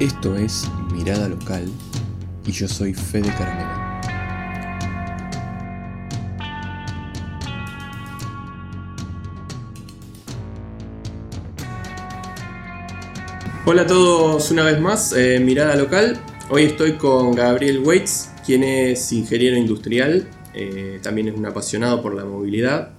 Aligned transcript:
Esto 0.00 0.36
es 0.36 0.70
Mirada 0.92 1.28
Local 1.28 1.68
y 2.46 2.52
yo 2.52 2.68
soy 2.68 2.94
Fede 2.94 3.32
Caramela. 3.36 4.00
Hola 13.66 13.82
a 13.82 13.86
todos 13.88 14.52
una 14.52 14.62
vez 14.62 14.80
más, 14.80 15.12
eh, 15.14 15.40
Mirada 15.40 15.74
Local. 15.74 16.16
Hoy 16.48 16.62
estoy 16.62 16.92
con 16.92 17.32
Gabriel 17.32 17.80
Waits, 17.80 18.30
quien 18.46 18.62
es 18.62 19.10
ingeniero 19.10 19.56
industrial, 19.56 20.28
eh, 20.54 21.00
también 21.02 21.26
es 21.26 21.34
un 21.34 21.44
apasionado 21.44 22.00
por 22.02 22.14
la 22.14 22.24
movilidad 22.24 22.90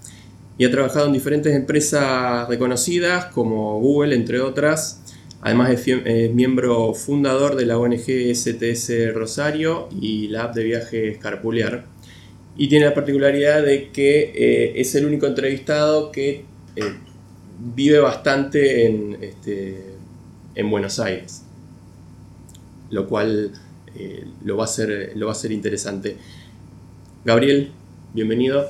y 0.57 0.65
ha 0.65 0.71
trabajado 0.71 1.05
en 1.05 1.13
diferentes 1.13 1.55
empresas 1.55 2.49
reconocidas 2.49 3.27
como 3.27 3.79
Google, 3.79 4.13
entre 4.15 4.41
otras. 4.41 4.99
Además 5.41 5.69
es, 5.71 6.33
miembro 6.33 6.93
fundador 6.93 7.55
de 7.55 7.65
la 7.65 7.77
ONG 7.77 8.33
STS 8.33 9.13
Rosario 9.13 9.87
y 10.01 10.27
la 10.27 10.43
app 10.45 10.55
de 10.55 10.63
viajes 10.63 11.17
Carpulear. 11.17 11.85
Y 12.57 12.67
tiene 12.67 12.85
la 12.85 12.93
particularidad 12.93 13.63
de 13.63 13.89
que 13.89 14.33
eh, 14.35 14.73
es 14.75 14.93
el 14.95 15.05
único 15.05 15.27
entrevistado 15.27 16.11
que 16.11 16.43
eh, 16.75 16.93
vive 17.57 17.99
bastante 17.99 18.85
en, 18.85 19.17
este, 19.21 19.77
en 20.55 20.69
Buenos 20.69 20.99
Aires. 20.99 21.45
Lo 22.89 23.07
cual 23.07 23.53
eh, 23.95 24.25
lo, 24.43 24.57
va 24.57 24.63
a 24.63 24.65
hacer, 24.65 25.13
lo 25.15 25.27
va 25.27 25.31
a 25.31 25.35
hacer 25.35 25.53
interesante. 25.53 26.17
Gabriel, 27.23 27.71
bienvenido. 28.13 28.69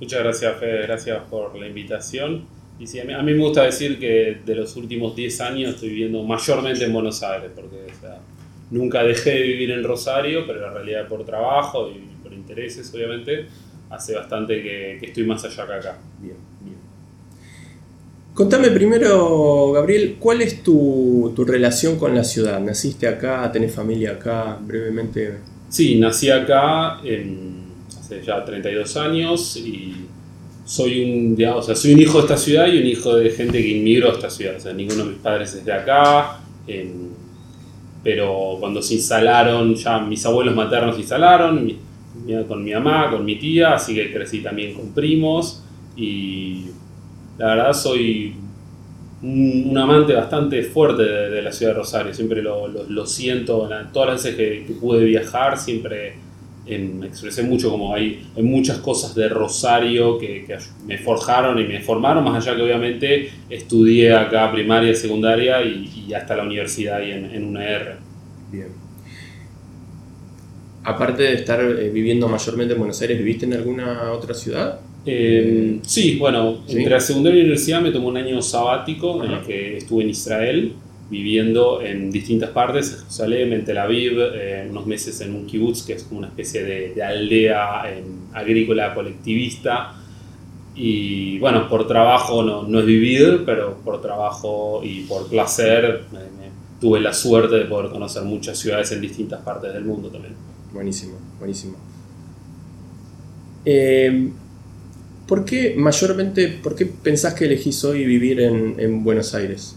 Muchas 0.00 0.20
gracias, 0.20 0.58
Fede, 0.58 0.82
gracias 0.82 1.22
por 1.30 1.56
la 1.56 1.68
invitación. 1.68 2.57
Y 2.78 2.86
sí, 2.86 3.00
a 3.00 3.04
mí, 3.04 3.32
me 3.32 3.38
gusta 3.38 3.64
decir 3.64 3.98
que 3.98 4.38
de 4.44 4.54
los 4.54 4.76
últimos 4.76 5.16
10 5.16 5.40
años 5.40 5.74
estoy 5.74 5.88
viviendo 5.88 6.22
mayormente 6.22 6.84
en 6.84 6.92
Buenos 6.92 7.22
Aires, 7.22 7.50
porque 7.54 7.76
nunca 8.70 9.02
dejé 9.02 9.30
de 9.30 9.42
vivir 9.42 9.70
en 9.72 9.82
Rosario, 9.82 10.46
pero 10.46 10.68
en 10.68 10.74
realidad 10.74 11.08
por 11.08 11.24
trabajo 11.24 11.90
y 11.90 12.22
por 12.22 12.32
intereses, 12.32 12.92
obviamente, 12.94 13.46
hace 13.90 14.14
bastante 14.14 14.62
que, 14.62 14.98
estoy 15.02 15.24
más 15.24 15.44
allá 15.44 15.66
que 15.66 15.72
acá. 15.72 15.98
Bien, 16.20 16.36
bien. 16.60 16.76
Contame 18.32 18.70
primero, 18.70 19.72
Gabriel, 19.72 20.16
¿cuál 20.20 20.42
es 20.42 20.62
tu, 20.62 21.32
tu 21.34 21.44
relación 21.44 21.98
con 21.98 22.14
la 22.14 22.22
ciudad? 22.22 22.60
¿Naciste 22.60 23.08
acá? 23.08 23.50
¿Tenés 23.50 23.74
familia 23.74 24.12
acá? 24.12 24.56
Brevemente. 24.60 25.38
Sí, 25.68 25.98
nací 25.98 26.30
acá 26.30 27.00
en 27.02 27.58
ya 28.24 28.44
32 28.44 28.96
años 28.96 29.56
y 29.56 30.06
soy 30.68 31.02
un, 31.02 31.34
digamos, 31.34 31.60
o 31.60 31.66
sea, 31.66 31.74
soy 31.74 31.94
un 31.94 32.00
hijo 32.00 32.18
de 32.18 32.24
esta 32.24 32.36
ciudad 32.36 32.66
y 32.66 32.78
un 32.78 32.86
hijo 32.86 33.16
de 33.16 33.30
gente 33.30 33.62
que 33.62 33.68
inmigró 33.68 34.10
a 34.10 34.12
esta 34.12 34.28
ciudad. 34.28 34.56
O 34.56 34.60
sea, 34.60 34.74
ninguno 34.74 35.04
de 35.04 35.10
mis 35.12 35.18
padres 35.18 35.54
es 35.54 35.64
de 35.64 35.72
acá, 35.72 36.40
pero 38.04 38.58
cuando 38.60 38.82
se 38.82 38.94
instalaron, 38.94 39.74
ya 39.74 39.98
mis 40.00 40.26
abuelos 40.26 40.54
maternos 40.54 40.96
se 40.96 41.00
instalaron, 41.00 41.72
con 42.46 42.62
mi 42.62 42.74
mamá, 42.74 43.10
con 43.10 43.24
mi 43.24 43.36
tía, 43.36 43.72
así 43.76 43.94
que 43.94 44.12
crecí 44.12 44.40
también 44.40 44.74
con 44.74 44.92
primos 44.92 45.64
y 45.96 46.66
la 47.38 47.46
verdad 47.54 47.72
soy 47.72 48.34
un, 49.22 49.74
amante 49.78 50.12
bastante 50.12 50.62
fuerte 50.64 51.02
de, 51.02 51.40
la 51.40 51.50
ciudad 51.50 51.72
de 51.72 51.78
Rosario, 51.78 52.12
siempre 52.12 52.42
lo, 52.42 52.68
lo, 52.68 53.06
siento, 53.06 53.70
todas 53.90 54.08
las 54.10 54.22
veces 54.22 54.36
que, 54.36 54.66
que 54.66 54.74
pude 54.74 55.02
viajar, 55.04 55.58
siempre 55.58 56.27
me 56.76 57.06
expresé 57.06 57.42
mucho 57.42 57.70
como 57.70 57.94
hay, 57.94 58.26
hay 58.36 58.42
muchas 58.42 58.78
cosas 58.78 59.14
de 59.14 59.28
Rosario 59.28 60.18
que, 60.18 60.44
me 60.86 60.98
forjaron 60.98 61.58
y 61.58 61.64
me 61.64 61.80
formaron, 61.80 62.24
más 62.24 62.44
allá 62.44 62.56
que 62.56 62.62
obviamente 62.62 63.30
estudié 63.48 64.14
acá 64.14 64.52
primaria, 64.52 64.94
secundaria 64.94 65.62
y, 65.62 66.12
hasta 66.12 66.36
la 66.36 66.42
universidad 66.42 67.00
y 67.02 67.12
en, 67.12 67.24
en 67.26 67.44
UNR. 67.44 67.96
Bien. 68.50 68.68
Aparte 70.84 71.22
de 71.22 71.34
estar 71.34 71.60
eh, 71.60 71.90
viviendo 71.90 72.28
mayormente 72.28 72.72
en 72.72 72.78
Buenos 72.78 73.00
Aires, 73.00 73.18
¿viviste 73.18 73.46
en 73.46 73.54
alguna 73.54 74.10
otra 74.12 74.34
ciudad? 74.34 74.80
Eh, 75.04 75.78
sí, 75.82 76.16
bueno, 76.18 76.58
entre 76.68 76.90
la 76.90 77.00
secundaria 77.00 77.38
y 77.38 77.42
la 77.42 77.46
universidad 77.46 77.80
me 77.80 77.90
tomó 77.90 78.08
un 78.08 78.16
año 78.16 78.42
sabático 78.42 79.24
en 79.24 79.32
el 79.32 79.40
que 79.40 79.76
estuve 79.78 80.02
en 80.02 80.10
Israel 80.10 80.72
viviendo 81.10 81.80
en 81.80 82.10
distintas 82.10 82.50
partes, 82.50 82.92
en 82.92 82.98
Jerusalén, 82.98 83.52
en 83.54 83.64
Tel 83.64 83.78
Aviv, 83.78 84.18
eh, 84.20 84.66
unos 84.70 84.86
meses 84.86 85.20
en 85.20 85.34
un 85.34 85.46
kibutz, 85.46 85.82
que 85.82 85.94
es 85.94 86.04
como 86.04 86.18
una 86.18 86.28
especie 86.28 86.62
de, 86.62 87.02
aldea 87.02 87.84
agrícola 88.34 88.94
colectivista. 88.94 89.94
Y 90.74 91.38
bueno, 91.38 91.68
por 91.68 91.86
trabajo 91.88 92.42
no, 92.42 92.62
no 92.62 92.80
es 92.80 92.86
vivir, 92.86 93.42
pero 93.44 93.78
por 93.84 94.00
trabajo 94.00 94.80
y 94.84 95.00
por 95.04 95.28
placer 95.28 96.04
tuve 96.80 97.00
la 97.00 97.12
suerte 97.12 97.56
de 97.56 97.64
poder 97.64 97.90
conocer 97.90 98.22
muchas 98.22 98.58
ciudades 98.58 98.92
en 98.92 99.00
distintas 99.00 99.40
partes 99.40 99.72
del 99.72 99.84
mundo 99.84 100.08
también. 100.10 100.34
Buenísimo, 100.72 101.14
buenísimo. 101.38 101.76
Eh, 103.64 104.30
¿Por 105.26 105.44
qué 105.44 105.74
mayormente, 105.76 106.48
por 106.62 106.76
qué 106.76 106.86
pensás 106.86 107.34
que 107.34 107.46
elegís 107.46 107.82
hoy 107.84 108.04
vivir 108.04 108.40
en 108.40 109.02
Buenos 109.02 109.34
Aires? 109.34 109.76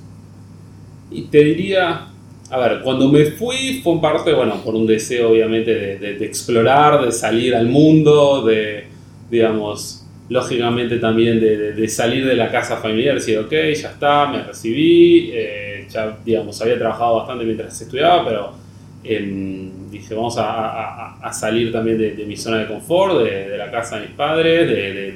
Y 1.12 1.24
te 1.24 1.44
diría, 1.44 2.08
a 2.50 2.58
ver, 2.58 2.82
cuando 2.82 3.10
me 3.10 3.26
fui 3.26 3.82
fue 3.84 3.94
en 3.94 4.02
parte, 4.02 4.34
bueno, 4.34 4.62
por 4.64 4.76
un 4.76 4.88
deseo 4.88 5.32
obviamente 5.32 5.74
de, 5.98 6.26
explorar, 6.26 7.04
de 7.04 7.12
salir 7.12 7.54
al 7.56 7.68
mundo, 7.68 8.46
de, 8.46 8.86
digamos, 9.30 10.06
lógicamente 10.30 10.98
también 10.98 11.40
de, 11.40 11.88
salir 11.90 12.26
de 12.26 12.36
la 12.36 12.50
casa 12.50 12.78
familiar, 12.78 13.16
decir, 13.16 13.38
ok, 13.40 13.52
ya 13.52 13.92
está, 13.92 14.28
me 14.28 14.44
recibí, 14.44 15.32
eh, 15.34 15.86
ya, 15.90 16.18
digamos, 16.24 16.62
había 16.62 16.78
trabajado 16.78 17.18
bastante 17.18 17.44
mientras 17.44 17.82
estudiaba, 17.82 18.26
pero 18.26 18.52
em, 19.04 19.90
dije, 19.92 20.16
vamos 20.16 20.36
a, 20.38 21.32
salir 21.34 21.72
también 21.72 21.98
de, 21.98 22.26
mi 22.26 22.38
zona 22.38 22.60
de 22.60 22.68
confort, 22.68 23.24
de, 23.24 23.58
la 23.58 23.70
casa 23.70 23.98
de 23.98 24.08
mis 24.08 24.16
padres, 24.16 24.68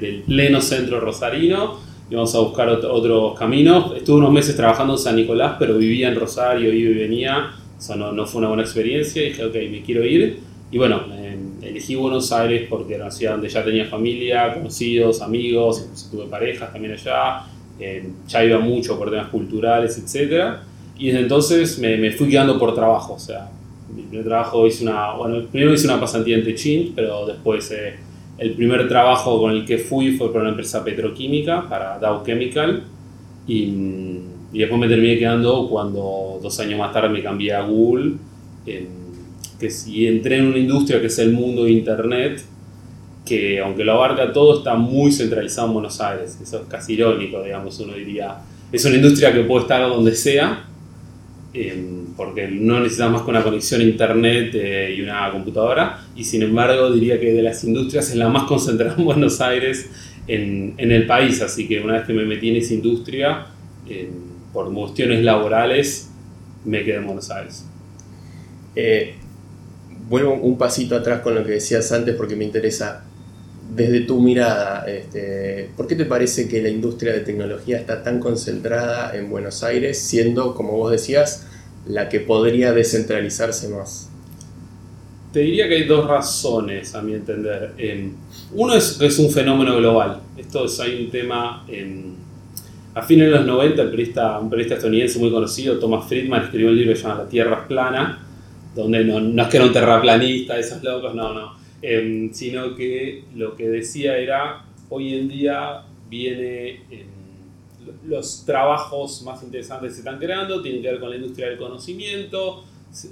del 0.02 0.24
pleno 0.26 0.62
centro 0.62 1.00
rosarino 1.00 1.95
íbamos 2.10 2.34
a 2.36 2.40
buscar 2.40 2.70
otros 2.70 3.38
caminos. 3.38 3.94
Estuve 3.96 4.18
unos 4.18 4.32
meses 4.32 4.56
trabajando 4.56 4.94
en 4.94 5.00
San 5.00 5.16
Nicolás, 5.16 5.56
pero 5.60 5.78
vivía 5.78 6.10
en 6.10 6.16
Rosario, 6.16 6.74
iba 6.74 6.92
y 6.92 6.94
venía. 6.94 7.52
O 7.90 7.96
no, 7.96 8.12
no, 8.12 8.26
fue 8.26 8.40
una 8.40 8.50
buena 8.50 8.64
experiencia. 8.64 9.22
Y 9.22 9.30
dije, 9.30 9.46
ok, 9.46 9.56
me 9.72 9.82
quiero 9.82 10.06
ir. 10.06 10.40
Y 10.72 10.78
bueno, 10.78 11.02
elegí 11.62 11.96
Buenos 11.96 12.32
Aires 12.32 12.68
porque 12.70 12.96
era 12.96 13.06
una 13.06 13.12
ciudad 13.12 13.34
donde 13.34 13.50
ya 13.50 13.64
tenía 13.64 13.86
familia, 13.86 14.54
conocidos, 14.54 15.22
amigos, 15.22 16.10
tuve 16.12 16.26
parejas 16.26 16.72
también 16.72 16.94
allá. 16.94 17.44
Eh, 17.80 18.08
ya 18.28 18.44
iba 18.44 18.60
mucho 18.60 18.98
por 18.98 19.10
temas 19.10 19.28
culturales, 19.28 19.98
etc. 19.98 20.60
Y 20.98 21.08
desde 21.08 21.22
entonces 21.22 21.78
me, 21.80 21.98
me, 21.98 22.12
fui 22.12 22.30
quedando 22.30 22.58
por 22.58 22.74
trabajo. 22.74 23.14
O 23.14 23.20
sea, 23.20 23.50
mi 23.94 24.04
primer 24.04 24.26
trabajo 24.26 24.66
hice 24.66 24.84
una. 24.84 25.14
Bueno, 25.14 25.46
primero 25.52 25.74
hice 25.74 25.88
una 25.88 26.00
pasantía 26.00 26.38
en 26.38 26.44
Techín, 26.44 26.94
pero 26.96 27.26
después. 27.26 27.70
Eh, 27.72 28.05
el 28.38 28.52
primer 28.54 28.88
trabajo 28.88 29.40
con 29.40 29.52
el 29.52 29.66
que 29.66 29.78
fui 29.78 30.18
fue 30.18 30.30
para 30.30 30.42
una 30.42 30.50
empresa 30.50 30.84
petroquímica, 30.84 31.68
para 31.70 31.98
Dow 32.00 32.24
Chemical, 32.26 32.84
y, 33.48 34.22
después 34.52 34.80
me 34.80 34.88
terminé 34.88 35.18
quedando 35.18 35.68
cuando 35.70 36.40
dos 36.42 36.60
años 36.60 36.80
más 36.80 36.94
tarde 36.94 37.10
me 37.10 37.22
cambié 37.22 37.54
a 37.54 37.62
Google, 37.62 38.14
que, 38.66 38.88
y 39.88 40.08
entré 40.08 40.38
en 40.38 40.48
una 40.48 40.58
industria 40.58 41.00
que 41.00 41.08
es 41.08 41.20
el 41.20 41.32
mundo 41.32 41.64
de 41.64 41.72
Internet, 41.72 42.44
que 43.26 43.60
aunque 43.60 43.84
lo 43.84 43.94
abarca 43.94 44.32
todo, 44.32 44.60
está 44.60 44.76
muy 44.76 45.12
centralizado 45.12 45.68
en 45.68 45.74
Buenos 45.74 46.00
Aires. 46.00 46.38
Eso 46.42 46.62
es 46.62 46.68
casi 46.68 46.94
irónico, 46.94 47.42
digamos, 47.42 47.80
uno 47.80 47.94
diría. 47.94 48.38
Es 48.72 48.86
una 48.86 48.96
industria 48.96 49.34
que 49.34 49.42
puede 49.42 49.64
estar 49.64 49.82
donde 49.90 50.14
sea, 50.14 50.66
porque 52.16 52.48
no 52.48 52.80
necesitas 52.80 53.12
más 53.12 53.22
que 53.24 53.30
una 53.30 53.44
conexión 53.44 53.82
a 53.82 53.84
internet 53.84 54.52
eh, 54.54 54.96
y 54.98 55.02
una 55.02 55.32
computadora, 55.32 56.05
y 56.16 56.24
sin 56.24 56.44
embargo 56.44 56.92
diría 56.92 57.20
que 57.20 57.34
de 57.34 57.42
las 57.42 57.64
industrias 57.64 58.10
es 58.10 58.16
la 58.16 58.30
más 58.30 58.44
concentrada 58.44 58.96
en 58.98 59.06
Buenos 59.06 59.42
Aires 59.42 59.90
en, 60.28 60.74
en 60.78 60.92
el 60.92 61.06
país, 61.06 61.42
así 61.42 61.68
que 61.68 61.82
una 61.82 61.94
vez 61.94 62.06
que 62.06 62.14
me 62.14 62.26
metí 62.26 62.50
en 62.50 62.56
esa 62.56 62.74
industria, 62.74 63.48
por 64.54 64.74
cuestiones 64.74 65.24
laborales, 65.24 66.10
me 66.64 66.84
quedé 66.84 66.96
en 66.96 67.06
Buenos 67.06 67.30
Aires. 67.30 67.66
Eh, 68.76 69.16
vuelvo 70.10 70.34
un 70.34 70.58
pasito 70.58 70.96
atrás 70.96 71.22
con 71.22 71.36
lo 71.36 71.44
que 71.44 71.52
decías 71.52 71.92
antes 71.92 72.16
porque 72.16 72.36
me 72.36 72.46
interesa. 72.46 73.04
Desde 73.76 74.02
tu 74.02 74.22
mirada, 74.22 74.86
este, 74.86 75.72
¿por 75.76 75.88
qué 75.88 75.96
te 75.96 76.06
parece 76.06 76.48
que 76.48 76.62
la 76.62 76.70
industria 76.70 77.14
de 77.14 77.22
tecnología 77.22 77.78
está 77.78 78.04
tan 78.04 78.20
concentrada 78.20 79.16
en 79.18 79.30
Buenos 79.30 79.64
Aires, 79.64 80.00
siendo, 80.00 80.54
como 80.54 80.74
vos 80.74 80.92
decías, 80.92 81.48
la 81.88 82.08
que 82.08 82.20
podría 82.20 82.74
descentralizarse 82.74 83.68
más? 83.70 84.10
Te 85.36 85.42
diría 85.42 85.68
que 85.68 85.76
hay 85.76 85.84
dos 85.84 86.08
razones, 86.08 86.96
a 86.96 87.02
mi 87.02 87.14
entender. 87.14 87.74
uno 88.54 88.74
es 88.74 88.94
que 88.94 89.08
es 89.08 89.20
un 89.20 89.30
fenómeno 89.30 89.76
global. 89.76 90.22
Esto 90.38 90.64
es, 90.64 90.80
hay 90.80 91.04
un 91.04 91.12
tema... 91.12 91.66
a 92.94 93.02
fines 93.02 93.26
de 93.26 93.32
los 93.32 93.46
90, 93.46 93.82
el 93.82 93.90
periodista, 93.90 94.40
un 94.40 94.50
periodista 94.50 94.76
estadounidense 94.76 95.20
muy 95.20 95.30
conocido, 95.30 95.78
Thomas 95.78 96.08
Friedman, 96.08 96.44
escribió 96.44 96.70
un 96.70 96.78
libro 96.78 96.96
llamado 96.96 97.24
La 97.26 97.30
Tierra 97.30 97.60
es 97.64 97.68
plana, 97.68 98.26
donde 98.74 99.04
no, 99.04 99.20
no 99.20 99.44
es 99.44 99.50
que 99.50 99.58
era 99.58 99.66
un 99.66 99.74
terraplanista, 99.74 100.58
esos 100.58 100.82
locos, 100.82 101.14
no, 101.14 101.34
no 101.34 101.66
Em, 101.82 102.34
sino 102.34 102.74
que 102.74 103.26
lo 103.36 103.58
que 103.58 103.68
decía 103.68 104.18
era, 104.18 104.66
hoy 104.88 105.16
en 105.16 105.28
día 105.28 105.84
viene, 106.10 106.82
em, 106.90 107.08
los 108.08 108.46
trabajos 108.46 109.22
más 109.24 109.44
interesantes 109.44 109.94
se 109.94 110.00
están 110.00 110.18
creando, 110.18 110.62
tienen 110.62 110.82
que 110.82 110.92
ver 110.92 111.00
con 111.02 111.10
la 111.10 111.18
industria 111.18 111.50
del 111.50 111.58
conocimiento, 111.58 112.64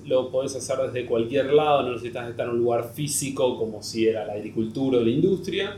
lo 0.05 0.29
podés 0.29 0.55
hacer 0.55 0.77
desde 0.77 1.05
cualquier 1.05 1.53
lado, 1.53 1.83
no 1.83 1.91
necesitas 1.91 2.29
estar 2.29 2.47
en 2.47 2.53
un 2.53 2.59
lugar 2.59 2.85
físico 2.93 3.57
como 3.57 3.81
si 3.81 4.07
era 4.07 4.25
la 4.25 4.33
agricultura 4.33 4.99
o 4.99 5.01
la 5.01 5.09
industria. 5.09 5.77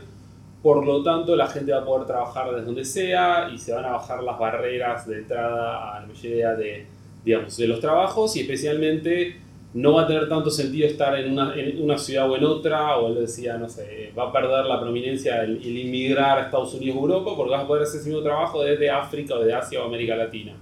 Por 0.62 0.84
lo 0.84 1.02
tanto, 1.02 1.36
la 1.36 1.46
gente 1.46 1.72
va 1.72 1.78
a 1.78 1.84
poder 1.84 2.06
trabajar 2.06 2.50
desde 2.50 2.66
donde 2.66 2.84
sea 2.84 3.48
y 3.52 3.58
se 3.58 3.72
van 3.72 3.84
a 3.84 3.92
bajar 3.92 4.22
las 4.22 4.38
barreras 4.38 5.06
de 5.06 5.18
entrada 5.18 5.96
a 5.96 6.00
la 6.00 6.06
mayoría 6.06 6.54
de, 6.54 6.86
digamos, 7.24 7.56
de 7.56 7.68
los 7.68 7.80
trabajos 7.80 8.36
y 8.36 8.40
especialmente 8.40 9.36
no 9.74 9.92
va 9.92 10.02
a 10.02 10.06
tener 10.06 10.28
tanto 10.28 10.50
sentido 10.50 10.88
estar 10.88 11.18
en 11.18 11.32
una, 11.32 11.54
en 11.54 11.82
una 11.82 11.98
ciudad 11.98 12.30
o 12.30 12.36
en 12.36 12.44
otra, 12.44 12.96
o 12.96 13.08
él 13.08 13.16
decía, 13.16 13.58
no 13.58 13.68
sé, 13.68 14.10
va 14.18 14.28
a 14.28 14.32
perder 14.32 14.64
la 14.64 14.80
prominencia 14.80 15.42
el, 15.42 15.64
inmigrar 15.64 16.38
a 16.38 16.42
Estados 16.44 16.72
Unidos 16.74 16.96
o 16.96 17.00
Europa 17.00 17.32
porque 17.36 17.52
vas 17.52 17.64
a 17.64 17.66
poder 17.66 17.82
hacer 17.82 18.00
ese 18.00 18.08
mismo 18.08 18.24
trabajo 18.24 18.62
desde 18.62 18.88
África 18.88 19.34
o 19.34 19.44
de 19.44 19.52
Asia 19.52 19.82
o 19.82 19.84
América 19.84 20.16
Latina. 20.16 20.54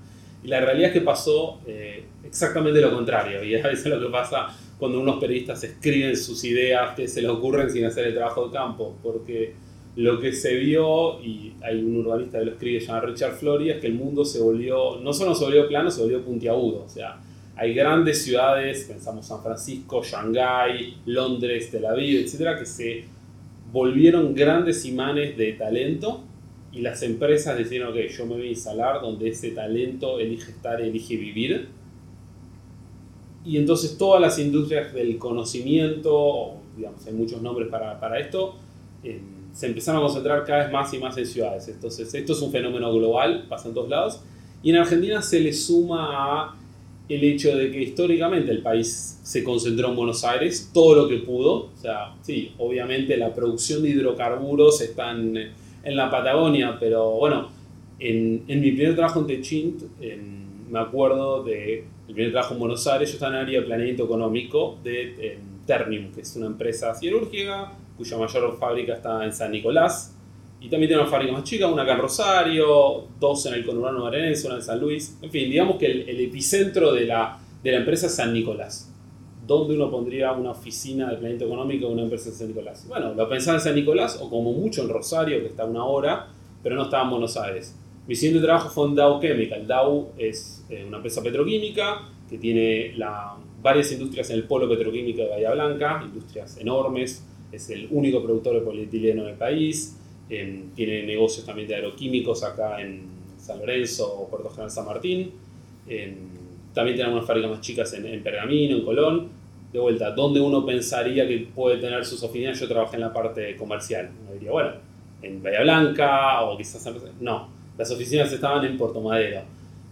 Y 0.42 0.48
la 0.48 0.60
realidad 0.60 0.88
es 0.88 0.94
que 0.94 1.00
pasó 1.00 1.60
eh, 1.66 2.04
exactamente 2.34 2.80
lo 2.80 2.92
contrario, 2.92 3.44
y 3.44 3.54
a 3.54 3.62
veces 3.62 3.86
lo 3.86 4.00
que 4.00 4.08
pasa 4.08 4.48
cuando 4.76 4.98
unos 4.98 5.20
periodistas 5.20 5.62
escriben 5.62 6.16
sus 6.16 6.42
ideas 6.42 6.96
que 6.96 7.06
se 7.06 7.22
les 7.22 7.30
ocurren 7.30 7.70
sin 7.70 7.84
hacer 7.84 8.08
el 8.08 8.14
trabajo 8.14 8.48
de 8.48 8.52
campo, 8.52 8.96
porque 9.04 9.54
lo 9.94 10.18
que 10.18 10.32
se 10.32 10.56
vio, 10.56 11.22
y 11.22 11.52
hay 11.62 11.80
un 11.80 11.96
urbanista 11.98 12.40
que 12.40 12.46
lo 12.46 12.50
escribe, 12.50 12.80
se 12.80 12.88
llama 12.88 13.02
Richard 13.02 13.34
Flory, 13.36 13.70
es 13.70 13.80
que 13.80 13.86
el 13.86 13.94
mundo 13.94 14.24
se 14.24 14.40
volvió, 14.40 14.98
no 15.00 15.12
solo 15.12 15.32
se 15.36 15.44
volvió 15.44 15.68
plano, 15.68 15.92
se 15.92 16.02
volvió 16.02 16.24
puntiagudo, 16.24 16.82
o 16.84 16.88
sea, 16.88 17.20
hay 17.54 17.72
grandes 17.72 18.24
ciudades, 18.24 18.82
pensamos 18.82 19.28
San 19.28 19.40
Francisco, 19.40 20.02
Shanghái, 20.02 20.96
Londres, 21.06 21.70
Tel 21.70 21.86
Aviv, 21.86 22.24
etcétera, 22.24 22.58
que 22.58 22.66
se 22.66 23.04
volvieron 23.70 24.34
grandes 24.34 24.84
imanes 24.84 25.36
de 25.36 25.52
talento 25.52 26.24
y 26.72 26.80
las 26.80 27.00
empresas 27.04 27.56
decidieron 27.56 27.94
que 27.94 28.08
yo 28.08 28.26
me 28.26 28.34
voy 28.34 28.48
a 28.48 28.50
instalar 28.50 29.00
donde 29.00 29.28
ese 29.28 29.52
talento 29.52 30.18
elige 30.18 30.50
estar, 30.50 30.80
elige 30.80 31.16
vivir. 31.16 31.68
Y 33.44 33.58
entonces 33.58 33.98
todas 33.98 34.20
las 34.20 34.38
industrias 34.38 34.92
del 34.94 35.18
conocimiento, 35.18 36.54
digamos, 36.76 37.06
hay 37.06 37.12
muchos 37.12 37.42
nombres 37.42 37.68
para, 37.68 38.00
para 38.00 38.18
esto, 38.18 38.54
eh, 39.02 39.20
se 39.52 39.66
empezaron 39.66 40.00
a 40.00 40.04
concentrar 40.04 40.44
cada 40.44 40.64
vez 40.64 40.72
más 40.72 40.92
y 40.94 40.98
más 40.98 41.16
en 41.18 41.26
ciudades. 41.26 41.68
Entonces 41.68 42.12
esto 42.12 42.32
es 42.32 42.40
un 42.40 42.50
fenómeno 42.50 42.92
global, 42.92 43.46
pasa 43.48 43.68
en 43.68 43.74
todos 43.74 43.88
lados. 43.88 44.20
Y 44.62 44.70
en 44.70 44.76
Argentina 44.76 45.20
se 45.20 45.40
le 45.40 45.52
suma 45.52 46.08
a 46.10 46.56
el 47.08 47.22
hecho 47.22 47.54
de 47.54 47.70
que 47.70 47.82
históricamente 47.82 48.50
el 48.50 48.62
país 48.62 49.20
se 49.22 49.44
concentró 49.44 49.90
en 49.90 49.96
Buenos 49.96 50.24
Aires, 50.24 50.70
todo 50.72 50.94
lo 50.94 51.08
que 51.08 51.18
pudo. 51.18 51.66
O 51.66 51.76
sea, 51.76 52.14
sí, 52.22 52.52
obviamente 52.58 53.16
la 53.18 53.34
producción 53.34 53.82
de 53.82 53.90
hidrocarburos 53.90 54.80
está 54.80 55.10
en, 55.10 55.52
la 55.84 56.10
Patagonia, 56.10 56.78
pero 56.80 57.10
bueno, 57.10 57.50
en, 57.98 58.42
mi 58.46 58.72
primer 58.72 58.94
trabajo 58.94 59.20
en 59.20 59.26
Techint, 59.26 59.82
me 60.70 60.78
acuerdo 60.78 61.44
de 61.44 61.84
el 62.08 62.14
primer 62.14 62.32
trabajo 62.32 62.54
en 62.54 62.60
Buenos 62.60 62.86
Aires, 62.86 63.08
yo 63.10 63.14
estaba 63.14 63.32
en 63.32 63.38
el 63.38 63.46
área 63.46 63.60
de 63.60 63.66
planeamiento 63.66 64.04
económico 64.04 64.78
de 64.82 65.38
Ternium, 65.66 66.12
que 66.12 66.20
es 66.20 66.36
una 66.36 66.46
empresa 66.46 66.94
siderúrgica 66.94 67.72
cuya 67.96 68.18
mayor 68.18 68.58
fábrica 68.58 68.94
está 68.94 69.24
en 69.24 69.32
San 69.32 69.52
Nicolás, 69.52 70.14
y 70.60 70.68
también 70.68 70.88
tiene 70.88 71.02
una 71.02 71.10
fábrica 71.10 71.32
más 71.32 71.44
chica, 71.44 71.66
una 71.66 71.82
acá 71.82 71.92
en 71.92 71.98
Rosario, 71.98 73.04
dos 73.20 73.44
en 73.46 73.54
el 73.54 73.66
conurbano 73.66 74.00
marenense, 74.00 74.46
una 74.46 74.56
en 74.56 74.62
San 74.62 74.80
Luis. 74.80 75.18
En 75.20 75.30
fin, 75.30 75.50
digamos 75.50 75.76
que 75.76 75.86
el, 75.86 76.20
epicentro 76.20 76.92
de 76.92 77.04
la, 77.04 77.38
de 77.62 77.70
la, 77.70 77.78
empresa 77.78 78.06
es 78.06 78.14
San 78.14 78.32
Nicolás. 78.32 78.90
¿Dónde 79.46 79.74
uno 79.74 79.90
pondría 79.90 80.32
una 80.32 80.52
oficina 80.52 81.04
de 81.04 81.16
planeamiento 81.16 81.44
económico 81.44 81.88
de 81.88 81.92
una 81.92 82.02
empresa 82.04 82.30
en 82.30 82.34
San 82.34 82.48
Nicolás? 82.48 82.86
Bueno, 82.88 83.12
lo 83.12 83.28
pensaba 83.28 83.58
en 83.58 83.62
San 83.62 83.74
Nicolás 83.74 84.18
o 84.22 84.30
como 84.30 84.54
mucho 84.54 84.82
en 84.82 84.88
Rosario, 84.88 85.40
que 85.40 85.48
está 85.48 85.64
a 85.64 85.66
una 85.66 85.84
hora, 85.84 86.28
pero 86.62 86.76
no 86.76 86.84
estaba 86.84 87.04
en 87.04 87.10
Buenos 87.10 87.36
Aires. 87.36 87.76
Mi 88.06 88.14
siguiente 88.14 88.44
trabajo 88.44 88.68
fue 88.68 88.88
en 88.88 88.94
Dow 88.94 89.20
Chemical. 89.20 89.66
Dow 89.66 90.12
es 90.18 90.64
eh, 90.68 90.84
una 90.86 90.98
empresa 90.98 91.22
petroquímica 91.22 92.08
que 92.28 92.38
tiene 92.38 92.92
la, 92.96 93.34
varias 93.62 93.92
industrias 93.92 94.30
en 94.30 94.36
el 94.36 94.44
polo 94.44 94.68
petroquímico 94.68 95.22
de 95.22 95.28
Bahía 95.28 95.52
Blanca, 95.52 96.02
industrias 96.04 96.58
enormes, 96.58 97.24
es 97.50 97.70
el 97.70 97.88
único 97.90 98.22
productor 98.22 98.54
de 98.54 98.60
polietileno 98.60 99.22
en 99.22 99.28
el 99.28 99.36
país 99.36 99.96
tiene 100.28 101.02
negocios 101.04 101.44
también 101.44 101.68
de 101.68 101.76
aeroquímicos 101.76 102.42
acá 102.44 102.80
en 102.80 103.02
San 103.38 103.58
Lorenzo 103.58 104.06
o 104.06 104.28
Puerto 104.28 104.48
General 104.50 104.70
San 104.70 104.86
Martín. 104.86 105.32
también 106.72 106.96
tenemos 106.96 107.16
unas 107.16 107.26
fábricas 107.26 107.50
más 107.50 107.60
chicas 107.60 107.92
en, 107.94 108.22
Pergamino, 108.22 108.76
en 108.76 108.84
Colón. 108.84 109.28
De 109.72 109.80
vuelta, 109.80 110.12
¿dónde 110.12 110.40
uno 110.40 110.64
pensaría 110.64 111.26
que 111.26 111.48
puede 111.52 111.78
tener 111.78 112.04
sus 112.04 112.22
oficinas? 112.22 112.58
Yo 112.60 112.68
trabajé 112.68 112.94
en 112.94 113.00
la 113.02 113.12
parte 113.12 113.56
comercial. 113.56 114.10
Uno 114.22 114.32
diría, 114.32 114.52
bueno, 114.52 114.70
en 115.20 115.42
Bahía 115.42 115.62
Blanca 115.62 116.42
o 116.42 116.56
quizás 116.56 116.86
en... 116.86 116.94
No, 117.20 117.48
las 117.76 117.90
oficinas 117.90 118.32
estaban 118.32 118.64
en 118.64 118.76
Puerto 118.76 119.00
Madero. 119.00 119.42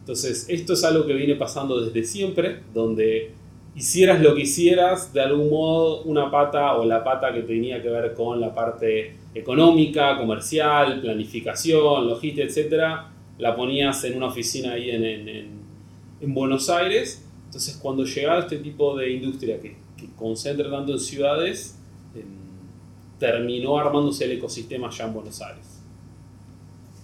Entonces, 0.00 0.46
esto 0.48 0.72
es 0.72 0.84
algo 0.84 1.06
que 1.06 1.14
viene 1.14 1.36
pasando 1.36 1.80
desde 1.80 2.04
siempre, 2.04 2.60
donde 2.74 3.32
hicieras 3.74 4.20
lo 4.20 4.34
que 4.34 4.42
hicieras, 4.42 5.12
de 5.12 5.20
algún 5.20 5.50
modo 5.50 6.02
una 6.02 6.30
pata 6.30 6.74
o 6.74 6.84
la 6.84 7.02
pata 7.02 7.32
que 7.32 7.42
tenía 7.42 7.80
que 7.80 7.88
ver 7.88 8.12
con 8.14 8.40
la 8.40 8.54
parte 8.54 9.16
económica, 9.34 10.18
comercial, 10.18 11.00
planificación, 11.00 12.08
logística, 12.08 12.42
etcétera, 12.42 13.10
la 13.38 13.56
ponías 13.56 14.04
en 14.04 14.16
una 14.16 14.26
oficina 14.26 14.72
ahí 14.72 14.90
en, 14.90 15.04
en, 16.20 16.34
Buenos 16.34 16.70
Aires. 16.70 17.24
Entonces, 17.46 17.76
cuando 17.82 18.04
llegaba 18.04 18.40
este 18.40 18.58
tipo 18.58 18.96
de 18.96 19.10
industria 19.10 19.60
que, 19.60 19.76
concentra 20.16 20.70
tanto 20.70 20.92
en 20.92 20.98
ciudades, 20.98 21.78
em, 22.14 22.22
terminó 23.18 23.78
armándose 23.78 24.24
el 24.24 24.32
ecosistema 24.32 24.90
ya 24.90 25.06
en 25.06 25.14
Buenos 25.14 25.40
Aires. 25.40 25.71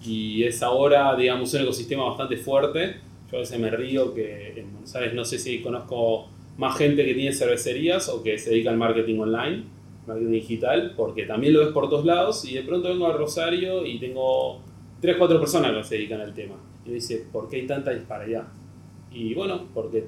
Y 0.04 0.44
es 0.44 0.62
ahora, 0.62 1.14
digamos, 1.16 1.52
un 1.54 1.62
ecosistema 1.62 2.04
bastante 2.04 2.36
fuerte. 2.36 2.96
Yo 3.30 3.38
a 3.38 3.40
veces 3.40 3.58
me 3.58 3.70
río 3.70 4.14
que 4.14 4.60
en 4.60 4.72
Buenos 4.72 4.94
Aires 4.94 5.14
no 5.14 5.24
sé 5.24 5.38
si 5.38 5.60
conozco 5.60 6.28
más 6.56 6.76
gente 6.76 7.04
que 7.04 7.14
tiene 7.14 7.32
cervecerías 7.32 8.08
o 8.08 8.22
que 8.22 8.38
se 8.38 8.50
dedica 8.50 8.70
al 8.70 8.76
marketing 8.76 9.18
online, 9.20 9.64
marketing 10.06 10.30
digital, 10.30 10.94
porque 10.96 11.24
también 11.24 11.52
lo 11.52 11.60
ves 11.60 11.68
por 11.68 11.88
todos 11.88 12.04
lados 12.04 12.44
y 12.44 12.54
de 12.54 12.62
pronto 12.62 12.88
vengo 12.88 13.06
a 13.06 13.12
Rosario 13.12 13.86
y 13.86 13.98
tengo 13.98 14.60
3, 15.00 15.16
4 15.16 15.38
personas 15.38 15.72
que 15.76 15.84
se 15.84 15.94
dedican 15.96 16.20
al 16.20 16.34
tema. 16.34 16.56
Y 16.84 16.88
me 16.88 16.94
dice, 16.96 17.26
¿por 17.30 17.48
qué 17.48 17.56
hay 17.56 17.66
tanta 17.66 17.90
allá? 17.90 18.46
Y 19.12 19.34
bueno, 19.34 19.68
porque 19.72 20.06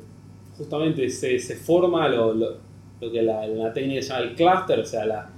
justamente 0.56 1.08
se, 1.08 1.38
se 1.38 1.56
forma 1.56 2.08
lo, 2.08 2.34
lo, 2.34 3.12
que 3.12 3.22
la, 3.22 3.46
la, 3.46 3.72
técnica 3.72 4.02
se 4.02 4.08
llama 4.08 4.20
el 4.22 4.34
cluster, 4.34 4.80
o 4.80 4.84
sea, 4.84 5.06
la, 5.06 5.30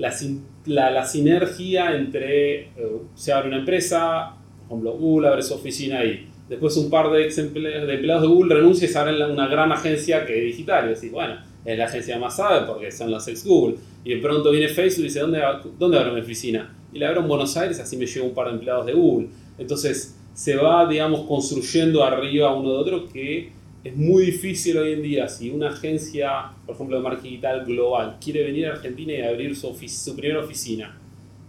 la, 0.00 0.90
la 0.90 1.04
sinergia 1.04 1.94
entre, 1.94 2.60
eh, 2.60 2.68
se 3.14 3.32
abre 3.32 3.48
una 3.48 3.58
empresa, 3.58 4.36
por 4.58 4.78
ejemplo, 4.78 4.92
Google 4.98 5.28
abre 5.28 5.42
su 5.42 5.54
oficina 5.54 6.00
ahí 6.00 6.30
Después 6.50 6.76
un 6.78 6.90
par 6.90 7.12
de, 7.12 7.28
de 7.28 7.94
empleados 7.94 8.22
de 8.22 8.28
Google 8.28 8.56
renuncian 8.56 8.90
y 8.90 8.92
se 8.92 8.98
abren 8.98 9.22
una 9.22 9.46
gran 9.46 9.70
agencia 9.70 10.26
que 10.26 10.36
es 10.36 10.44
digital. 10.46 10.86
Y 10.86 10.94
decís, 10.94 11.12
bueno, 11.12 11.36
es 11.64 11.78
la 11.78 11.84
agencia 11.84 12.18
más 12.18 12.36
sabe 12.36 12.66
porque 12.66 12.90
son 12.90 13.12
los 13.12 13.26
ex 13.28 13.46
Google. 13.46 13.76
Y 14.02 14.14
de 14.14 14.20
pronto 14.20 14.50
viene 14.50 14.66
Facebook 14.66 15.02
y 15.02 15.04
dice, 15.04 15.20
¿dónde, 15.20 15.40
dónde 15.78 15.96
abro 15.96 16.12
mi 16.12 16.20
oficina? 16.20 16.76
Y 16.92 16.98
la 16.98 17.10
abro 17.10 17.20
en 17.20 17.28
Buenos 17.28 17.56
Aires, 17.56 17.78
así 17.78 17.96
me 17.96 18.04
llevo 18.04 18.26
un 18.26 18.34
par 18.34 18.48
de 18.48 18.54
empleados 18.54 18.84
de 18.84 18.94
Google. 18.94 19.28
Entonces 19.58 20.18
se 20.34 20.56
va, 20.56 20.88
digamos, 20.88 21.20
construyendo 21.28 22.02
arriba 22.02 22.52
uno 22.52 22.72
de 22.72 22.78
otro 22.78 23.08
que 23.08 23.52
es 23.82 23.96
muy 23.96 24.26
difícil 24.26 24.76
hoy 24.78 24.92
en 24.92 25.02
día. 25.02 25.28
Si 25.28 25.50
una 25.50 25.70
agencia, 25.70 26.52
por 26.66 26.74
ejemplo, 26.74 26.96
de 26.96 27.02
marketing 27.02 27.30
digital 27.30 27.64
global, 27.64 28.18
quiere 28.22 28.44
venir 28.44 28.66
a 28.66 28.72
Argentina 28.72 29.12
y 29.12 29.22
abrir 29.22 29.56
su, 29.56 29.74
su 29.74 30.16
primera 30.16 30.40
oficina, 30.40 31.00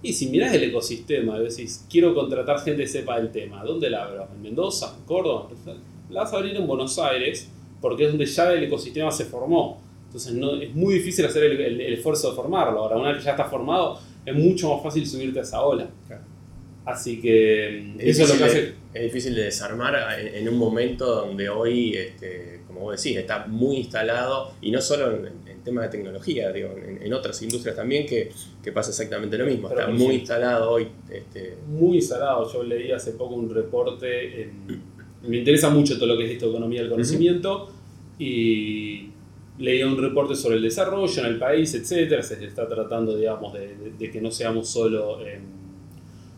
y 0.04 0.14
si 0.14 0.28
mirás 0.28 0.54
el 0.54 0.64
ecosistema 0.64 1.40
decís, 1.40 1.86
quiero 1.90 2.16
contratar 2.16 2.60
gente 2.62 2.84
que 2.84 2.88
sepa 2.88 3.20
del 3.20 3.32
tema, 3.32 3.64
¿dónde 3.64 3.90
la 3.90 4.06
abro? 4.06 4.28
¿En 4.34 4.42
Mendoza? 4.42 4.96
¿En 4.98 5.06
Córdoba? 5.06 5.50
La 6.10 6.22
vas 6.22 6.34
a 6.34 6.38
abrir 6.38 6.56
en 6.56 6.66
Buenos 6.66 6.98
Aires 6.98 7.50
porque 7.80 8.06
es 8.06 8.10
donde 8.10 8.26
ya 8.26 8.52
el 8.52 8.64
ecosistema 8.64 9.12
se 9.12 9.26
formó. 9.26 9.80
Entonces 10.06 10.34
no, 10.34 10.56
es 10.56 10.74
muy 10.74 10.96
difícil 10.96 11.26
hacer 11.26 11.44
el, 11.44 11.82
esfuerzo 11.82 12.32
de 12.32 12.36
formarlo. 12.36 12.80
Ahora, 12.80 12.98
una 12.98 13.10
vez 13.10 13.20
que 13.20 13.26
ya 13.26 13.32
está 13.32 13.46
formado, 13.46 14.00
es 14.26 14.36
mucho 14.36 14.74
más 14.74 14.84
fácil 14.84 15.08
subirte 15.08 15.40
a 15.40 15.44
esa 15.44 15.62
ola. 15.64 15.88
Así 16.86 17.22
que 17.22 17.96
eso 18.00 18.24
es 18.24 18.30
lo 18.30 18.38
que 18.38 18.44
hace... 18.44 18.74
Es 18.94 19.04
difícil 19.04 19.34
de 19.36 19.44
desarmar 19.44 19.96
en, 20.20 20.50
un 20.50 20.58
momento 20.58 21.06
donde 21.06 21.48
hoy, 21.48 21.96
este, 21.96 22.60
como 22.68 22.82
vos 22.82 23.02
decís, 23.02 23.18
está 23.18 23.46
muy 23.48 23.78
instalado, 23.78 24.52
y 24.62 24.70
no 24.70 24.82
solo 24.82 25.16
en, 25.16 25.64
tema 25.64 25.84
de 25.84 25.90
tecnología, 25.90 26.52
digo, 26.52 26.76
en, 26.76 27.14
otras 27.14 27.42
industrias 27.42 27.76
también 27.76 28.06
que, 28.06 28.32
que, 28.64 28.72
pasa 28.72 28.90
exactamente 28.90 29.38
lo 29.38 29.46
mismo. 29.46 29.70
Está 29.70 29.88
muy 29.88 30.16
instalado 30.16 30.72
hoy. 30.72 30.88
Este... 31.10 31.56
Muy 31.68 31.98
instalado. 31.98 32.52
Yo 32.52 32.64
leí 32.64 32.92
hace 32.92 33.12
poco 33.12 33.36
un 33.36 33.54
reporte. 33.54 34.50
me 35.26 35.38
interesa 35.38 35.70
mucho 35.70 35.96
todo 35.96 36.08
lo 36.08 36.18
que 36.18 36.26
es 36.26 36.32
esto 36.32 36.50
economía 36.50 36.82
del 36.82 36.90
conocimiento. 36.90 37.72
Y 38.18 39.10
leí 39.60 39.84
un 39.84 40.02
reporte 40.02 40.36
sobre 40.36 40.58
el 40.58 40.64
desarrollo 40.64 41.22
en 41.22 41.28
el 41.28 41.38
país, 41.38 41.74
etcétera. 41.76 42.24
Se 42.24 42.44
está 42.44 42.68
tratando, 42.68 43.16
digamos, 43.16 43.54
de, 43.54 43.76
de, 43.98 44.12
que 44.12 44.20
no 44.20 44.32
seamos 44.32 44.68
solo 44.68 45.26
en 45.26 45.61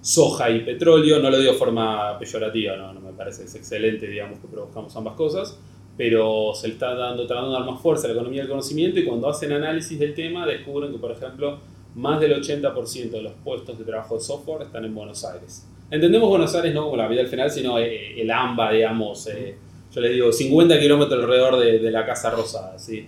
soja 0.04 0.52
y 0.52 0.60
petróleo. 0.60 1.18
No 1.20 1.32
lo 1.32 1.40
digo 1.40 1.54
de 1.54 1.58
forma 1.58 2.20
peyorativa, 2.20 2.78
no, 2.78 2.94
no 2.94 3.00
me 3.00 3.14
parece. 3.14 3.46
Es 3.46 3.56
excelente, 3.56 4.06
digamos, 4.06 4.38
que 4.38 4.48
produzcamos 4.48 4.96
ambas 4.96 5.16
cosas 5.16 5.58
pero 5.96 6.54
se 6.56 6.68
le 6.68 6.74
está 6.74 6.96
dando, 6.96 7.28
tratando 7.28 7.52
de 7.52 7.60
dar 7.60 7.72
más 7.72 7.82
fuerza 7.82 8.06
a 8.06 8.08
la 8.10 8.14
economía 8.16 8.42
del 8.42 8.50
conocimiento 8.50 9.00
y 9.00 9.06
cuando 9.06 9.30
hacen 9.30 9.52
análisis 9.52 10.00
del 10.00 10.14
tema 10.14 10.46
descubren 10.46 10.92
que, 10.92 10.98
por 10.98 11.12
ejemplo, 11.12 11.60
más 11.96 12.20
del 12.20 12.42
80% 12.42 13.12
de 13.12 13.22
los 13.22 13.34
puestos 13.44 13.78
de 13.78 13.86
trabajo 13.86 14.16
de 14.16 14.22
software 14.22 14.64
están 14.64 14.86
en 14.86 14.96
Buenos 14.96 15.24
Aires. 15.24 15.68
Entendemos 15.92 16.28
Buenos 16.28 16.56
Aires 16.56 16.74
no 16.74 16.86
como 16.86 16.98
la 16.98 17.08
vida 17.08 17.22
al 17.22 17.28
final, 17.28 17.52
sino 17.52 17.78
eh, 17.78 18.20
el 18.20 18.32
AMBA, 18.32 18.72
digamos. 18.72 19.28
Eh, 19.28 19.56
yo 19.94 20.02
le 20.02 20.10
digo 20.10 20.32
50 20.32 20.80
kilómetros 20.80 21.22
alrededor 21.22 21.60
de, 21.60 21.92
la 21.92 22.04
Casa 22.04 22.32
Rosada, 22.32 22.80
¿sí? 22.80 23.08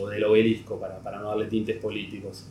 o 0.00 0.08
del 0.08 0.24
obelisco, 0.24 0.78
para, 0.78 1.00
para 1.00 1.18
no 1.18 1.30
darle 1.30 1.46
tintes 1.46 1.76
políticos. 1.78 2.46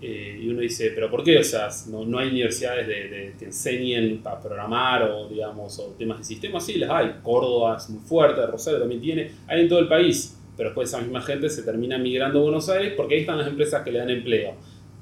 Eh, 0.00 0.42
y 0.42 0.48
uno 0.48 0.60
dice, 0.60 0.92
¿pero 0.94 1.10
por 1.10 1.24
qué? 1.24 1.38
O 1.38 1.44
sea, 1.44 1.68
no, 1.88 2.04
no 2.04 2.18
hay 2.18 2.28
universidades 2.28 2.86
de, 2.86 3.34
que 3.36 3.46
enseñen 3.46 4.20
a 4.24 4.40
programar 4.40 5.02
o, 5.02 5.28
digamos, 5.28 5.78
o 5.80 5.94
temas 5.98 6.18
de 6.18 6.24
sistemas. 6.24 6.64
Sí, 6.64 6.78
las 6.78 6.90
hay. 6.90 7.14
Córdoba 7.22 7.76
es 7.76 7.88
muy 7.90 8.00
fuerte, 8.00 8.46
Rosario 8.46 8.78
también 8.78 9.00
tiene. 9.00 9.30
Hay 9.46 9.62
en 9.62 9.68
todo 9.68 9.80
el 9.80 9.88
país. 9.88 10.36
Pero 10.56 10.70
después 10.70 10.88
esa 10.88 11.00
misma 11.00 11.20
gente 11.20 11.48
se 11.48 11.62
termina 11.62 11.98
migrando 11.98 12.40
a 12.40 12.42
Buenos 12.42 12.68
Aires 12.68 12.94
porque 12.96 13.14
ahí 13.14 13.20
están 13.20 13.38
las 13.38 13.46
empresas 13.46 13.82
que 13.82 13.92
le 13.92 13.98
dan 13.98 14.10
empleo. 14.10 14.54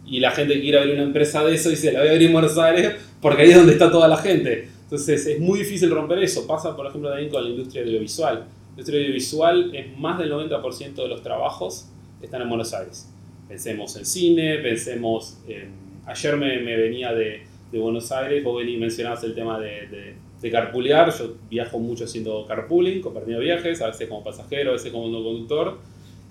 Y 0.07 0.21
la 0.21 0.31
gente 0.31 0.61
quiere 0.61 0.79
abrir 0.79 0.95
una 0.95 1.05
empresa 1.05 1.43
de 1.45 1.55
eso 1.55 1.71
dice, 1.71 1.93
la 1.93 2.00
voy 2.00 2.09
a 2.09 2.12
abrir 2.12 2.29
en 2.29 2.33
Buenos 2.33 2.59
Aires 2.59 2.95
porque 3.21 3.43
ahí 3.43 3.50
es 3.50 3.57
donde 3.57 3.73
está 3.73 3.91
toda 3.91 4.07
la 4.07 4.19
gente. 4.19 4.69
Entonces 4.83 5.26
es 5.26 5.41
muy 5.41 5.59
difícil 5.59 5.91
romper 5.91 6.19
eso. 6.19 6.47
Pasa, 6.47 6.76
por 6.76 6.87
ejemplo, 6.87 7.09
también 7.09 7.31
con 7.31 7.43
la 7.43 7.50
industria 7.50 7.83
audiovisual. 7.83 8.35
La 8.35 8.71
industria 8.71 9.00
audiovisual 9.00 9.75
es 9.75 9.99
más 9.99 10.19
del 10.19 10.31
90% 10.31 10.95
de 10.95 11.09
los 11.09 11.23
trabajos 11.23 11.88
están 12.23 12.43
en 12.43 12.49
Buenos 12.49 12.73
Aires 12.75 13.11
pensemos 13.49 13.97
en 13.97 14.05
cine, 14.05 14.59
pensemos 14.59 15.38
en... 15.49 15.87
Ayer 16.07 16.37
me, 16.37 16.61
me 16.61 16.76
venía 16.76 17.12
de, 17.12 17.43
de, 17.73 17.79
Buenos 17.79 18.12
Aires, 18.12 18.43
vos 18.45 18.59
venís, 18.59 18.79
mencionabas 18.79 19.25
el 19.25 19.35
tema 19.35 19.59
de, 19.59 19.88
de, 19.88 20.15
de, 20.41 21.11
yo 21.19 21.35
viajo 21.50 21.79
mucho 21.79 22.05
haciendo 22.05 22.45
carpooling, 22.47 23.00
compartiendo 23.00 23.43
viajes, 23.43 23.83
a 23.83 23.88
veces 23.88 24.09
como 24.09 24.23
pasajero, 24.23 24.71
a 24.71 24.73
veces 24.75 24.93
como 24.93 25.05
conductor, 25.05 25.79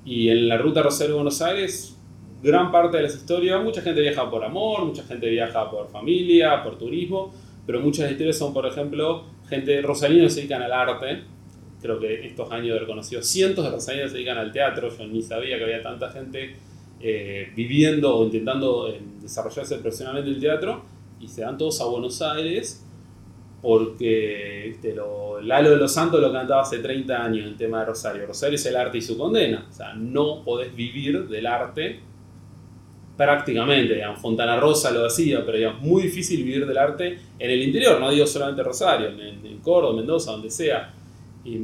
y 0.05 0.29
en 0.29 0.47
la 0.47 0.57
ruta 0.57 0.81
Rosario-Buenos 0.81 1.41
Aires, 1.41 1.97
gran 2.41 2.71
parte 2.71 2.97
de 2.97 3.03
las 3.03 3.15
historias, 3.15 3.61
mucha 3.61 3.81
gente 3.81 4.01
viaja 4.01 4.29
por 4.29 4.43
amor, 4.43 4.85
mucha 4.85 5.03
gente 5.03 5.29
viaja 5.29 5.69
por 5.69 5.89
familia, 5.89 6.63
por 6.63 6.77
turismo, 6.77 7.33
pero 7.65 7.81
muchas 7.81 8.09
historias 8.11 8.37
son, 8.37 8.53
por 8.53 8.65
ejemplo, 8.65 9.25
gente 9.49 9.81
rosarina 9.81 10.29
se 10.29 10.41
dedican 10.41 10.61
al 10.61 10.71
arte, 10.71 11.23
creo 11.81 11.99
que 11.99 12.27
estos 12.27 12.49
años 12.51 12.77
he 12.77 12.79
reconocido 12.79 13.21
cientos 13.21 13.65
de 13.65 13.71
rosarinos 13.71 14.11
se 14.11 14.17
dedican 14.17 14.37
al 14.37 14.51
teatro, 14.51 14.89
yo 14.95 15.07
ni 15.07 15.21
sabía 15.21 15.57
que 15.57 15.63
había 15.63 15.81
tanta 15.81 16.11
gente 16.11 16.55
eh, 16.99 17.51
viviendo 17.55 18.15
o 18.15 18.25
intentando 18.25 18.87
eh, 18.87 19.01
desarrollarse 19.21 19.77
profesionalmente 19.77 20.29
el 20.29 20.39
teatro 20.39 20.83
y 21.19 21.27
se 21.27 21.41
dan 21.41 21.57
todos 21.57 21.79
a 21.81 21.85
Buenos 21.85 22.21
Aires 22.21 22.85
porque 23.61 24.65
¿viste? 24.67 24.93
Lo, 24.93 25.41
Lalo 25.41 25.71
de 25.71 25.77
los 25.77 25.91
Santos 25.91 26.21
lo 26.21 26.31
cantaba 26.31 26.61
hace 26.61 26.79
30 26.79 27.23
años 27.23 27.47
en 27.47 27.57
tema 27.57 27.79
de 27.79 27.85
Rosario. 27.87 28.25
Rosario 28.25 28.55
es 28.55 28.65
el 28.65 28.75
arte 28.75 28.99
y 28.99 29.01
su 29.01 29.17
condena. 29.17 29.65
O 29.69 29.73
sea, 29.73 29.93
no 29.93 30.43
podés 30.43 30.75
vivir 30.75 31.27
del 31.27 31.47
arte 31.47 31.99
prácticamente. 33.17 33.95
Digamos, 33.95 34.19
Fontana 34.19 34.59
Rosa 34.59 34.91
lo 34.91 35.05
hacía, 35.05 35.45
pero 35.45 35.57
es 35.57 35.81
muy 35.81 36.03
difícil 36.03 36.43
vivir 36.43 36.65
del 36.65 36.77
arte 36.77 37.17
en 37.39 37.51
el 37.51 37.61
interior, 37.61 37.99
no 37.99 38.11
digo 38.11 38.27
solamente 38.27 38.63
Rosario, 38.63 39.09
en, 39.09 39.45
en 39.45 39.57
Córdoba, 39.59 39.95
Mendoza, 39.95 40.31
donde 40.31 40.49
sea. 40.49 40.93
Y, 41.43 41.59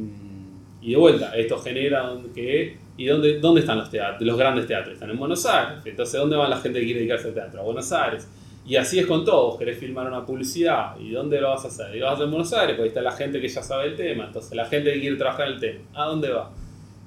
y 0.80 0.90
de 0.90 0.96
vuelta, 0.96 1.36
esto 1.36 1.58
genera 1.58 2.12
que 2.34 2.76
¿Y 2.96 3.06
dónde, 3.06 3.38
dónde 3.38 3.62
están 3.62 3.78
los 3.78 3.90
teatros, 3.90 4.22
los 4.22 4.36
grandes 4.36 4.66
teatros? 4.66 4.94
Están 4.94 5.10
en 5.10 5.18
Buenos 5.18 5.46
Aires. 5.46 5.78
Entonces, 5.84 6.20
¿dónde 6.20 6.36
va 6.36 6.48
la 6.48 6.58
gente 6.58 6.78
que 6.78 6.84
quiere 6.84 7.00
dedicarse 7.00 7.28
al 7.28 7.34
teatro? 7.34 7.60
A 7.60 7.64
Buenos 7.64 7.90
Aires. 7.90 8.28
Y 8.66 8.76
así 8.76 8.98
es 8.98 9.06
con 9.06 9.24
todos. 9.24 9.58
Querés 9.58 9.78
filmar 9.78 10.06
una 10.06 10.24
publicidad. 10.24 10.98
¿Y 11.00 11.10
dónde 11.10 11.40
lo 11.40 11.50
vas 11.50 11.64
a 11.64 11.68
hacer? 11.68 11.96
Y 11.96 12.00
vas 12.00 12.10
a 12.10 12.14
hacer 12.14 12.24
en 12.26 12.30
Buenos 12.30 12.52
Aires, 12.52 12.76
porque 12.76 12.82
ahí 12.82 12.88
está 12.88 13.02
la 13.02 13.12
gente 13.12 13.40
que 13.40 13.48
ya 13.48 13.62
sabe 13.62 13.86
el 13.86 13.96
tema. 13.96 14.26
Entonces, 14.26 14.54
la 14.54 14.66
gente 14.66 14.92
que 14.92 15.00
quiere 15.00 15.16
trabajar 15.16 15.48
el 15.48 15.58
tema. 15.58 15.80
¿A 15.94 16.04
dónde 16.04 16.28
va? 16.30 16.50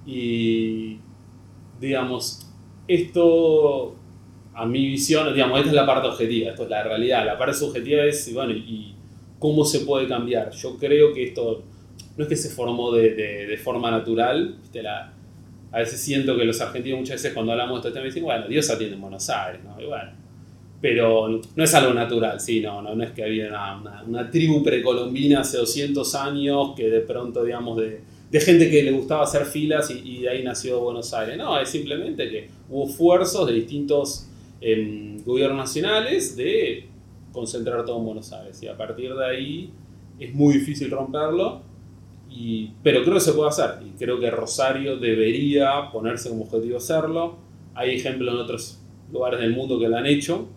Y, 0.08 0.98
digamos, 1.80 2.52
esto, 2.88 3.96
a 4.54 4.66
mi 4.66 4.88
visión, 4.88 5.32
digamos, 5.34 5.60
esta 5.60 5.70
es 5.70 5.76
la 5.76 5.86
parte 5.86 6.08
objetiva, 6.08 6.50
esto 6.50 6.64
es 6.64 6.70
la 6.70 6.84
realidad. 6.84 7.26
La 7.26 7.38
parte 7.38 7.56
subjetiva 7.56 8.04
es, 8.04 8.34
bueno, 8.34 8.54
¿y 8.54 8.96
cómo 9.38 9.64
se 9.66 9.82
puede 9.82 10.08
cambiar? 10.08 10.50
Yo 10.52 10.78
creo 10.78 11.14
que 11.14 11.26
esto 11.26 11.64
no 12.18 12.24
es 12.24 12.30
que 12.30 12.36
se 12.36 12.50
formó 12.50 12.92
de, 12.92 13.14
de, 13.14 13.46
de 13.46 13.58
forma 13.58 13.92
natural. 13.92 14.58
¿viste? 14.62 14.82
La, 14.82 15.15
a 15.76 15.80
veces 15.80 16.00
siento 16.00 16.38
que 16.38 16.46
los 16.46 16.62
argentinos 16.62 17.00
muchas 17.00 17.16
veces 17.18 17.34
cuando 17.34 17.52
hablamos 17.52 17.84
de 17.84 17.90
este 17.90 18.00
tema 18.00 18.06
dicen, 18.06 18.24
bueno, 18.24 18.48
Dios 18.48 18.70
atiende 18.70 18.96
en 18.96 19.02
Buenos 19.02 19.30
Aires, 19.30 19.62
¿no? 19.62 19.76
pero 20.80 21.42
no 21.54 21.64
es 21.64 21.74
algo 21.74 21.94
natural, 21.94 22.40
sí, 22.40 22.62
no, 22.62 22.82
no, 22.82 23.04
es 23.04 23.12
que 23.12 23.26
había 23.26 23.50
una, 23.50 24.04
una, 24.08 24.32
tribu 24.32 24.64
precolombina 24.64 25.42
hace 25.42 25.58
200 25.58 26.16
años 26.16 26.70
que 26.78 26.90
de 26.90 27.02
pronto, 27.02 27.44
digamos, 27.44 27.76
de, 27.78 28.00
de 28.32 28.40
gente 28.40 28.70
que 28.70 28.84
le 28.84 28.92
gustaba 28.92 29.24
hacer 29.24 29.44
filas 29.44 29.92
y, 29.92 30.22
de 30.22 30.30
ahí 30.30 30.44
nació 30.44 30.80
Buenos 30.80 31.14
Aires. 31.14 31.38
No, 31.38 31.60
es 31.60 31.68
simplemente 31.68 32.30
que 32.30 32.50
hubo 32.70 32.88
esfuerzos 32.88 33.46
de 33.46 33.54
distintos 33.56 34.30
em, 34.62 35.22
gobiernos 35.26 35.58
nacionales 35.58 36.38
de 36.38 36.88
concentrar 37.34 37.84
todo 37.84 38.00
en 38.00 38.06
Buenos 38.06 38.32
Aires 38.32 38.64
y 38.64 38.68
a 38.68 38.78
partir 38.78 39.14
de 39.14 39.26
ahí 39.26 39.70
es 40.22 40.34
muy 40.34 40.54
difícil 40.54 40.90
romperlo 40.90 41.75
pero 42.84 43.02
creo 43.02 43.14
que 43.16 43.22
se 43.22 43.34
puede 43.34 43.50
hacer 43.50 43.80
y 43.86 43.98
creo 43.98 44.20
que 44.20 44.30
Rosario 44.30 44.98
debería 44.98 45.90
ponerse 45.92 46.30
como 46.30 46.44
objetivo 46.44 46.78
hacerlo. 46.78 47.38
Hay 47.74 47.96
ejemplos 47.96 48.34
en 48.34 48.40
otros 48.40 48.80
lugares 49.12 49.40
del 49.40 49.52
mundo 49.52 49.80
que 49.80 49.88
lo 49.88 49.98
han 49.98 50.06
hecho 50.06 50.48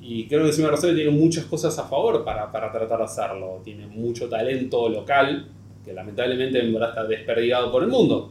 y 0.00 0.28
creo 0.28 0.42
que 0.42 0.48
encima 0.48 0.68
Rosario 0.68 0.94
tiene 0.94 1.10
muchas 1.10 1.44
cosas 1.46 1.76
a 1.78 1.84
favor 1.84 2.24
para, 2.24 2.52
para 2.52 2.70
tratar 2.70 2.98
de 2.98 3.04
hacerlo. 3.04 3.60
Tiene 3.64 3.86
mucho 3.86 4.28
talento 4.28 4.88
local 4.88 5.48
que 5.84 5.92
lamentablemente 5.92 6.60
en 6.60 6.72
verdad 6.72 6.90
está 6.90 7.04
desperdigado 7.04 7.72
por 7.72 7.82
el 7.82 7.88
mundo, 7.88 8.30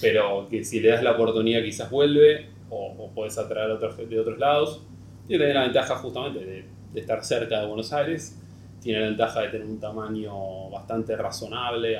pero 0.00 0.48
que 0.48 0.64
si 0.64 0.80
le 0.80 0.88
das 0.88 1.02
la 1.02 1.12
oportunidad 1.12 1.62
quizás 1.62 1.90
vuelve 1.90 2.48
o, 2.70 2.94
o 2.98 3.10
puedes 3.14 3.38
atraer 3.38 3.70
otros, 3.70 3.96
de 3.96 4.18
otros 4.18 4.38
lados. 4.38 4.82
Tiene 5.28 5.54
la 5.54 5.62
ventaja 5.62 5.96
justamente 5.96 6.44
de, 6.44 6.64
de 6.92 7.00
estar 7.00 7.24
cerca 7.24 7.60
de 7.60 7.66
Buenos 7.66 7.92
Aires 7.92 8.40
tiene 8.84 9.00
la 9.00 9.06
ventaja 9.06 9.40
de 9.40 9.48
tener 9.48 9.66
un 9.66 9.80
tamaño 9.80 10.68
bastante 10.68 11.16
razonable, 11.16 11.98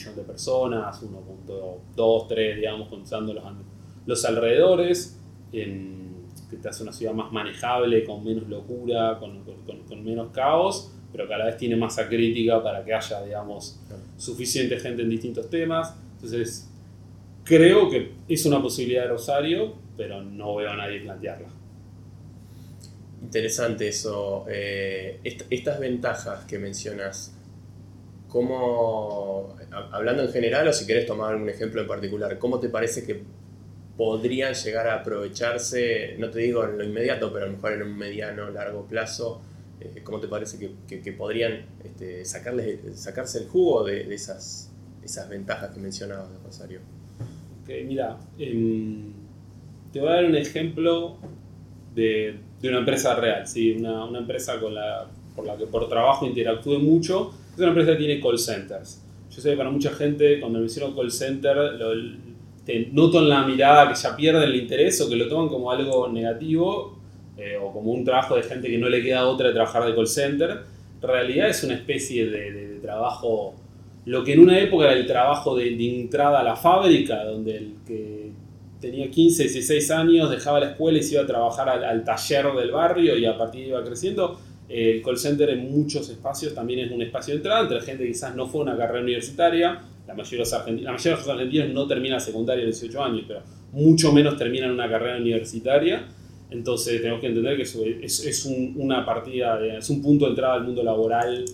millón 0.00 0.16
de 0.16 0.22
personas, 0.22 1.02
1.2, 1.02 2.28
3, 2.28 2.56
digamos, 2.56 2.88
contando 2.88 3.34
los, 3.34 3.44
los 4.06 4.24
alrededores, 4.24 5.18
que 5.52 6.56
te 6.60 6.68
hace 6.68 6.82
una 6.82 6.92
ciudad 6.92 7.12
más 7.12 7.30
manejable, 7.32 8.04
con 8.04 8.24
menos 8.24 8.48
locura, 8.48 9.18
con, 9.18 9.44
con, 9.88 10.04
menos 10.04 10.30
caos, 10.32 10.92
pero 11.12 11.26
que 11.28 11.34
a 11.34 11.38
la 11.38 11.46
vez 11.46 11.56
tiene 11.56 11.76
masa 11.76 12.08
crítica 12.08 12.62
para 12.62 12.84
que 12.84 12.94
haya, 12.94 13.22
digamos, 13.22 13.80
suficiente 14.16 14.78
gente 14.78 15.02
en 15.02 15.10
distintos 15.10 15.48
temas. 15.50 15.94
Entonces, 16.14 16.68
creo 17.44 17.90
que 17.90 18.12
es 18.28 18.46
una 18.46 18.60
posibilidad 18.62 19.02
de 19.02 19.08
Rosario, 19.08 19.74
pero 19.96 20.22
no 20.22 20.56
veo 20.56 20.70
a 20.70 20.76
nadie 20.76 21.00
plantearla. 21.00 21.48
Interesante 23.22 23.88
eso. 23.88 24.46
Eh, 24.48 25.20
estas 25.22 25.78
ventajas 25.78 26.44
que 26.46 26.58
mencionas, 26.58 27.36
¿cómo, 28.30 29.56
hablando 29.92 30.22
en 30.22 30.30
general 30.30 30.68
o 30.68 30.72
si 30.72 30.86
querés 30.86 31.06
tomar 31.06 31.32
algún 31.32 31.48
ejemplo 31.48 31.82
en 31.82 31.86
particular, 31.86 32.38
cómo 32.38 32.58
te 32.58 32.68
parece 32.68 33.04
que 33.04 33.22
podrían 33.96 34.54
llegar 34.54 34.86
a 34.86 34.94
aprovecharse, 35.00 36.16
no 36.18 36.30
te 36.30 36.38
digo 36.38 36.64
en 36.64 36.78
lo 36.78 36.84
inmediato, 36.84 37.30
pero 37.32 37.44
a 37.44 37.48
lo 37.48 37.54
mejor 37.54 37.72
en 37.74 37.82
un 37.82 37.98
mediano, 37.98 38.48
largo 38.50 38.86
plazo, 38.86 39.42
eh, 39.80 40.00
¿cómo 40.02 40.20
te 40.20 40.28
parece 40.28 40.58
que, 40.88 41.12
podrían 41.12 41.66
este, 41.84 42.24
sacarse 42.24 43.38
el 43.38 43.48
jugo 43.48 43.84
de, 43.84 44.14
esas, 44.14 44.72
esas 45.04 45.28
ventajas 45.28 45.74
que 45.74 45.80
mencionabas, 45.80 46.28
Rosario? 46.42 46.80
Ok, 47.62 47.68
mira, 47.86 48.18
em, 48.38 49.12
te 49.92 50.00
voy 50.00 50.08
a 50.08 50.12
dar 50.12 50.24
un 50.24 50.36
ejemplo 50.36 51.18
de, 51.94 52.38
de 52.60 52.68
una 52.68 52.78
empresa 52.78 53.14
real, 53.16 53.46
¿sí? 53.46 53.72
una, 53.72 54.04
una 54.04 54.20
empresa 54.20 54.58
con 54.60 54.74
la, 54.74 55.08
por 55.34 55.46
la 55.46 55.56
que 55.56 55.66
por 55.66 55.88
trabajo 55.88 56.26
interactúe 56.26 56.78
mucho. 56.78 57.34
Una 57.60 57.68
empresa 57.68 57.92
que 57.92 57.98
tiene 57.98 58.20
call 58.20 58.38
centers. 58.38 59.02
Yo 59.30 59.40
sé 59.40 59.50
que 59.50 59.56
para 59.56 59.70
mucha 59.70 59.90
gente, 59.90 60.40
cuando 60.40 60.58
me 60.58 60.66
hicieron 60.66 60.94
call 60.94 61.10
center, 61.10 61.56
lo, 61.56 61.94
noto 62.92 63.18
en 63.18 63.28
la 63.28 63.44
mirada 63.44 63.88
que 63.88 63.94
ya 63.94 64.16
pierden 64.16 64.42
el 64.42 64.56
interés 64.56 65.00
o 65.00 65.08
que 65.08 65.16
lo 65.16 65.28
toman 65.28 65.48
como 65.48 65.70
algo 65.70 66.08
negativo 66.08 66.98
eh, 67.36 67.56
o 67.56 67.72
como 67.72 67.92
un 67.92 68.04
trabajo 68.04 68.36
de 68.36 68.42
gente 68.42 68.68
que 68.68 68.78
no 68.78 68.88
le 68.88 69.02
queda 69.02 69.26
otra 69.26 69.48
de 69.48 69.54
trabajar 69.54 69.84
de 69.86 69.94
call 69.94 70.06
center. 70.06 70.50
En 71.02 71.08
realidad 71.08 71.48
es 71.48 71.64
una 71.64 71.74
especie 71.74 72.26
de, 72.26 72.78
trabajo, 72.82 73.54
lo 74.06 74.24
que 74.24 74.32
en 74.32 74.40
una 74.40 74.58
época 74.58 74.84
era 74.86 74.94
el 74.94 75.06
trabajo 75.06 75.54
de, 75.56 75.68
entrada 76.00 76.40
a 76.40 76.42
la 76.42 76.56
fábrica, 76.56 77.24
donde 77.24 77.56
el 77.56 77.74
que 77.86 78.30
tenía 78.80 79.10
15, 79.10 79.42
16 79.44 79.90
años, 79.90 80.30
dejaba 80.30 80.60
la 80.60 80.70
escuela 80.70 80.98
y 80.98 81.02
se 81.02 81.14
iba 81.14 81.22
a 81.22 81.26
trabajar 81.26 81.68
al, 81.68 82.04
taller 82.04 82.52
del 82.54 82.70
barrio 82.70 83.16
y 83.16 83.26
a 83.26 83.36
partir 83.36 83.68
iba 83.68 83.84
creciendo. 83.84 84.38
El 84.70 85.02
call 85.02 85.18
center 85.18 85.50
en 85.50 85.68
muchos 85.68 86.08
espacios 86.08 86.54
también 86.54 86.78
es 86.78 86.92
un 86.92 87.02
espacio 87.02 87.34
de 87.34 87.38
entrada, 87.38 87.62
entre 87.62 87.80
gente 87.80 88.04
que 88.04 88.10
quizás 88.10 88.36
no 88.36 88.46
fue 88.46 88.60
una 88.62 88.76
carrera 88.76 89.02
universitaria. 89.02 89.80
La 90.06 90.14
mayoría 90.14 90.44
de 90.44 90.50
los 90.50 90.52
la 90.52 90.92
mayoría 90.92 91.16
de 91.16 91.18
los 91.18 91.28
argentinos 91.28 91.68
no 91.70 91.86
termina 91.88 92.20
secundaria 92.20 92.62
a 92.62 92.66
18 92.66 93.02
años, 93.02 93.24
pero 93.26 93.40
mucho 93.72 94.12
menos 94.12 94.36
terminan 94.36 94.70
una 94.70 94.88
carrera 94.88 95.18
universitaria. 95.18 96.06
Entonces 96.50 97.00
tenemos 97.00 97.20
que 97.20 97.26
entender 97.26 97.56
que 97.56 97.62
eso 97.62 97.84
es, 97.84 98.24
es 98.24 98.44
un, 98.44 98.74
una 98.76 99.04
partida, 99.04 99.58
es 99.76 99.90
un 99.90 100.00
punto 100.00 100.26
de 100.26 100.30
entrada 100.30 100.54
al 100.54 100.64
mundo 100.64 100.84
laboral 100.84 101.44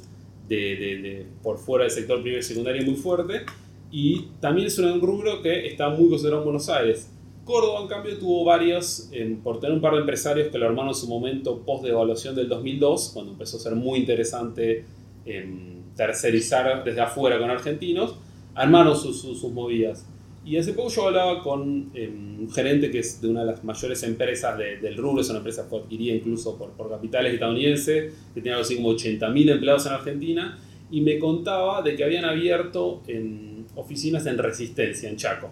de, 0.47 0.57
de, 0.57 0.97
de, 1.03 1.27
por 1.43 1.59
fuera 1.59 1.85
del 1.85 1.91
sector 1.91 2.17
primario 2.21 2.41
y 2.41 2.43
secundario 2.43 2.85
muy 2.85 2.97
fuerte. 2.97 3.47
Y 3.91 4.27
también 4.41 4.67
es 4.67 4.79
un 4.79 5.01
rubro 5.01 5.41
que 5.41 5.67
está 5.67 5.89
muy 5.89 6.11
considerado 6.11 6.43
en 6.43 6.45
Buenos 6.45 6.69
Aires 6.69 7.11
Córdoba, 7.47 7.83
en 7.83 7.87
cambio, 7.87 8.19
tuvo 8.19 8.45
varios, 8.45 9.09
por 9.45 9.61
tener 9.61 9.73
un 9.73 9.81
par 9.81 9.93
de 9.93 10.00
empresarios 10.00 10.49
que 10.49 10.59
lo 10.59 10.67
armaron 10.67 10.88
en 10.88 10.97
su 10.97 11.07
momento 11.07 11.61
post 11.61 11.85
devaluación 11.85 12.35
del 12.35 12.49
2002, 12.49 13.12
cuando 13.15 13.33
empezó 13.33 13.57
a 13.57 13.61
ser 13.61 13.76
muy 13.76 14.00
interesante 14.00 14.85
em, 15.25 15.81
tercerizar 15.95 16.83
desde 16.83 17.00
afuera 17.00 17.38
con 17.38 17.49
argentinos, 17.49 18.17
armaron 18.53 18.97
sus, 18.97 19.21
sus, 19.21 19.45
movidas. 19.45 20.05
Y 20.45 20.57
hace 20.57 20.73
poco 20.73 20.88
yo 20.88 21.07
hablaba 21.07 21.45
con 21.45 21.93
em, 21.95 22.41
un 22.41 22.50
gerente 22.50 22.91
que 22.91 22.99
es 22.99 23.21
de 23.21 23.29
una 23.29 23.43
de 23.43 23.47
las 23.47 23.62
mayores 23.62 24.03
empresas 24.03 24.59
del 24.59 24.97
rubro, 24.97 25.21
es 25.21 25.29
una 25.31 25.38
empresa 25.38 25.62
que 25.62 25.69
fue 25.69 25.79
adquirida 25.79 26.17
incluso 26.17 26.59
por, 26.59 26.71
por 26.71 26.91
capitales 26.91 27.33
estadounidenses, 27.35 28.12
que 28.35 28.41
tiene 28.41 28.57
algo 28.57 28.62
así 28.62 28.75
como 28.75 28.93
80.000 28.93 29.53
empleados 29.53 29.87
en 29.87 29.93
Argentina, 29.93 30.59
y 30.91 31.00
me 31.00 31.21
contaba 31.21 31.81
de 31.83 31.95
que 31.95 32.03
habían 32.03 32.25
abierto 32.25 33.03
en 33.07 33.67
oficinas 33.76 34.26
en 34.26 34.37
Resistencia, 34.37 35.09
en 35.09 35.15
Chaco. 35.17 35.50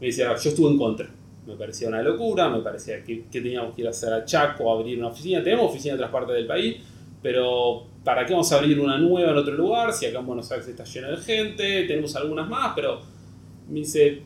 Me 0.00 0.06
decía, 0.06 0.34
yo 0.36 0.48
estuve 0.48 0.70
en 0.70 0.78
contra. 0.78 1.10
Me 1.46 1.54
parecía 1.56 1.88
una 1.88 2.02
locura, 2.02 2.48
me 2.48 2.60
parecía 2.60 3.02
que, 3.04 3.24
teníamos 3.30 3.74
que 3.74 3.82
ir 3.82 3.86
a 3.86 3.90
hacer 3.90 4.12
a 4.12 4.24
Chaco, 4.24 4.72
abrir 4.72 4.98
una 4.98 5.08
oficina. 5.08 5.42
Tenemos 5.42 5.70
oficina 5.70 5.94
en 5.94 6.00
otras 6.00 6.10
partes 6.10 6.34
del 6.34 6.46
país, 6.46 6.76
pero 7.22 7.86
¿para 8.02 8.24
qué 8.24 8.32
vamos 8.32 8.50
a 8.52 8.58
abrir 8.58 8.80
una 8.80 8.98
nueva 8.98 9.30
en 9.30 9.36
otro 9.36 9.54
lugar? 9.54 9.92
Si 9.92 10.06
acá 10.06 10.20
en 10.20 10.26
Buenos 10.26 10.50
Aires 10.50 10.68
está 10.68 10.84
lleno 10.84 11.10
de 11.10 11.16
gente, 11.18 11.84
tenemos 11.84 12.16
algunas 12.16 12.48
más, 12.48 12.72
pero 12.74 13.00
me 13.68 13.80
dice, 13.80 14.22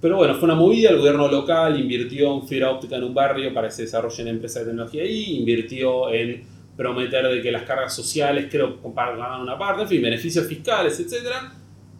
pero 0.00 0.16
bueno, 0.16 0.34
fue 0.34 0.44
una 0.44 0.54
movida, 0.54 0.90
el 0.90 0.98
gobierno 0.98 1.28
local 1.28 1.78
invirtió 1.78 2.34
en 2.34 2.46
fibra 2.46 2.70
óptica 2.70 2.96
en 2.96 3.04
un 3.04 3.14
barrio 3.14 3.52
para 3.52 3.68
que 3.68 3.74
se 3.74 3.82
desarrollen 3.82 4.28
empresas 4.28 4.62
de 4.62 4.70
tecnología 4.70 5.02
ahí, 5.02 5.38
invirtió 5.38 6.10
en 6.10 6.44
prometer 6.76 7.26
de 7.26 7.42
que 7.42 7.50
las 7.50 7.62
cargas 7.62 7.94
sociales, 7.94 8.46
creo, 8.48 8.78
ganar 8.94 9.40
una 9.40 9.58
parte, 9.58 9.82
en 9.82 9.88
fin, 9.88 10.00
beneficios 10.00 10.46
fiscales, 10.46 11.00
etc. 11.00 11.26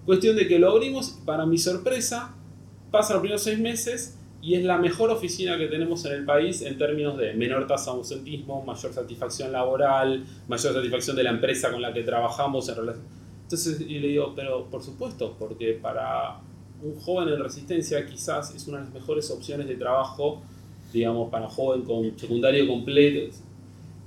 Cuestión 0.06 0.36
de 0.36 0.46
que 0.46 0.58
lo 0.58 0.70
abrimos, 0.70 1.20
para 1.26 1.44
mi 1.44 1.58
sorpresa, 1.58 2.34
pasan 2.90 3.14
los 3.14 3.20
primeros 3.20 3.42
seis 3.42 3.58
meses 3.58 4.17
y 4.40 4.54
es 4.54 4.64
la 4.64 4.78
mejor 4.78 5.10
oficina 5.10 5.58
que 5.58 5.66
tenemos 5.66 6.04
en 6.04 6.12
el 6.12 6.24
país 6.24 6.62
en 6.62 6.78
términos 6.78 7.18
de 7.18 7.34
menor 7.34 7.66
tasa 7.66 7.90
de 7.90 7.98
ausentismo, 7.98 8.62
mayor 8.62 8.92
satisfacción 8.92 9.50
laboral, 9.50 10.24
mayor 10.46 10.74
satisfacción 10.74 11.16
de 11.16 11.24
la 11.24 11.30
empresa 11.30 11.72
con 11.72 11.82
la 11.82 11.92
que 11.92 12.02
trabajamos 12.02 12.68
en. 12.68 12.76
Entonces, 13.42 13.80
y 13.80 13.98
le 13.98 14.08
digo, 14.08 14.32
pero 14.36 14.66
por 14.66 14.82
supuesto, 14.82 15.34
porque 15.38 15.72
para 15.72 16.38
un 16.82 16.94
joven 17.00 17.30
en 17.30 17.42
resistencia 17.42 18.06
quizás 18.06 18.54
es 18.54 18.68
una 18.68 18.78
de 18.78 18.84
las 18.84 18.94
mejores 18.94 19.28
opciones 19.30 19.66
de 19.66 19.74
trabajo, 19.74 20.40
digamos, 20.92 21.30
para 21.30 21.46
un 21.46 21.50
joven 21.50 21.82
con 21.82 22.16
secundario 22.16 22.68
completo. 22.68 23.34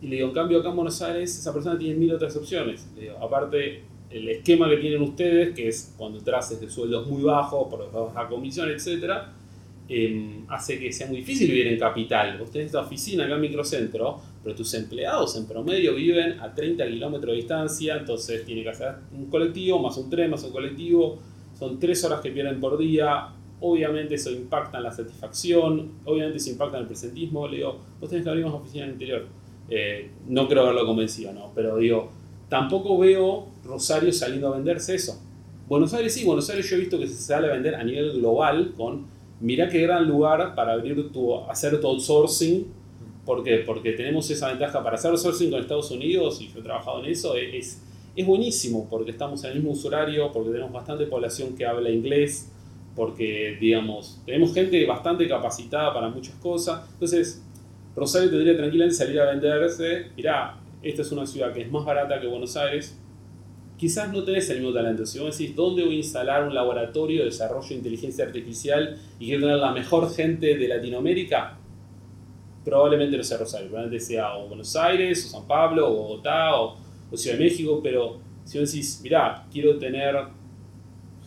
Y 0.01 0.07
le 0.07 0.15
digo, 0.15 0.29
en 0.29 0.33
cambio 0.33 0.59
acá 0.59 0.69
en 0.69 0.75
Buenos 0.77 1.01
Aires 1.01 1.37
esa 1.37 1.53
persona 1.53 1.77
tiene 1.77 1.95
mil 1.95 2.13
otras 2.13 2.35
opciones. 2.37 2.87
Le 2.95 3.01
digo, 3.01 3.17
aparte, 3.17 3.83
el 4.09 4.29
esquema 4.29 4.69
que 4.69 4.77
tienen 4.77 5.01
ustedes, 5.01 5.53
que 5.53 5.67
es 5.67 5.93
cuando 5.97 6.19
entras 6.19 6.57
de 6.59 6.69
sueldos 6.69 7.05
muy 7.07 7.21
bajos, 7.21 7.67
por 7.67 7.91
baja 7.91 8.29
comisión, 8.29 8.69
etcétera, 8.69 9.33
Em, 9.93 10.45
hace 10.47 10.79
que 10.79 10.89
sea 10.93 11.07
muy 11.07 11.17
difícil 11.17 11.49
vivir 11.49 11.67
en 11.67 11.77
capital. 11.77 12.37
Vos 12.37 12.49
tenés 12.49 12.67
esta 12.67 12.79
oficina 12.79 13.25
acá 13.25 13.35
en 13.35 13.41
microcentro, 13.41 14.21
pero 14.41 14.55
tus 14.55 14.73
empleados 14.73 15.35
en 15.35 15.45
promedio 15.45 15.93
viven 15.93 16.39
a 16.39 16.55
30 16.55 16.87
kilómetros 16.87 17.33
de 17.33 17.35
distancia, 17.35 17.97
entonces 17.97 18.45
tiene 18.45 18.63
que 18.63 18.69
hacer 18.69 18.95
un 19.13 19.25
colectivo, 19.25 19.79
más 19.79 19.97
un 19.97 20.09
tren, 20.09 20.31
más 20.31 20.45
un 20.45 20.53
colectivo, 20.53 21.19
son 21.59 21.77
tres 21.77 22.01
horas 22.05 22.21
que 22.21 22.31
pierden 22.31 22.61
por 22.61 22.77
día, 22.77 23.33
obviamente 23.59 24.15
eso 24.15 24.31
impacta 24.31 24.77
en 24.77 24.85
la 24.85 24.93
satisfacción, 24.93 25.91
obviamente 26.05 26.37
eso 26.37 26.51
impacta 26.51 26.77
en 26.77 26.83
el 26.83 26.87
presentismo, 26.87 27.45
le 27.49 27.57
digo, 27.57 27.77
vos 27.99 28.09
tenés 28.09 28.23
que 28.23 28.29
abrir 28.29 28.45
más 28.45 28.53
oficina 28.53 28.85
en 28.85 28.91
el 28.91 28.93
interior. 28.93 29.25
Eh, 29.69 30.09
no 30.29 30.47
creo 30.47 30.63
haberlo 30.63 30.85
convencido, 30.85 31.33
¿no? 31.33 31.51
Pero 31.53 31.75
digo, 31.75 32.09
tampoco 32.47 32.97
veo 32.97 33.47
Rosario 33.65 34.13
saliendo 34.13 34.53
a 34.53 34.55
venderse 34.55 34.95
eso. 34.95 35.21
Buenos 35.67 35.93
Aires 35.93 36.13
sí, 36.13 36.23
Buenos 36.23 36.49
Aires 36.49 36.69
yo 36.69 36.77
he 36.77 36.79
visto 36.79 36.97
que 36.97 37.07
se 37.07 37.15
sale 37.15 37.47
a 37.47 37.51
vender 37.51 37.75
a 37.75 37.83
nivel 37.83 38.13
global 38.13 38.73
con 38.77 39.19
mira 39.41 39.67
qué 39.67 39.81
gran 39.81 40.07
lugar 40.07 40.55
para 40.55 40.73
abrir 40.73 41.11
tu, 41.11 41.35
hacer 41.49 41.79
tu 41.81 41.87
outsourcing. 41.87 42.67
¿Por 43.25 43.43
qué? 43.43 43.57
Porque 43.57 43.91
tenemos 43.91 44.29
esa 44.29 44.47
ventaja 44.47 44.83
para 44.83 44.95
hacer 44.95 45.11
outsourcing 45.11 45.51
con 45.51 45.59
Estados 45.59 45.91
Unidos, 45.91 46.39
y 46.41 46.47
yo 46.47 46.59
he 46.59 46.63
trabajado 46.63 47.03
en 47.03 47.11
eso, 47.11 47.35
es, 47.35 47.81
es 48.15 48.25
buenísimo 48.25 48.87
porque 48.89 49.11
estamos 49.11 49.43
en 49.43 49.51
el 49.51 49.57
mismo 49.57 49.71
usuario, 49.71 50.31
porque 50.31 50.51
tenemos 50.51 50.71
bastante 50.71 51.05
población 51.05 51.55
que 51.55 51.65
habla 51.65 51.89
inglés, 51.89 52.51
porque, 52.95 53.57
digamos, 53.59 54.21
tenemos 54.25 54.53
gente 54.53 54.85
bastante 54.85 55.27
capacitada 55.27 55.93
para 55.93 56.09
muchas 56.09 56.35
cosas. 56.35 56.89
Entonces, 56.93 57.41
Rosario 57.95 58.29
tendría 58.29 58.55
tranquilamente 58.55 58.95
salir 58.95 59.19
a 59.19 59.31
venderse, 59.31 60.07
mirá, 60.15 60.57
esta 60.81 61.01
es 61.01 61.11
una 61.11 61.25
ciudad 61.25 61.53
que 61.53 61.61
es 61.61 61.71
más 61.71 61.85
barata 61.85 62.19
que 62.19 62.27
Buenos 62.27 62.55
Aires, 62.57 62.97
quizás 63.81 64.13
no 64.13 64.23
tenés 64.23 64.47
el 64.51 64.59
mismo 64.59 64.71
talento. 64.71 65.07
Si 65.07 65.17
vos 65.17 65.35
decís, 65.35 65.55
¿dónde 65.55 65.83
voy 65.83 65.95
a 65.95 65.97
instalar 65.97 66.47
un 66.47 66.53
laboratorio 66.53 67.21
de 67.21 67.25
desarrollo 67.25 67.67
de 67.67 67.73
inteligencia 67.73 68.23
artificial 68.23 68.95
y 69.17 69.25
quiero 69.25 69.41
tener 69.41 69.57
la 69.57 69.71
mejor 69.71 70.13
gente 70.13 70.55
de 70.55 70.67
Latinoamérica? 70.67 71.57
Probablemente 72.63 73.17
no 73.17 73.23
sea 73.23 73.39
Rosario, 73.39 73.69
probablemente 73.69 74.05
sea 74.05 74.37
o 74.37 74.49
Buenos 74.49 74.75
Aires, 74.75 75.25
o 75.25 75.29
San 75.29 75.47
Pablo, 75.47 75.89
o 75.89 75.95
Bogotá, 75.95 76.61
o, 76.61 76.77
Ciudad 77.15 77.39
de 77.39 77.43
México, 77.43 77.81
pero 77.81 78.19
si 78.45 78.59
vos 78.59 78.71
decís, 78.71 79.01
mirá, 79.03 79.47
quiero 79.51 79.79
tener 79.79 80.15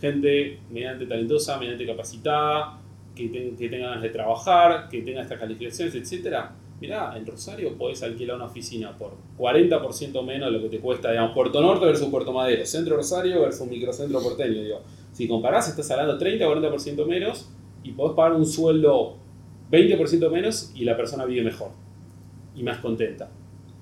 gente 0.01 0.61
mediante 0.71 1.07
talentosa, 1.07 1.59
mediante 1.59 1.85
capacitada, 1.85 2.79
que, 3.17 3.33
que 3.59 3.69
tenga 3.69 3.89
ganas 3.89 4.03
de 4.03 4.11
trabajar, 4.11 4.89
que 4.89 5.03
tenga 5.03 5.23
estas 5.23 5.41
calificaciones, 5.41 5.93
etcétera, 5.97 6.55
mirá, 6.81 7.17
en 7.17 7.27
Rosario 7.27 7.77
podés 7.77 8.03
alquilar 8.03 8.37
una 8.37 8.47
oficina 8.47 8.97
por 8.97 9.13
40% 9.39 10.25
menos 10.25 10.53
de 10.53 10.59
lo 10.59 10.63
que 10.63 10.77
te 10.77 10.81
cuesta, 10.81 11.11
digamos, 11.11 11.35
Puerto 11.35 11.61
Norte 11.61 11.87
versus 11.87 12.09
Puerto 12.09 12.33
Madero, 12.33 12.65
Centro 12.67 12.97
Rosario 12.97 13.41
versus 13.41 13.67
Microcentro 13.67 14.21
Porteño, 14.21 14.63
digo. 14.63 14.81
Si 15.13 15.29
comparás, 15.29 15.69
estás 15.69 15.91
hablando 15.91 16.19
30 16.19 16.49
o 16.49 16.55
40% 16.55 17.07
menos 17.07 17.49
y 17.83 17.93
podés 17.93 18.17
pagar 18.17 18.33
un 18.33 18.47
sueldo 18.47 19.17
20% 19.71 20.31
menos 20.31 20.73
y 20.75 20.85
la 20.85 20.97
persona 20.97 21.25
vive 21.25 21.45
mejor 21.45 21.71
y 22.55 22.63
más 22.63 22.79
contenta. 22.79 23.31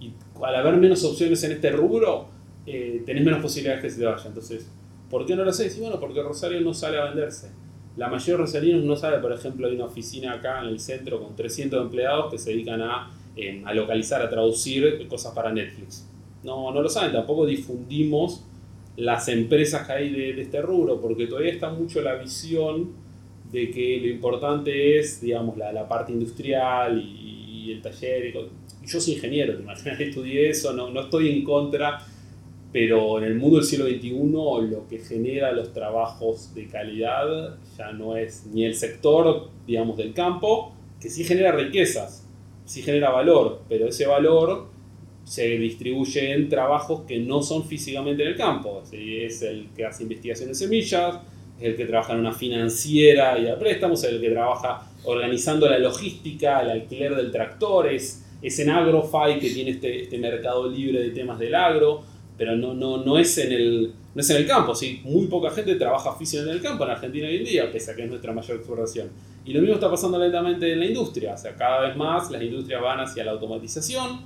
Y 0.01 0.13
al 0.43 0.55
haber 0.57 0.77
menos 0.77 1.03
opciones 1.05 1.43
en 1.45 1.53
este 1.53 1.71
rubro, 1.71 2.27
eh, 2.67 3.03
tenés 3.07 3.25
menos 3.25 3.41
posibilidades 3.41 3.83
que 3.83 3.91
se 3.91 4.01
te 4.01 4.05
vaya. 4.05 4.25
Entonces, 4.27 4.69
¿por 5.09 5.25
qué 5.25 5.35
no 5.37 5.45
lo 5.45 5.53
sé? 5.53 5.71
Sí, 5.71 5.81
bueno, 5.81 5.99
porque 5.99 6.23
Rosario 6.23 6.61
no 6.61 6.75
sale 6.75 6.99
a 6.99 7.05
venderse 7.05 7.62
la 7.97 8.09
mayoría 8.09 8.35
de 8.35 8.39
rosarinos 8.39 8.85
no 8.85 8.97
sabe, 8.97 9.19
por 9.19 9.33
ejemplo, 9.33 9.67
hay 9.67 9.75
una 9.75 9.85
oficina 9.85 10.33
acá 10.33 10.61
en 10.61 10.69
el 10.69 10.81
centro 10.81 11.23
con 11.23 11.37
300 11.37 11.83
empleados 11.83 12.31
que 12.31 12.39
se 12.39 12.51
dedican 12.51 12.81
a, 12.81 13.11
em, 13.37 13.67
a 13.67 13.75
localizar, 13.75 14.23
a 14.23 14.31
traducir 14.31 15.07
cosas 15.09 15.35
para 15.35 15.53
Netflix. 15.53 16.09
No, 16.43 16.73
no 16.73 16.83
lo 16.83 16.89
saben, 16.89 17.13
tampoco 17.13 17.47
difundimos 17.47 18.45
las 18.97 19.29
empresas 19.29 19.87
que 19.87 19.93
hay 19.93 20.11
de, 20.11 20.41
este 20.41 20.61
rubro, 20.63 21.01
porque 21.01 21.27
todavía 21.27 21.53
está 21.53 21.71
mucho 21.71 22.01
la 22.03 22.15
visión 22.15 22.93
de 23.51 23.71
que 23.71 23.99
lo 24.01 24.09
importante 24.09 24.99
es, 24.99 25.21
digamos, 25.21 25.57
la, 25.57 25.73
la 25.73 25.87
parte 25.89 26.13
industrial 26.13 26.99
y, 26.99 27.73
el 27.73 27.81
taller. 27.81 28.35
Yo 28.85 29.01
soy 29.01 29.15
ingeniero, 29.15 29.55
te 29.55 29.63
imaginas, 29.63 30.01
estudié 30.01 30.51
eso, 30.51 30.73
no, 30.73 30.91
no 30.91 31.03
estoy 31.03 31.31
en 31.31 31.45
contra 31.45 32.05
pero 32.73 33.19
en 33.19 33.25
el 33.25 33.35
mundo 33.35 33.59
del 33.59 33.67
siglo 33.67 33.87
XXI 33.87 34.11
lo 34.71 34.89
que 34.89 34.99
genera 34.99 35.53
los 35.53 35.73
trabajos 35.73 36.55
de 36.55 36.67
calidad 36.67 37.59
ya 37.77 37.93
no 37.93 38.17
es 38.17 38.47
ni 38.47 38.65
el 38.65 38.75
sector, 38.75 39.51
digamos, 39.67 39.99
del 39.99 40.15
campo, 40.15 40.73
que 40.99 41.11
sí 41.11 41.23
genera 41.23 41.53
riquezas, 41.53 42.27
sí 42.65 42.81
genera 42.81 43.11
valor, 43.11 43.63
pero 43.69 43.89
ese 43.89 44.07
valor 44.07 44.69
se 45.25 45.59
distribuye 45.59 46.33
en 46.33 46.49
trabajos 46.49 47.03
que 47.07 47.19
no 47.19 47.43
son 47.43 47.65
físicamente 47.65 48.23
en 48.23 48.31
el 48.31 48.37
campo. 48.37 48.83
Es 48.91 49.43
el 49.43 49.69
que 49.77 49.85
hace 49.85 50.05
investigación 50.05 50.49
en 50.49 50.55
semillas, 50.55 51.17
es 51.61 51.67
el 51.67 51.77
que 51.77 51.85
trabaja 51.85 52.15
en 52.15 52.21
una 52.21 52.33
financiera 52.33 53.39
y 53.39 53.49
a 53.49 53.59
préstamos, 53.59 54.03
es 54.03 54.13
el 54.13 54.21
que 54.21 54.31
trabaja 54.31 54.91
organizando 55.05 55.69
la 55.69 55.79
logística, 55.79 56.61
el 56.63 56.71
alquiler 56.71 57.15
del 57.15 57.31
tractor, 57.31 57.89
es, 57.89 58.25
en 58.43 58.71
AgroFi 58.71 59.39
que 59.39 59.51
tiene 59.51 59.73
este, 59.73 60.03
este 60.03 60.19
mercado 60.19 60.69
libre 60.69 61.01
de 61.01 61.11
temas 61.11 61.39
del 61.39 61.55
agro 61.55 62.03
pero 62.43 62.57
no, 62.57 62.75
no, 62.75 63.05
no, 63.05 63.19
es 63.19 63.39
en 63.39 63.53
el, 63.53 63.93
no 64.17 64.21
es 64.21 64.29
en 64.31 64.39
el 64.39 64.49
campo. 64.49 64.75
¿sí? 64.75 65.01
Muy 65.05 65.29
poca 65.29 65.49
gente 65.53 65.77
trabaja 65.77 66.13
físicamente 66.17 66.51
en 66.51 66.57
el 66.57 66.63
campo 66.65 66.83
en 66.83 66.91
Argentina 66.91 67.29
hoy 67.29 67.37
en 67.37 67.45
día, 67.45 67.71
pese 67.71 67.93
a 67.93 67.95
que 67.95 68.03
es 68.03 68.11
nuestra 68.11 68.33
mayor 68.33 68.57
exportación. 68.57 69.11
Y 69.45 69.53
lo 69.53 69.61
mismo 69.61 69.77
está 69.77 69.89
pasando 69.89 70.19
lentamente 70.19 70.73
en 70.73 70.81
la 70.81 70.87
industria. 70.87 71.35
O 71.35 71.39
sea, 71.39 71.55
cada 71.55 71.87
vez 71.87 71.97
más 71.97 72.33
las 72.33 72.43
industrias 72.43 72.83
van 72.83 72.99
hacia 72.99 73.23
la 73.23 73.31
automatización. 73.31 74.23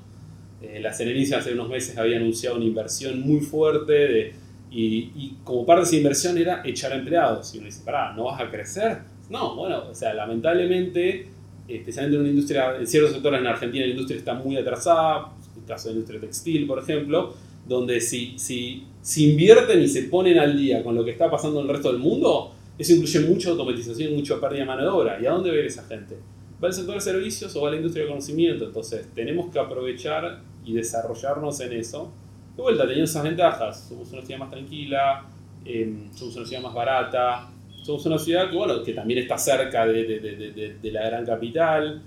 Eh, 0.62 0.80
la 0.80 0.94
Serenicia 0.94 1.36
hace 1.36 1.52
unos 1.52 1.68
meses 1.68 1.98
había 1.98 2.16
anunciado 2.16 2.56
una 2.56 2.64
inversión 2.64 3.20
muy 3.20 3.40
fuerte 3.40 3.92
de, 3.92 4.34
y, 4.70 5.12
y, 5.14 5.36
como 5.44 5.66
parte 5.66 5.82
de 5.82 5.86
esa 5.88 5.96
inversión 5.96 6.38
era 6.38 6.62
echar 6.64 6.92
a 6.92 6.96
empleados. 6.96 7.54
Y 7.54 7.58
uno 7.58 7.66
dice, 7.66 7.82
pará, 7.84 8.14
¿no 8.14 8.24
vas 8.24 8.40
a 8.40 8.50
crecer? 8.50 9.00
No, 9.28 9.56
bueno, 9.56 9.90
o 9.90 9.94
sea, 9.94 10.14
lamentablemente, 10.14 11.28
especialmente 11.68 12.16
en 12.16 12.22
una 12.22 12.30
industria, 12.30 12.76
en 12.78 12.86
ciertos 12.86 13.12
sectores 13.12 13.40
en 13.40 13.46
Argentina 13.46 13.84
la 13.84 13.90
industria 13.90 14.16
está 14.16 14.32
muy 14.32 14.56
atrasada, 14.56 15.32
el 15.54 15.64
caso 15.66 15.88
de 15.88 15.94
la 15.96 15.98
industria 15.98 16.20
textil, 16.22 16.66
por 16.66 16.78
ejemplo, 16.78 17.34
donde 17.66 18.00
si, 18.00 18.38
si, 18.38 18.84
si 19.02 19.30
invierten 19.30 19.82
y 19.82 19.88
se 19.88 20.02
ponen 20.04 20.38
al 20.38 20.56
día 20.56 20.82
con 20.82 20.94
lo 20.94 21.04
que 21.04 21.10
está 21.10 21.30
pasando 21.30 21.60
en 21.60 21.66
el 21.66 21.72
resto 21.72 21.92
del 21.92 22.00
mundo, 22.00 22.52
eso 22.78 22.92
incluye 22.92 23.20
mucha 23.20 23.50
automatización 23.50 24.14
mucha 24.14 24.40
pérdida 24.40 24.60
de 24.60 24.66
mano 24.66 24.82
de 24.82 24.88
obra. 24.88 25.18
¿Y 25.20 25.26
a 25.26 25.30
dónde 25.30 25.50
va 25.50 25.56
a 25.56 25.58
ir 25.60 25.66
esa 25.66 25.84
gente? 25.84 26.16
¿Va 26.62 26.68
al 26.68 26.74
sector 26.74 26.94
de 26.94 27.00
servicios 27.00 27.54
o 27.56 27.62
va 27.62 27.68
a 27.68 27.70
la 27.72 27.76
industria 27.76 28.04
de 28.04 28.10
conocimiento? 28.10 28.66
Entonces, 28.66 29.08
tenemos 29.14 29.50
que 29.50 29.58
aprovechar 29.58 30.42
y 30.64 30.74
desarrollarnos 30.74 31.60
en 31.60 31.72
eso. 31.72 32.12
De 32.56 32.62
vuelta, 32.62 32.82
teniendo 32.82 33.04
esas 33.04 33.22
ventajas. 33.22 33.86
Somos 33.88 34.12
una 34.12 34.22
ciudad 34.22 34.40
más 34.40 34.50
tranquila, 34.50 35.26
em, 35.64 36.12
somos 36.14 36.36
una 36.36 36.46
ciudad 36.46 36.62
más 36.62 36.74
barata, 36.74 37.50
somos 37.82 38.04
una 38.06 38.18
ciudad 38.18 38.50
que, 38.50 38.56
bueno, 38.56 38.82
que 38.82 38.92
también 38.92 39.20
está 39.20 39.36
cerca 39.38 39.86
de, 39.86 40.04
de, 40.04 40.20
de, 40.20 40.76
de 40.80 40.92
la 40.92 41.06
gran 41.06 41.24
capital. 41.24 42.02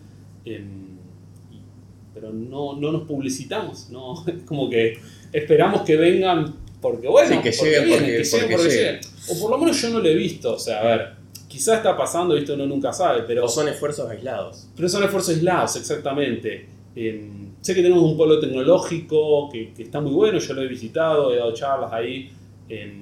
Em, 0.45 0.88
pero 2.19 2.33
no, 2.33 2.75
no 2.75 2.91
nos 2.91 3.03
publicitamos, 3.07 3.89
¿no? 3.89 4.23
Es 4.27 4.43
como 4.45 4.69
que 4.69 4.97
esperamos 5.31 5.81
que 5.81 5.95
vengan 5.95 6.53
porque 6.81 7.07
bueno, 7.07 7.29
Sí, 7.35 7.41
que 7.43 7.51
porque 7.51 7.71
lleguen 7.71 7.89
porque- 7.99 8.23
porque 8.31 8.45
porque 8.55 8.63
lleguen. 8.69 8.69
lleguen. 8.69 8.99
O 9.29 9.39
por 9.39 9.51
lo 9.51 9.57
menos 9.57 9.81
yo 9.81 9.89
no 9.89 9.99
lo 9.99 10.07
he 10.07 10.15
visto, 10.15 10.53
o 10.53 10.59
sea, 10.59 10.79
a 10.81 10.83
ver, 10.85 11.07
quizás 11.47 11.77
está 11.77 11.95
pasando, 11.97 12.35
esto 12.37 12.53
uno 12.53 12.65
nunca 12.65 12.91
sabe, 12.93 13.23
pero, 13.27 13.45
O 13.45 13.47
son 13.49 13.67
esfuerzos 13.67 14.09
aislados. 14.09 14.67
pero 14.75 14.87
son 14.89 15.03
esfuerzos 15.03 15.35
aislados, 15.35 15.75
exactamente. 15.75 16.65
Eh, 16.95 17.29
sé 17.61 17.75
que 17.75 17.81
tenemos 17.81 18.03
un 18.03 18.15
polo 18.17 18.39
tecnológico 18.39 19.49
que, 19.51 19.71
que 19.73 19.83
está 19.83 19.99
muy 20.01 20.11
bueno, 20.13 20.39
yo 20.39 20.53
lo 20.53 20.61
he 20.63 20.67
visitado, 20.67 21.33
he 21.33 21.37
dado 21.37 21.53
charlas 21.53 21.91
ahí, 21.91 22.29
eh, 22.69 22.93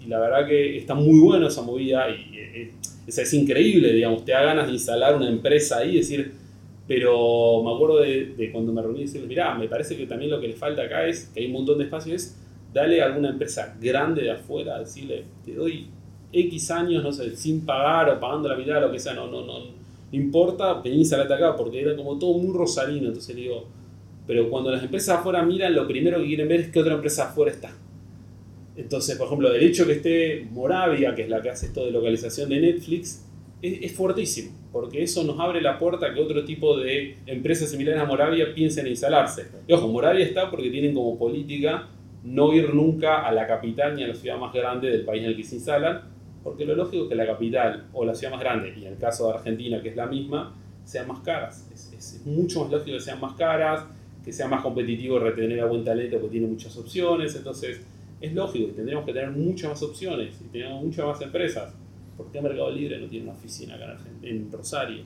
y 0.00 0.06
la 0.06 0.18
verdad 0.18 0.46
que 0.46 0.76
está 0.78 0.94
muy 0.94 1.20
bueno 1.20 1.46
esa 1.46 1.62
movida, 1.62 2.08
y 2.10 2.36
eh, 2.36 2.70
es, 3.06 3.18
es 3.18 3.32
increíble, 3.34 3.92
digamos, 3.92 4.24
te 4.24 4.32
da 4.32 4.42
ganas 4.42 4.66
de 4.66 4.72
instalar 4.72 5.14
una 5.16 5.28
empresa 5.28 5.78
ahí, 5.78 5.96
decir, 5.96 6.32
pero 6.86 7.62
me 7.62 7.72
acuerdo 7.74 8.00
de, 8.00 8.50
cuando 8.52 8.72
me 8.72 8.82
reuní 8.82 9.00
y 9.00 9.02
decirles, 9.04 9.28
mirá, 9.28 9.54
me 9.54 9.68
parece 9.68 9.96
que 9.96 10.06
también 10.06 10.30
lo 10.30 10.40
que 10.40 10.48
le 10.48 10.54
falta 10.54 10.82
acá 10.82 11.06
es, 11.06 11.30
que 11.32 11.40
hay 11.40 11.46
un 11.46 11.52
montón 11.52 11.78
de 11.78 11.84
espacio, 11.84 12.14
es 12.14 12.38
darle 12.72 13.00
a 13.02 13.06
alguna 13.06 13.30
empresa 13.30 13.76
grande 13.80 14.22
de 14.22 14.30
afuera, 14.32 14.78
decirle, 14.78 15.24
te 15.44 15.54
doy 15.54 15.86
X 16.32 16.70
años, 16.70 17.02
no 17.02 17.12
sé, 17.12 17.36
sin 17.36 17.64
pagar 17.64 18.10
o 18.10 18.18
pagando 18.18 18.48
la 18.48 18.56
mitad, 18.56 18.80
lo 18.80 18.90
que 18.90 18.98
sea, 18.98 19.14
no, 19.14 19.26
no, 19.30 19.44
no, 19.44 19.82
importa, 20.10 20.74
vení 20.74 20.96
y 20.96 20.98
instalate 21.00 21.32
acá, 21.32 21.56
porque 21.56 21.80
era 21.80 21.96
como 21.96 22.18
todo 22.18 22.36
muy 22.38 22.56
rosarino, 22.56 23.08
entonces 23.08 23.34
le 23.34 23.42
digo, 23.42 23.66
pero 24.26 24.48
cuando 24.50 24.70
las 24.70 24.82
empresas 24.82 25.18
afuera 25.18 25.42
miran, 25.42 25.74
lo 25.74 25.86
primero 25.86 26.18
que 26.18 26.26
quieren 26.26 26.48
ver 26.48 26.60
es 26.60 26.68
que 26.68 26.80
otra 26.80 26.94
empresa 26.94 27.28
afuera 27.28 27.52
está. 27.52 27.72
Entonces, 28.76 29.16
por 29.16 29.26
ejemplo, 29.26 29.52
el 29.52 29.62
hecho 29.62 29.86
que 29.86 29.92
esté 29.92 30.46
Moravia, 30.50 31.14
que 31.14 31.22
es 31.22 31.28
la 31.28 31.42
que 31.42 31.50
hace 31.50 31.66
esto 31.66 31.84
de 31.84 31.90
localización 31.90 32.48
de 32.48 32.60
Netflix, 32.60 33.26
es, 33.62 33.82
es 33.82 33.92
fuertísimo, 33.92 34.50
porque 34.72 35.02
eso 35.02 35.22
nos 35.24 35.38
abre 35.40 35.60
la 35.62 35.78
puerta 35.78 36.06
a 36.08 36.14
que 36.14 36.20
otro 36.20 36.44
tipo 36.44 36.76
de 36.78 37.16
empresas 37.26 37.70
similares 37.70 38.00
a 38.00 38.04
Moravia 38.04 38.52
piensen 38.54 38.84
en 38.86 38.90
instalarse. 38.92 39.46
Y 39.66 39.72
ojo, 39.72 39.88
Moravia 39.88 40.24
está 40.24 40.50
porque 40.50 40.68
tienen 40.70 40.92
como 40.94 41.18
política 41.18 41.88
no 42.24 42.52
ir 42.52 42.74
nunca 42.74 43.26
a 43.26 43.32
la 43.32 43.46
capital 43.46 43.96
ni 43.96 44.04
a 44.04 44.08
la 44.08 44.14
ciudad 44.14 44.36
más 44.38 44.52
grande 44.52 44.90
del 44.90 45.04
país 45.04 45.22
en 45.22 45.30
el 45.30 45.36
que 45.36 45.44
se 45.44 45.56
instalan, 45.56 46.02
porque 46.44 46.64
lo 46.64 46.74
lógico 46.74 47.04
es 47.04 47.08
que 47.08 47.14
la 47.14 47.26
capital 47.26 47.86
o 47.92 48.04
la 48.04 48.14
ciudad 48.14 48.32
más 48.32 48.40
grande, 48.40 48.74
y 48.76 48.84
en 48.84 48.92
el 48.94 48.98
caso 48.98 49.28
de 49.28 49.34
Argentina, 49.34 49.80
que 49.80 49.90
es 49.90 49.96
la 49.96 50.06
misma, 50.06 50.54
sean 50.84 51.06
más 51.08 51.20
caras. 51.20 51.68
Es- 51.72 51.92
es 51.96 52.26
mucho 52.26 52.62
más 52.64 52.72
lógico 52.72 52.96
que 52.96 53.00
sean 53.00 53.20
más 53.20 53.34
caras, 53.34 53.84
que 54.24 54.32
sea 54.32 54.48
más 54.48 54.62
competitivo 54.62 55.18
retener 55.18 55.60
a 55.60 55.66
buen 55.66 55.84
talento 55.84 56.16
porque 56.18 56.32
tiene 56.32 56.46
muchas 56.48 56.76
opciones, 56.76 57.34
entonces 57.36 57.80
es 58.20 58.32
lógico 58.34 58.68
que 58.68 58.72
tendríamos 58.74 59.04
que 59.06 59.12
tener 59.12 59.30
muchas 59.30 59.70
más 59.70 59.82
opciones 59.82 60.40
y 60.44 60.48
tenemos 60.52 60.82
muchas 60.84 61.06
más 61.06 61.20
empresas. 61.22 61.74
¿Por 62.16 62.30
qué 62.30 62.40
Mercado 62.40 62.70
Libre 62.70 62.98
no 62.98 63.08
tiene 63.08 63.24
una 63.24 63.34
oficina 63.34 63.74
acá 63.74 63.98
en, 64.22 64.28
en 64.28 64.52
Rosario? 64.52 65.04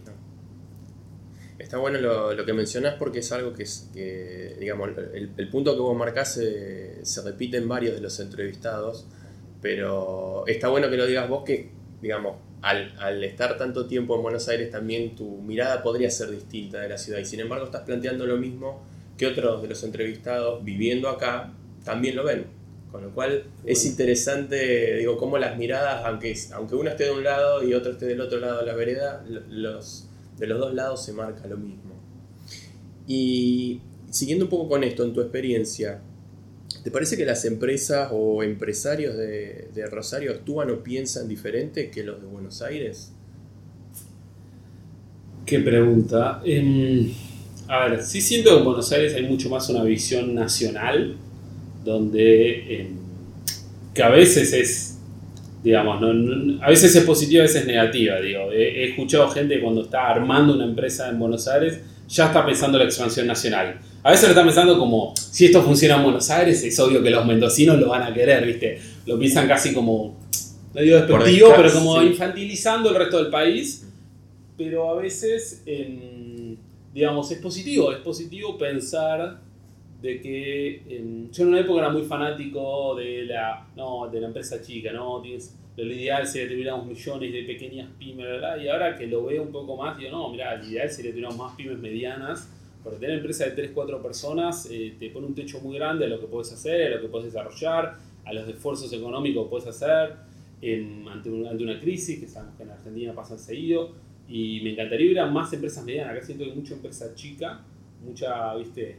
Está 1.59 1.79
bueno 1.79 1.99
lo, 1.99 2.45
que 2.45 2.53
mencionás 2.53 2.95
porque 2.95 3.21
es 3.21 3.33
algo 3.33 3.55
que, 3.55 3.62
es, 3.62 3.90
que 3.95 4.57
digamos, 4.61 4.90
el, 5.14 5.49
punto 5.49 5.75
que 5.75 5.81
vos 5.81 5.97
marcás 5.97 6.35
se, 6.35 7.23
repite 7.25 7.57
en 7.57 7.66
varios 7.66 7.95
de 7.95 8.01
los 8.03 8.21
entrevistados, 8.21 9.07
pero 9.62 10.45
está 10.47 10.69
bueno 10.69 10.90
que 10.90 10.99
lo 10.99 11.07
digas 11.07 11.29
vos 11.29 11.45
que, 11.45 11.71
digamos, 12.03 12.37
al 12.61 13.25
estar 13.25 13.57
tanto 13.57 13.87
tiempo 13.87 14.16
en 14.16 14.23
Buenos 14.23 14.49
Aires 14.49 14.71
también 14.71 15.14
tu 15.14 15.38
mirada 15.42 15.83
podría 15.83 16.11
ser 16.11 16.31
distinta 16.31 16.81
de 16.81 16.88
la 16.88 16.99
ciudad 16.99 17.21
y 17.21 17.25
sin 17.25 17.40
embargo 17.40 17.66
estás 17.66 17.83
planteando 17.83 18.27
lo 18.27 18.38
mismo 18.38 18.83
que 19.16 19.27
otros 19.27 19.62
de 19.62 19.69
los 19.69 19.85
entrevistados 19.85 20.64
viviendo 20.64 21.09
acá 21.09 21.53
también 21.85 22.16
lo 22.16 22.25
ven. 22.25 22.56
Con 22.96 23.04
lo 23.04 23.11
cual 23.14 23.44
es 23.66 23.85
interesante, 23.85 24.96
digo, 24.96 25.18
cómo 25.18 25.37
las 25.38 25.59
miradas, 25.59 26.02
aunque, 26.06 26.35
aunque 26.54 26.74
uno 26.76 26.88
esté 26.90 27.04
de 27.04 27.11
un 27.12 27.24
lado 27.24 27.62
y 27.62 27.74
otro 27.74 27.92
esté 27.92 28.06
del 28.06 28.20
otro 28.22 28.38
lado 28.40 28.61
de 28.61 28.66
la 28.66 28.74
vereda, 28.74 29.22
lo- 29.28 29.42
los, 29.50 30.09
de 30.38 30.46
los 30.46 30.59
dos 30.59 30.72
lados 30.74 31.04
se 31.04 31.12
marca 31.12 31.46
lo 31.46 31.59
mismo. 31.59 31.94
Y 33.06 33.80
siguiendo 34.11 34.44
un 34.46 34.50
poco 34.50 34.68
con 34.68 34.85
esto, 34.85 35.04
en 35.04 35.12
tu 35.12 35.20
experiencia, 35.20 36.00
¿te 36.85 36.90
parece 36.90 37.16
que 37.16 37.26
las 37.26 37.44
empresas 37.44 38.11
o 38.12 38.42
empresarios 38.42 39.16
de, 39.16 39.70
de 39.74 39.87
Rosario 39.87 40.32
actúan 40.32 40.70
o 40.70 40.82
piensan 40.82 41.28
diferente 41.28 41.90
que 41.90 42.04
los 42.04 42.20
de 42.20 42.26
Buenos 42.28 42.62
Aires? 42.62 43.12
Qué 45.44 45.61
pregunta. 45.61 46.40
Em, 46.44 47.12
a 47.68 47.87
ver, 47.88 48.02
sí 48.02 48.20
siento 48.20 48.50
que 48.50 48.59
en 48.59 48.64
Buenos 48.64 48.90
Aires 48.92 49.14
hay 49.14 49.22
mucho 49.24 49.48
más 49.48 49.68
una 49.68 49.82
visión 49.85 50.35
nacional, 50.35 51.16
donde 51.87 52.81
em, 52.81 52.88
que 53.94 54.03
a 54.03 54.11
veces 54.11 54.53
es, 54.53 54.99
digamos, 55.64 56.01
no- 56.01 56.12
no- 56.12 56.62
a 56.62 56.68
veces 56.68 56.94
es 56.94 57.05
positiva, 57.05 57.40
a 57.42 57.46
veces 57.46 57.62
es 57.62 57.66
negativa. 57.66 58.20
Digo, 58.20 58.53
he, 58.53 58.83
he 58.83 58.90
escuchado 58.90 59.29
gente 59.31 59.59
cuando 59.61 59.83
está 59.85 60.09
armando 60.11 60.55
una 60.55 60.64
empresa 60.64 61.09
en 61.09 61.18
Buenos 61.18 61.49
Aires 61.49 61.81
ya 62.09 62.27
está 62.27 62.44
pensando 62.44 62.77
en 62.79 62.85
la 62.85 62.88
expansión 62.88 63.27
nacional. 63.27 63.81
A 64.05 64.11
veces 64.11 64.25
lo 64.25 64.31
está 64.31 64.44
pensando 64.44 64.79
como, 64.79 65.14
si 65.16 65.46
esto 65.46 65.62
funciona 65.62 65.96
en 65.96 66.03
Buenos 66.05 66.29
Aires, 66.31 66.62
es 66.62 66.79
obvio 66.79 67.03
que 67.03 67.11
los 67.11 67.25
mendocinos 67.27 67.79
lo 67.81 67.88
van 67.88 68.03
a 68.05 68.14
querer, 68.14 68.46
¿viste? 68.46 68.79
Lo 69.07 69.18
piensan 69.18 69.49
casi 69.49 69.72
como, 69.72 70.16
no 70.75 70.81
digo 70.81 70.99
despectivo, 70.99 71.53
pero 71.57 71.72
como 71.72 72.01
sí. 72.01 72.07
infantilizando 72.09 72.90
el 72.90 72.96
resto 72.96 73.16
del 73.22 73.31
país 73.31 73.83
pero 74.59 74.88
a 74.90 74.94
veces, 75.03 75.62
em, 75.66 76.57
digamos, 76.94 77.31
es 77.31 77.38
positivo, 77.38 77.92
es 77.92 77.99
positivo 77.99 78.57
pensar 78.57 79.38
de 80.07 80.21
que 80.21 80.83
em, 80.88 81.31
yo 81.31 81.42
en 81.42 81.49
una 81.51 81.61
época 81.61 81.81
era 81.81 81.90
muy 81.90 82.03
fanático 82.03 82.95
de 82.97 83.25
la, 83.25 83.66
no, 83.77 84.09
de 84.09 84.21
la 84.21 84.29
empresa 84.29 84.61
chica, 84.62 84.92
¿no? 84.92 85.21
Tienes, 85.21 85.59
lo 85.77 85.85
ideal 85.85 86.27
sería 86.27 86.49
que 86.49 86.55
tuviéramos 86.55 86.87
millones 86.87 87.33
de 87.33 87.42
pequeñas 87.42 87.88
pymes. 87.99 88.27
Y 88.62 88.69
ahora 88.69 88.97
que 88.97 89.07
lo 89.07 89.25
veo 89.27 89.42
un 89.42 89.53
poco 89.53 89.77
más, 89.77 89.99
digo, 89.99 90.11
no, 90.12 90.31
mira, 90.31 90.57
lo 90.57 90.64
ideal 90.66 90.88
sería 90.88 91.11
que 91.11 91.14
tuviéramos 91.16 91.38
más 91.38 91.55
pymes 91.57 91.79
medianas, 91.79 92.51
porque 92.83 92.99
tener 93.01 93.16
empresa 93.16 93.45
de 93.45 93.51
3, 93.51 93.71
4 93.75 94.01
personas 94.03 94.69
eh, 94.71 94.95
te 94.99 95.11
pone 95.11 95.27
un 95.27 95.35
techo 95.35 95.61
muy 95.61 95.77
grande 95.77 96.05
a 96.07 96.09
lo 96.09 96.21
que 96.21 96.27
puedes 96.27 96.53
hacer, 96.53 96.92
a 96.92 96.97
lo 96.97 97.03
que 97.03 97.09
puedes 97.09 97.27
desarrollar, 97.33 97.99
a 98.25 98.33
los 98.33 98.49
esfuerzos 98.49 98.92
económicos 98.92 99.45
que 99.45 99.51
puedes 99.51 99.66
hacer 99.66 100.14
en- 100.62 101.07
ante, 101.09 101.29
un- 101.31 101.47
ante 101.47 101.62
una 101.64 101.79
crisis, 101.81 102.21
que 102.21 102.27
sabemos 102.29 102.57
que 102.57 102.62
en 102.62 102.71
Argentina 102.71 103.12
pasa 103.12 103.37
seguido. 103.37 103.90
Y 104.29 104.61
me 104.62 104.71
encantaría 104.71 105.09
ver 105.09 105.19
a 105.21 105.27
más 105.27 105.53
empresas 105.53 105.85
medianas. 105.85 106.12
Acá 106.16 106.25
siento 106.25 106.45
que 106.45 106.53
mucha 106.53 106.75
empresa 106.75 107.14
chica, 107.14 107.61
mucha, 108.05 108.55
viste, 108.57 108.97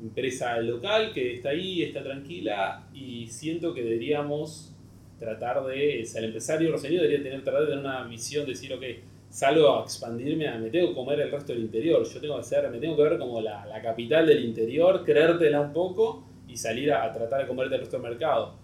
empresa 0.00 0.58
local 0.60 1.12
que 1.12 1.34
está 1.34 1.50
ahí, 1.50 1.82
está 1.82 2.02
tranquila 2.02 2.86
y 2.94 3.26
siento 3.26 3.74
que 3.74 3.82
deberíamos 3.82 4.74
tratar 5.18 5.64
de, 5.64 6.02
o 6.02 6.06
sea, 6.06 6.20
el 6.20 6.26
empresario 6.26 6.70
roseño 6.70 7.02
debería 7.02 7.22
tener, 7.22 7.42
tratar 7.42 7.62
de 7.62 7.66
tener 7.68 7.80
una 7.84 8.04
visión 8.04 8.44
de 8.46 8.52
decir, 8.52 8.72
ok, 8.72 8.82
salgo 9.28 9.80
a 9.80 9.82
expandirme, 9.82 10.56
me 10.58 10.70
tengo 10.70 10.88
que 10.90 10.94
comer 10.94 11.20
el 11.20 11.30
resto 11.32 11.52
del 11.52 11.62
interior, 11.62 12.04
yo 12.04 12.20
tengo 12.20 12.36
que 12.38 12.44
ser, 12.44 12.70
me 12.70 12.78
tengo 12.78 12.96
que 12.96 13.02
ver 13.02 13.18
como 13.18 13.40
la, 13.40 13.66
la 13.66 13.82
capital 13.82 14.26
del 14.26 14.44
interior, 14.44 15.04
creértela 15.04 15.60
un 15.60 15.72
poco 15.72 16.24
y 16.46 16.56
salir 16.56 16.92
a, 16.92 17.04
a 17.04 17.12
tratar 17.12 17.40
de 17.42 17.46
comerte 17.48 17.74
el 17.74 17.80
resto 17.80 17.98
del 17.98 18.08
mercado. 18.08 18.54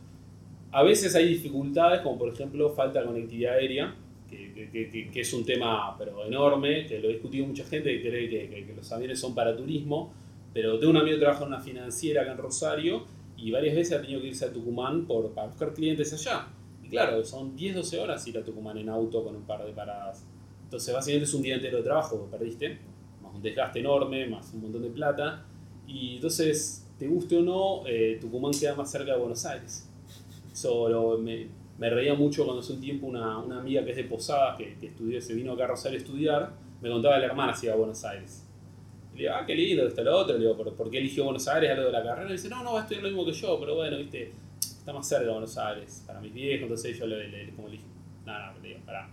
A 0.70 0.82
veces 0.82 1.14
hay 1.14 1.28
dificultades, 1.28 2.00
como 2.00 2.18
por 2.18 2.32
ejemplo 2.32 2.70
falta 2.70 3.00
de 3.00 3.06
conectividad 3.06 3.54
aérea, 3.54 3.94
que, 4.30 4.70
que- 4.72 5.10
que- 5.12 5.20
es 5.20 5.32
un 5.32 5.44
tema 5.44 5.96
pero 5.98 6.24
enorme, 6.24 6.86
que 6.86 6.98
lo 6.98 7.08
ha 7.08 7.12
discutido 7.12 7.46
mucha 7.46 7.64
gente 7.64 7.90
que 8.00 8.08
cree 8.08 8.28
que 8.28 8.74
los 8.76 8.90
aviones 8.92 9.20
son 9.20 9.34
para 9.34 9.56
turismo, 9.56 10.12
pero 10.54 10.78
tengo 10.78 10.90
un 10.92 10.96
amigo 10.96 11.16
que 11.16 11.20
trabaja 11.20 11.42
en 11.42 11.48
una 11.48 11.60
financiera 11.60 12.22
acá 12.22 12.32
en 12.32 12.38
Rosario 12.38 13.04
y 13.36 13.50
varias 13.50 13.74
veces 13.76 13.98
ha 13.98 14.00
tenido 14.00 14.20
que 14.22 14.28
irse 14.28 14.46
a 14.46 14.52
Tucumán 14.52 15.04
por, 15.06 15.30
para 15.32 15.48
buscar 15.48 15.74
clientes 15.74 16.12
allá. 16.14 16.46
Y 16.82 16.88
claro, 16.88 17.22
son 17.24 17.54
10-12 17.56 17.98
horas 18.00 18.26
ir 18.28 18.38
a 18.38 18.44
Tucumán 18.44 18.78
en 18.78 18.88
auto 18.88 19.22
con 19.24 19.36
un 19.36 19.42
par 19.42 19.64
de 19.66 19.72
paradas. 19.72 20.24
Entonces 20.62 20.94
básicamente 20.94 21.24
es 21.24 21.34
un 21.34 21.42
día 21.42 21.56
entero 21.56 21.78
de 21.78 21.82
trabajo 21.82 22.26
perdiste, 22.30 22.78
más 23.22 23.34
un 23.34 23.42
desgaste 23.42 23.80
enorme, 23.80 24.26
más 24.28 24.54
un 24.54 24.62
montón 24.62 24.82
de 24.82 24.90
plata. 24.90 25.44
Y 25.86 26.14
entonces, 26.16 26.86
te 26.98 27.06
guste 27.08 27.36
o 27.36 27.42
no, 27.42 27.86
eh, 27.86 28.16
Tucumán 28.20 28.52
queda 28.52 28.74
más 28.74 28.90
cerca 28.90 29.12
de 29.12 29.18
Buenos 29.18 29.44
Aires. 29.44 29.90
Eso 30.52 30.88
lo- 30.88 31.18
me, 31.18 31.48
me 31.78 31.90
reía 31.90 32.14
mucho 32.14 32.44
cuando 32.44 32.60
hace 32.62 32.72
un 32.72 32.80
tiempo 32.80 33.06
una, 33.06 33.38
una 33.38 33.58
amiga 33.60 33.84
que 33.84 33.90
es 33.90 33.96
de 33.96 34.04
Posadas, 34.04 34.56
que, 34.56 34.76
que 34.78 34.86
estudió, 34.86 35.20
se 35.20 35.34
vino 35.34 35.52
acá 35.52 35.64
a 35.64 35.66
Rosario 35.68 35.98
a 35.98 36.00
estudiar, 36.02 36.52
me 36.80 36.88
contaba 36.90 37.16
que 37.16 37.20
la 37.22 37.26
hermana 37.26 37.54
se 37.54 37.66
iba 37.66 37.74
a 37.74 37.78
Buenos 37.78 38.04
Aires. 38.04 38.46
Y 39.14 39.18
le 39.18 39.22
digo, 39.24 39.35
ah, 39.35 39.44
qué 39.46 39.55
lindo, 39.55 39.87
esto, 39.87 40.03
lo 40.03 40.16
otro. 40.18 40.35
Le 40.35 40.40
digo, 40.40 40.57
¿por, 40.57 40.72
por 40.74 40.90
qué 40.90 40.98
eligió 40.98 41.24
Buenos 41.24 41.46
Aires 41.48 41.70
algo 41.70 41.85
de 41.87 41.92
la 41.92 42.03
carrera? 42.03 42.29
Y 42.29 42.33
dice, 42.33 42.48
no, 42.48 42.62
no, 42.62 42.72
va 42.74 42.81
a 42.81 42.83
estudiar 42.83 43.05
lo 43.05 43.11
mismo 43.11 43.24
que 43.24 43.33
yo, 43.33 43.59
pero 43.61 43.77
bueno, 43.77 43.96
viste, 43.98 44.33
está 44.61 44.92
más 44.92 45.09
cerca 45.09 45.24
de 45.27 45.31
Buenos 45.31 45.57
Aires. 45.59 46.03
Para 46.07 46.20
mis 46.20 46.33
viejos, 46.35 46.62
entonces 46.64 46.98
yo 46.98 47.07
le, 47.07 47.29
le- 47.29 47.50
como 47.55 47.68
le 47.68 47.79
no, 48.27 48.33
no, 48.38 48.61
le 48.62 48.68
digo, 48.68 48.81
para 48.87 49.09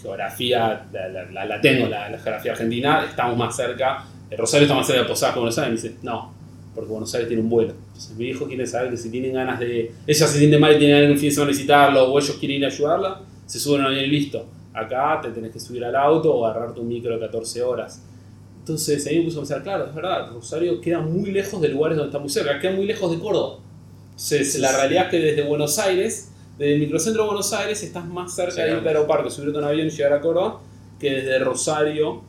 geografía, 0.00 0.86
la, 0.92 1.46
la- 1.46 1.60
tengo, 1.60 1.86
la, 1.88 2.08
geografía 2.18 2.52
argentina, 2.52 3.04
estamos 3.08 3.36
más 3.36 3.56
cerca. 3.56 4.04
El 4.30 4.38
Rosario 4.38 4.64
está 4.66 4.74
más 4.76 4.86
cerca 4.86 5.02
de 5.02 5.08
Posadas 5.08 5.34
que 5.34 5.40
Buenos 5.40 5.58
Aires. 5.58 5.82
Me 5.82 5.88
dice, 5.88 6.00
no, 6.02 6.32
porque 6.74 6.90
Buenos 6.90 7.12
Aires 7.14 7.28
tiene 7.28 7.42
un 7.42 7.48
vuelo. 7.48 7.72
Entonces 7.88 8.16
mi 8.16 8.26
hijo 8.26 8.46
quiere 8.46 8.66
saber 8.66 8.90
que 8.90 8.96
si 8.96 9.10
tienen 9.10 9.32
ganas 9.34 9.58
de. 9.60 9.92
Ella 10.06 10.26
se 10.26 10.38
siente 10.38 10.58
mal 10.58 10.74
y 10.74 10.78
tiene 10.78 10.94
ganas 10.94 11.08
de 11.08 11.12
un 11.14 11.18
o 12.12 12.18
ellos 12.18 12.36
quieren 12.38 12.58
ir 12.58 12.64
a 12.64 12.68
ayudarla, 12.68 13.20
se 13.46 13.58
suben 13.58 13.82
a 13.82 13.88
un 13.88 13.94
y 13.94 14.06
listo. 14.06 14.46
Acá 14.72 15.20
te 15.22 15.30
tenés 15.30 15.52
que 15.52 15.60
subir 15.60 15.84
al 15.84 15.94
auto 15.94 16.34
o 16.34 16.46
agarrar 16.46 16.74
tu 16.74 16.82
micro 16.82 17.14
de 17.14 17.20
14 17.20 17.62
horas. 17.62 18.02
Entonces 18.64 19.06
ahí 19.06 19.18
me 19.18 19.24
puso 19.24 19.38
a 19.38 19.40
pensar, 19.42 19.62
claro, 19.62 19.86
es 19.86 19.94
verdad, 19.94 20.30
Rosario 20.32 20.80
queda 20.80 21.00
muy 21.00 21.30
lejos 21.30 21.60
de 21.60 21.68
lugares 21.68 21.98
donde 21.98 22.08
está 22.08 22.18
muy 22.18 22.30
cerca, 22.30 22.58
queda 22.58 22.72
muy 22.72 22.86
lejos 22.86 23.10
de 23.10 23.18
Córdoba. 23.18 23.58
Entonces 24.38 24.58
la 24.62 24.72
realidad 24.78 25.04
es 25.04 25.10
que 25.10 25.18
desde 25.18 25.42
Buenos 25.42 25.78
Aires, 25.78 26.30
desde 26.58 26.74
el 26.74 26.80
microcentro 26.80 27.22
de 27.24 27.26
Buenos 27.28 27.52
Aires, 27.52 27.82
estás 27.82 28.06
más 28.06 28.34
cerca 28.34 28.62
de 28.62 28.70
irte 28.78 28.88
aeropuerto, 28.88 29.28
subirte 29.30 29.58
un 29.58 29.64
avión 29.64 29.86
y 29.86 29.90
llegar 29.90 30.14
a 30.14 30.20
Córdoba, 30.22 30.60
que 30.98 31.10
desde 31.10 31.38
Rosario, 31.40 32.22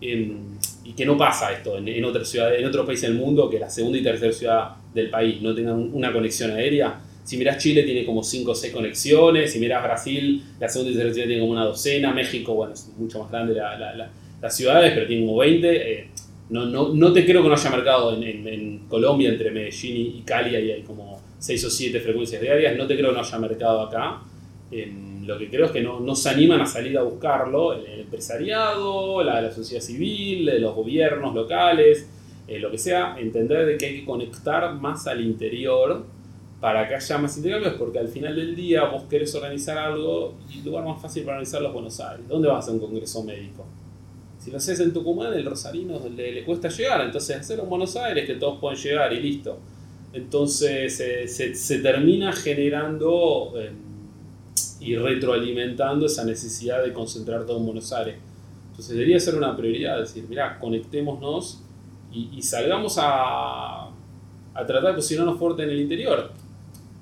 en- 0.00 0.58
y 0.84 0.92
que 0.92 1.04
no 1.04 1.16
pasa 1.16 1.52
esto 1.52 1.76
en, 1.76 1.88
en 1.88 2.04
otras 2.04 2.28
ciudades, 2.28 2.60
en 2.60 2.66
otros 2.66 2.86
países 2.86 3.08
del 3.08 3.18
mundo, 3.18 3.50
que 3.50 3.58
la 3.58 3.68
segunda 3.68 3.98
y 3.98 4.02
tercera 4.02 4.32
ciudad 4.32 4.70
del 4.94 5.10
país 5.10 5.42
no 5.42 5.54
tengan 5.54 5.90
una 5.92 6.12
conexión 6.12 6.52
aérea. 6.52 7.00
Si 7.24 7.36
mirás 7.36 7.58
Chile 7.58 7.82
tiene 7.82 8.04
como 8.06 8.22
5 8.22 8.52
o 8.52 8.54
6 8.54 8.72
conexiones, 8.72 9.52
si 9.52 9.58
mirás 9.58 9.82
Brasil, 9.82 10.42
la 10.60 10.68
segunda 10.68 10.92
y 10.92 10.96
tercera 10.96 11.26
tiene 11.26 11.40
como 11.40 11.52
una 11.52 11.64
docena, 11.64 12.12
México, 12.12 12.54
bueno, 12.54 12.74
es 12.74 12.88
mucho 12.96 13.20
más 13.22 13.30
grande 13.30 13.54
las 14.40 14.56
ciudades, 14.56 14.92
pero 14.94 15.06
tiene 15.06 15.26
como 15.26 15.38
20. 15.38 15.92
Eh, 15.92 16.08
no, 16.50 16.66
no, 16.66 16.92
no, 16.94 17.12
te 17.12 17.24
creo 17.24 17.42
que 17.42 17.48
no 17.48 17.54
haya 17.54 17.70
mercado 17.70 18.20
en, 18.20 18.80
Colombia 18.88 19.28
entre 19.28 19.52
Medellín 19.52 20.16
y 20.16 20.22
Cali, 20.22 20.56
hay 20.56 20.82
como 20.82 21.20
6 21.38 21.64
o 21.64 21.70
7 21.70 22.00
frecuencias 22.00 22.42
diarias, 22.42 22.76
no 22.76 22.88
te 22.88 22.96
creo 22.96 23.10
que 23.10 23.14
no 23.14 23.20
haya 23.20 23.38
mercado 23.38 23.82
acá. 23.82 24.20
lo 24.70 25.38
que 25.38 25.48
creo 25.48 25.66
es 25.66 25.70
que 25.70 25.80
no, 25.80 26.00
no, 26.00 26.16
se 26.16 26.28
animan 26.28 26.60
a 26.60 26.66
salir 26.66 26.98
a 26.98 27.02
buscarlo 27.02 27.72
el, 27.74 28.00
empresariado, 28.00 29.22
la, 29.22 29.40
la, 29.40 29.52
sociedad 29.52 29.80
civil, 29.80 30.60
los 30.60 30.74
gobiernos 30.74 31.32
locales, 31.36 32.08
eh, 32.50 32.58
lo 32.58 32.68
que 32.68 32.78
sea, 32.78 33.16
entender 33.16 33.64
de 33.64 33.78
que 33.78 33.86
hay 33.86 34.00
que 34.00 34.04
conectar 34.04 34.74
más 34.74 35.06
al 35.06 35.20
interior 35.20 36.04
para 36.60 36.88
que 36.88 36.96
haya 36.96 37.18
más 37.18 37.36
intercambios, 37.36 37.74
porque 37.74 38.00
al 38.00 38.08
final 38.08 38.34
del 38.34 38.56
día 38.56 38.86
vos 38.86 39.04
querés 39.04 39.32
organizar 39.36 39.78
algo 39.78 40.34
y 40.52 40.58
el 40.58 40.64
lugar 40.64 40.84
más 40.84 41.00
fácil 41.00 41.22
para 41.22 41.36
organizarlo 41.36 41.68
es 41.68 41.74
Buenos 41.74 42.00
Aires. 42.00 42.26
¿Dónde 42.26 42.48
vas 42.48 42.66
a 42.66 42.72
un 42.72 42.80
congreso 42.80 43.22
médico? 43.22 43.64
Si 44.40 44.50
lo 44.50 44.56
haces 44.56 44.80
en 44.80 44.92
Tucumán, 44.92 45.34
el 45.34 45.44
rosarino 45.44 46.00
le, 46.16 46.32
le 46.32 46.44
cuesta 46.44 46.68
llegar, 46.68 47.02
entonces 47.02 47.36
hacerlo 47.36 47.64
en 47.64 47.70
Buenos 47.70 47.94
Aires 47.96 48.26
que 48.26 48.34
todos 48.34 48.58
pueden 48.58 48.78
llegar 48.78 49.12
y 49.12 49.20
listo. 49.20 49.58
Entonces 50.12 50.98
eh, 51.00 51.28
se, 51.28 51.54
se, 51.54 51.78
termina 51.78 52.32
generando 52.32 53.52
eh, 53.56 53.70
y 54.80 54.96
retroalimentando 54.96 56.06
esa 56.06 56.24
necesidad 56.24 56.82
de 56.82 56.92
concentrar 56.92 57.46
todo 57.46 57.58
en 57.58 57.66
Buenos 57.66 57.92
Aires. 57.92 58.16
Entonces 58.70 58.94
debería 58.94 59.20
ser 59.20 59.34
una 59.36 59.56
prioridad, 59.56 60.00
decir, 60.00 60.24
mira, 60.28 60.58
conectémonos 60.58 61.62
y, 62.12 62.42
salgamos 62.42 62.96
a, 62.98 63.84
a, 63.84 64.66
tratar 64.66 64.88
de 64.88 64.94
posicionarnos 64.94 65.38
fuerte 65.38 65.62
en 65.62 65.70
el 65.70 65.80
interior. 65.80 66.32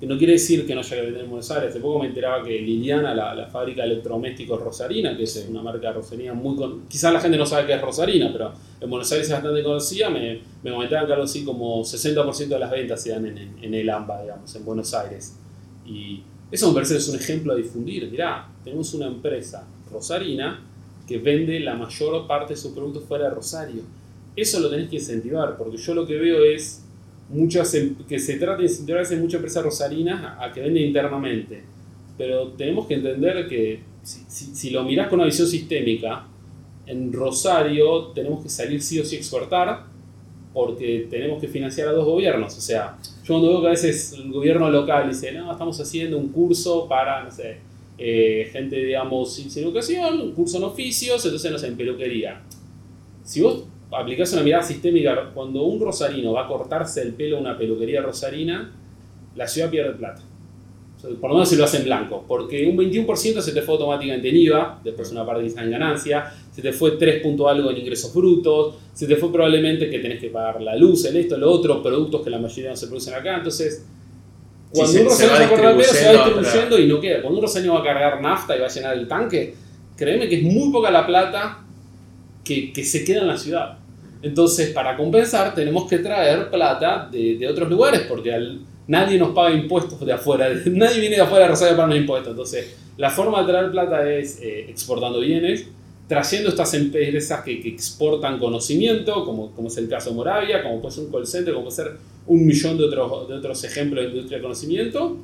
Que 0.00 0.06
no 0.06 0.16
quiere 0.16 0.34
decir 0.34 0.64
que 0.66 0.74
no 0.74 0.80
haya 0.80 0.96
que 0.96 1.02
vender 1.02 1.24
en 1.24 1.30
Buenos 1.30 1.50
Aires. 1.50 1.70
Hace 1.70 1.80
poco 1.80 1.98
me 1.98 2.06
enteraba 2.06 2.44
que 2.44 2.58
Liliana, 2.60 3.14
la, 3.14 3.34
la 3.34 3.46
fábrica 3.46 3.82
de 3.82 3.92
electrodomésticos 3.92 4.60
Rosarina, 4.60 5.16
que 5.16 5.24
es 5.24 5.46
una 5.48 5.60
marca 5.60 5.92
rosarina 5.92 6.34
muy... 6.34 6.56
Con... 6.56 6.86
Quizás 6.86 7.12
la 7.12 7.20
gente 7.20 7.36
no 7.36 7.44
sabe 7.44 7.66
qué 7.66 7.74
es 7.74 7.80
Rosarina, 7.80 8.30
pero 8.32 8.52
en 8.80 8.88
Buenos 8.88 9.10
Aires 9.10 9.26
es 9.26 9.32
bastante 9.32 9.62
conocida. 9.62 10.08
Me, 10.08 10.40
me 10.62 10.70
comentaban 10.70 11.06
que 11.06 11.12
algo 11.12 11.24
así 11.24 11.44
como 11.44 11.82
60% 11.82 12.46
de 12.46 12.58
las 12.58 12.70
ventas 12.70 13.02
se 13.02 13.10
dan 13.10 13.26
en, 13.26 13.56
en, 13.60 13.74
el 13.74 13.90
AMBA, 13.90 14.22
digamos, 14.22 14.54
en 14.54 14.64
Buenos 14.64 14.94
Aires. 14.94 15.36
Y 15.84 16.22
eso 16.50 16.68
me 16.68 16.74
parece 16.74 16.94
que 16.94 16.98
es 16.98 17.08
un 17.08 17.16
ejemplo 17.16 17.52
a 17.52 17.56
difundir. 17.56 18.08
Mirá, 18.10 18.48
tenemos 18.62 18.94
una 18.94 19.06
empresa 19.06 19.66
rosarina 19.90 20.64
que 21.08 21.18
vende 21.18 21.58
la 21.60 21.74
mayor 21.74 22.26
parte 22.26 22.54
de 22.54 22.60
sus 22.60 22.72
productos 22.72 23.04
fuera 23.04 23.24
de 23.24 23.30
Rosario 23.34 23.82
eso 24.40 24.60
lo 24.60 24.70
tenés 24.70 24.88
que 24.88 24.96
incentivar, 24.96 25.56
porque 25.56 25.76
yo 25.76 25.94
lo 25.94 26.06
que 26.06 26.16
veo 26.16 26.44
es 26.44 26.84
muchas 27.28 27.76
que 28.08 28.18
se 28.18 28.36
trata 28.36 28.58
de 28.58 28.64
incentivarse 28.64 29.16
muchas 29.16 29.36
empresas 29.36 29.62
rosarinas 29.62 30.36
a, 30.38 30.52
que 30.52 30.60
venden 30.60 30.84
internamente. 30.84 31.62
Pero 32.16 32.48
tenemos 32.48 32.86
que 32.86 32.94
entender 32.94 33.48
que 33.48 33.80
si, 34.02 34.70
lo 34.70 34.82
mirás 34.84 35.08
con 35.08 35.18
una 35.18 35.26
visión 35.26 35.46
sistémica, 35.46 36.26
en 36.86 37.12
Rosario 37.12 38.06
tenemos 38.14 38.42
que 38.42 38.48
salir 38.48 38.82
sí 38.82 38.98
o 38.98 39.04
sí 39.04 39.16
a 39.16 39.18
exportar 39.18 39.84
porque 40.54 41.06
tenemos 41.10 41.40
que 41.40 41.46
financiar 41.46 41.88
a 41.88 41.92
dos 41.92 42.06
gobiernos. 42.06 42.56
O 42.56 42.60
sea, 42.60 42.96
yo 43.22 43.34
cuando 43.34 43.50
veo 43.50 43.60
que 43.60 43.66
a 43.66 43.70
veces 43.70 44.14
el 44.14 44.32
gobierno 44.32 44.70
local 44.70 45.08
dice, 45.08 45.30
no, 45.32 45.52
estamos 45.52 45.78
haciendo 45.80 46.18
un 46.18 46.28
curso 46.28 46.88
para, 46.88 47.22
no 47.22 47.30
sé, 47.30 47.58
eh, 47.98 48.48
gente, 48.52 48.76
digamos, 48.76 49.34
sin, 49.34 49.50
educación, 49.62 50.20
un 50.20 50.32
curso 50.32 50.56
en 50.56 50.64
oficios, 50.64 51.24
entonces, 51.24 51.52
no 51.52 51.58
sé, 51.58 51.66
en 51.68 51.76
peluquería. 51.76 52.40
Si 53.22 53.42
vos 53.42 53.64
aplicás 53.90 54.32
una 54.32 54.42
mirada 54.42 54.62
sistémica, 54.62 55.30
cuando 55.32 55.62
un 55.62 55.80
rosarino 55.80 56.32
va 56.32 56.44
a 56.44 56.48
cortarse 56.48 57.02
el 57.02 57.14
pelo 57.14 57.38
en 57.38 57.44
una 57.44 57.56
peluquería 57.56 58.02
rosarina, 58.02 58.72
la 59.34 59.46
ciudad 59.46 59.70
pierde 59.70 59.92
plata. 59.92 60.22
por 61.20 61.30
lo 61.30 61.36
menos 61.36 61.48
se 61.48 61.56
lo 61.56 61.64
hace 61.64 61.78
en 61.78 61.84
blanco, 61.84 62.24
porque 62.26 62.66
un 62.66 62.76
21% 62.76 63.40
se 63.40 63.52
te 63.52 63.62
fue 63.62 63.74
automáticamente 63.74 64.28
en 64.28 64.36
IVA, 64.36 64.80
después 64.82 65.12
una 65.12 65.24
parte 65.24 65.46
en 65.46 65.70
ganancia, 65.70 66.32
se 66.50 66.60
te 66.60 66.72
fue 66.72 66.92
3 66.92 67.22
puntos 67.22 67.46
algo 67.48 67.70
en 67.70 67.78
ingresos 67.78 68.12
brutos, 68.12 68.74
se 68.92 69.06
te 69.06 69.16
fue 69.16 69.30
probablemente 69.30 69.88
que 69.88 70.00
tenés 70.00 70.20
que 70.20 70.28
pagar 70.28 70.60
la 70.60 70.74
luz, 70.74 71.04
el 71.04 71.16
esto, 71.16 71.36
lo 71.36 71.50
otro, 71.52 71.82
productos 71.82 72.22
que 72.22 72.30
la 72.30 72.38
mayoría 72.38 72.70
no 72.70 72.76
se 72.76 72.88
producen 72.88 73.14
acá, 73.14 73.36
entonces... 73.36 73.86
Cuando 74.70 75.00
un 75.00 75.04
rosarino 75.06 75.10
se 75.10 75.26
va 75.40 75.46
a 75.46 75.48
cortar 75.48 75.70
el 75.70 75.76
pelo, 75.78 75.88
se 75.88 76.04
va 76.04 76.12
distribuyendo 76.12 76.78
y 76.78 76.86
no 76.88 77.00
queda. 77.00 77.22
Cuando 77.22 77.38
un 77.38 77.42
rosarino 77.42 77.74
va 77.74 77.80
a 77.80 77.84
cargar 77.84 78.20
nafta 78.20 78.54
y 78.54 78.60
va 78.60 78.66
a 78.66 78.68
llenar 78.68 78.98
el 78.98 79.08
tanque, 79.08 79.54
créeme 79.96 80.28
que 80.28 80.36
es 80.36 80.42
muy 80.42 80.70
poca 80.70 80.90
la 80.90 81.06
plata 81.06 81.64
que, 82.48 82.72
que 82.72 82.82
se 82.82 83.04
queda 83.04 83.20
en 83.20 83.28
la 83.28 83.36
ciudad. 83.36 83.78
Entonces, 84.22 84.70
para 84.70 84.96
compensar, 84.96 85.54
tenemos 85.54 85.88
que 85.88 85.98
traer 85.98 86.50
plata 86.50 87.08
de, 87.12 87.36
de 87.36 87.46
otros 87.46 87.68
lugares, 87.68 88.00
porque 88.08 88.32
al, 88.32 88.60
nadie 88.86 89.18
nos 89.18 89.30
paga 89.30 89.54
impuestos 89.54 90.00
de 90.00 90.12
afuera, 90.12 90.48
nadie 90.72 90.98
viene 90.98 91.16
de 91.16 91.22
afuera 91.22 91.44
de 91.44 91.50
Rosario 91.50 91.76
para 91.76 91.86
pagar 91.86 92.00
impuestos. 92.00 92.30
Entonces, 92.30 92.74
la 92.96 93.10
forma 93.10 93.42
de 93.42 93.52
traer 93.52 93.70
plata 93.70 94.10
es 94.10 94.40
eh, 94.40 94.66
exportando 94.70 95.20
bienes, 95.20 95.66
trayendo 96.08 96.48
estas 96.48 96.72
empresas 96.72 97.44
que, 97.44 97.60
que, 97.60 97.68
exportan 97.68 98.38
conocimiento, 98.38 99.24
como, 99.26 99.52
como 99.52 99.68
es 99.68 99.76
el 99.76 99.88
caso 99.88 100.10
de 100.10 100.16
Moravia, 100.16 100.62
como 100.62 100.80
puede 100.80 100.94
ser 100.94 101.04
un 101.04 101.12
call 101.12 101.26
center, 101.26 101.52
como 101.52 101.66
puede 101.66 101.76
ser 101.76 101.96
un 102.26 102.46
millón 102.46 102.78
de 102.78 102.84
otros, 102.84 103.28
de 103.28 103.34
otros 103.34 103.62
ejemplos 103.64 104.04
de 104.04 104.10
industria 104.10 104.38
de 104.38 104.42
conocimiento. 104.42 105.18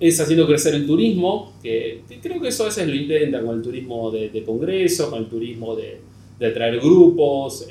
Es 0.00 0.18
haciendo 0.18 0.46
crecer 0.46 0.74
el 0.74 0.86
turismo, 0.86 1.52
que, 1.62 2.00
creo 2.22 2.40
que 2.40 2.48
eso 2.48 2.62
a 2.62 2.66
veces 2.66 2.88
lo 2.88 2.94
intentan 2.94 3.44
con 3.44 3.56
el 3.56 3.62
turismo 3.62 4.10
de, 4.10 4.30
de 4.30 4.42
congresos, 4.42 5.10
con 5.10 5.18
el 5.18 5.26
turismo 5.26 5.76
de, 5.76 6.00
de 6.40 6.50
traer 6.50 6.80
grupos, 6.80 7.68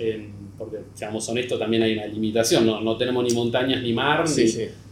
porque 0.58 0.77
seamos 0.93 1.27
honestos, 1.27 1.58
también 1.58 1.82
hay 1.82 1.93
una 1.93 2.05
limitación, 2.05 2.65
no, 2.65 2.82
no 2.82 2.95
tenemos 2.97 3.23
ni 3.23 3.34
montañas 3.34 3.82
ni 3.82 3.93
mar, 3.93 4.25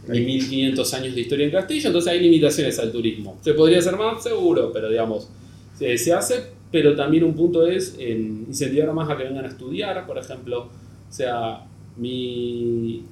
ni, 0.08 0.20
1500 0.20 0.94
años 0.94 1.14
de 1.14 1.20
historia 1.20 1.44
en 1.44 1.52
Castillo, 1.52 1.86
entonces 1.86 2.12
hay 2.12 2.20
limitaciones 2.20 2.78
al 2.78 2.90
turismo. 2.90 3.38
¿Se 3.42 3.54
podría 3.54 3.78
hacer 3.78 3.96
más? 3.96 4.22
Seguro, 4.22 4.72
pero 4.72 4.88
digamos, 4.88 5.30
se, 5.78 6.12
hace, 6.12 6.46
pero 6.72 6.96
también 6.96 7.22
un 7.22 7.34
punto 7.34 7.66
es 7.66 7.94
en 7.98 8.46
incentivar 8.48 8.92
más 8.92 9.08
a 9.08 9.16
que 9.16 9.24
vengan 9.24 9.44
a 9.44 9.48
estudiar, 9.48 10.06
por 10.06 10.18
ejemplo, 10.18 10.70
o 11.08 11.12
sea, 11.12 11.64
mi, 11.96 13.04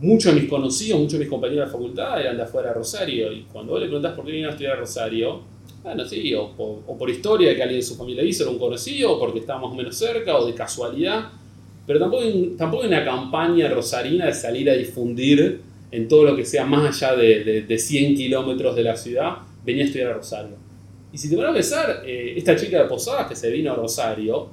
muchos 0.00 0.34
de 0.34 0.40
mis 0.40 0.48
conocidos, 0.48 1.00
muchos 1.00 1.14
de 1.14 1.24
mis 1.24 1.28
compañeros 1.28 1.66
de 1.66 1.72
facultad 1.72 2.20
eran 2.20 2.36
de 2.36 2.44
afuera 2.44 2.68
de 2.68 2.76
Rosario, 2.76 3.30
y 3.30 3.42
cuando 3.52 3.72
vos 3.72 3.80
le 3.80 3.88
preguntás 3.88 4.14
por 4.14 4.24
qué 4.24 4.30
vienen 4.30 4.48
a 4.48 4.52
estudiar 4.52 4.74
a 4.74 4.80
Rosario, 4.80 5.42
bueno, 5.84 6.02
sí, 6.06 6.32
o, 6.34 6.48
por 6.98 7.10
historia 7.10 7.54
que 7.54 7.62
alguien 7.62 7.80
de 7.80 7.86
su 7.86 7.94
familia 7.94 8.24
hizo, 8.24 8.44
era 8.44 8.50
un 8.50 8.58
conocido, 8.58 9.12
o 9.12 9.18
porque 9.20 9.40
estaba 9.40 9.60
más 9.60 9.70
o 9.70 9.74
menos 9.74 9.94
cerca, 9.94 10.34
o 10.38 10.46
de 10.46 10.54
casualidad. 10.54 11.28
Pero 11.86 11.98
tampoco 11.98 12.22
hay, 12.22 12.54
tampoco 12.56 12.86
una 12.86 13.04
campaña 13.04 13.68
rosarina 13.68 14.24
de 14.24 14.32
salir 14.32 14.70
a 14.70 14.72
difundir 14.72 15.60
en 15.90 16.08
todo 16.08 16.24
lo 16.24 16.34
que 16.34 16.46
sea 16.46 16.64
más 16.64 17.02
allá 17.02 17.14
de, 17.14 17.64
de, 17.68 17.78
100 17.78 18.16
kilómetros 18.16 18.74
de 18.74 18.82
la 18.82 18.96
ciudad, 18.96 19.36
venía 19.62 19.84
a 19.84 19.86
estudiar 19.86 20.10
a 20.12 20.14
Rosario. 20.14 20.56
Y 21.12 21.18
si 21.18 21.28
te 21.28 21.36
van 21.36 21.50
a 21.50 21.52
pensar, 21.52 22.02
eh, 22.06 22.32
esta 22.34 22.56
chica 22.56 22.82
de 22.82 22.88
Posadas 22.88 23.28
que 23.28 23.36
se 23.36 23.50
vino 23.50 23.70
a 23.70 23.76
Rosario, 23.76 24.48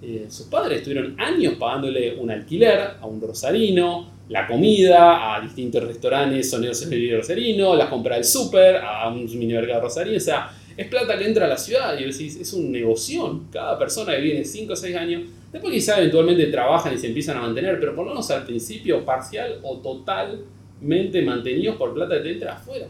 eh, 0.00 0.26
sus 0.28 0.46
padres 0.46 0.78
estuvieron 0.78 1.20
años 1.20 1.54
pagándole 1.58 2.14
un 2.14 2.30
alquiler 2.30 2.92
a 3.00 3.06
un 3.06 3.20
rosarino, 3.20 4.08
la 4.28 4.46
comida, 4.46 5.34
a 5.34 5.40
distintos 5.40 5.82
restaurantes, 5.82 6.48
sonidos 6.48 6.88
de 6.88 7.16
rosarino, 7.16 7.74
la 7.74 7.90
compra 7.90 8.14
del 8.14 8.24
súper, 8.24 8.76
a 8.76 9.08
un 9.08 9.24
mini 9.24 9.52
mercado 9.52 9.82
rosarino, 9.82 10.16
o 10.16 10.20
sea, 10.20 10.50
es 10.76 10.88
plata 10.88 11.16
que 11.16 11.26
entra 11.26 11.46
a 11.46 11.48
la 11.48 11.56
ciudad 11.56 11.98
y 11.98 12.04
decís, 12.04 12.36
es 12.36 12.52
un 12.52 12.70
negocio. 12.70 13.42
Cada 13.50 13.78
persona 13.78 14.14
que 14.14 14.20
viene 14.20 14.44
5 14.44 14.72
o 14.72 14.76
6 14.76 14.96
años, 14.96 15.22
después 15.50 15.72
quizá 15.72 15.98
eventualmente 15.98 16.46
trabajan 16.46 16.94
y 16.94 16.98
se 16.98 17.06
empiezan 17.06 17.38
a 17.38 17.40
mantener, 17.40 17.80
pero 17.80 17.94
por 17.94 18.04
lo 18.04 18.10
menos 18.10 18.30
al 18.30 18.44
principio 18.44 19.04
parcial 19.04 19.60
o 19.62 19.78
totalmente 19.78 21.22
mantenidos 21.22 21.76
por 21.76 21.94
plata 21.94 22.16
que 22.16 22.20
te 22.20 22.32
entra 22.32 22.54
afuera. 22.54 22.86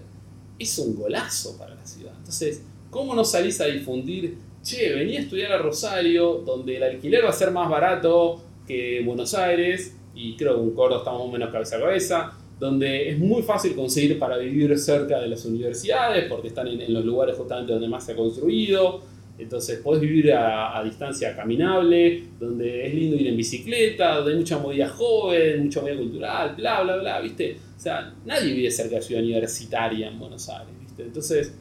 Es 0.58 0.78
un 0.78 0.96
golazo 0.96 1.56
para 1.56 1.74
la 1.74 1.86
ciudad. 1.86 2.12
Entonces, 2.18 2.62
¿cómo 2.90 3.14
no 3.14 3.24
salís 3.24 3.60
a 3.60 3.66
difundir, 3.66 4.36
che, 4.62 4.92
vení 4.92 5.16
a 5.16 5.20
estudiar 5.20 5.52
a 5.52 5.58
Rosario, 5.58 6.42
donde 6.44 6.78
el 6.78 6.82
alquiler 6.82 7.24
va 7.24 7.30
a 7.30 7.32
ser 7.32 7.52
más 7.52 7.70
barato 7.70 8.42
que 8.66 9.00
Buenos 9.04 9.32
Aires, 9.34 9.94
y 10.12 10.34
creo 10.34 10.54
que 10.54 10.60
un 10.60 10.74
Córdoba 10.74 11.02
estamos 11.02 11.30
menos 11.30 11.52
cabeza 11.52 11.76
a 11.76 11.80
cabeza, 11.80 12.32
donde 12.58 13.10
es 13.10 13.18
muy 13.18 13.42
fácil 13.42 13.74
conseguir 13.74 14.18
para 14.18 14.38
vivir 14.38 14.78
cerca 14.78 15.20
de 15.20 15.28
las 15.28 15.44
universidades, 15.44 16.24
porque 16.28 16.48
están 16.48 16.68
en, 16.68 16.92
los 16.92 17.04
lugares 17.04 17.36
justamente 17.36 17.72
donde 17.72 17.88
más 17.88 18.04
se 18.04 18.12
ha 18.12 18.16
construido. 18.16 19.02
Entonces 19.38 19.80
podés 19.80 20.00
vivir 20.00 20.32
a, 20.32 20.82
distancia 20.82 21.36
caminable, 21.36 22.24
donde 22.40 22.86
es 22.86 22.94
lindo 22.94 23.16
ir 23.16 23.26
en 23.26 23.36
bicicleta, 23.36 24.16
donde 24.16 24.32
hay 24.32 24.38
mucha 24.38 24.58
movida 24.58 24.88
joven, 24.88 25.64
mucha 25.64 25.82
movida 25.82 25.96
cultural, 25.96 26.54
bla, 26.56 26.82
bla, 26.82 26.96
bla, 26.96 27.20
¿viste? 27.20 27.58
O 27.76 27.80
sea, 27.80 28.14
nadie 28.24 28.54
vive 28.54 28.70
cerca 28.70 28.90
de 28.90 28.96
la 28.96 29.02
ciudad 29.02 29.22
universitaria 29.22 30.08
en 30.08 30.18
Buenos 30.18 30.48
Aires, 30.48 30.72
¿viste? 30.80 31.02
Entonces, 31.02 31.54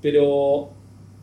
pero 0.00 0.70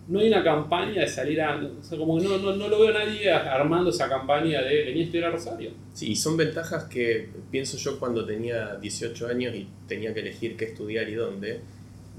no 0.07 0.19
hay 0.19 0.27
una 0.27 0.43
campaña 0.43 1.01
de 1.01 1.07
salir 1.07 1.41
a. 1.41 1.59
Como 1.89 2.19
no, 2.19 2.37
no, 2.37 2.55
no, 2.55 2.67
lo 2.67 2.79
veo 2.79 2.93
nadie 2.93 3.31
armando 3.31 3.89
esa 3.89 4.07
campaña 4.07 4.61
de 4.61 4.85
venir 4.85 5.01
a 5.01 5.05
estudiar 5.05 5.29
a 5.29 5.31
Rosario. 5.31 5.71
Sí, 5.93 6.11
y 6.11 6.15
son 6.15 6.37
ventajas 6.37 6.83
que 6.85 7.29
pienso 7.49 7.77
yo 7.77 7.99
cuando 7.99 8.25
tenía 8.25 8.75
18 8.75 9.27
años 9.27 9.55
y 9.55 9.67
tenía 9.87 10.13
que 10.13 10.19
elegir 10.19 10.55
qué 10.55 10.65
estudiar 10.65 11.09
y 11.09 11.15
dónde, 11.15 11.61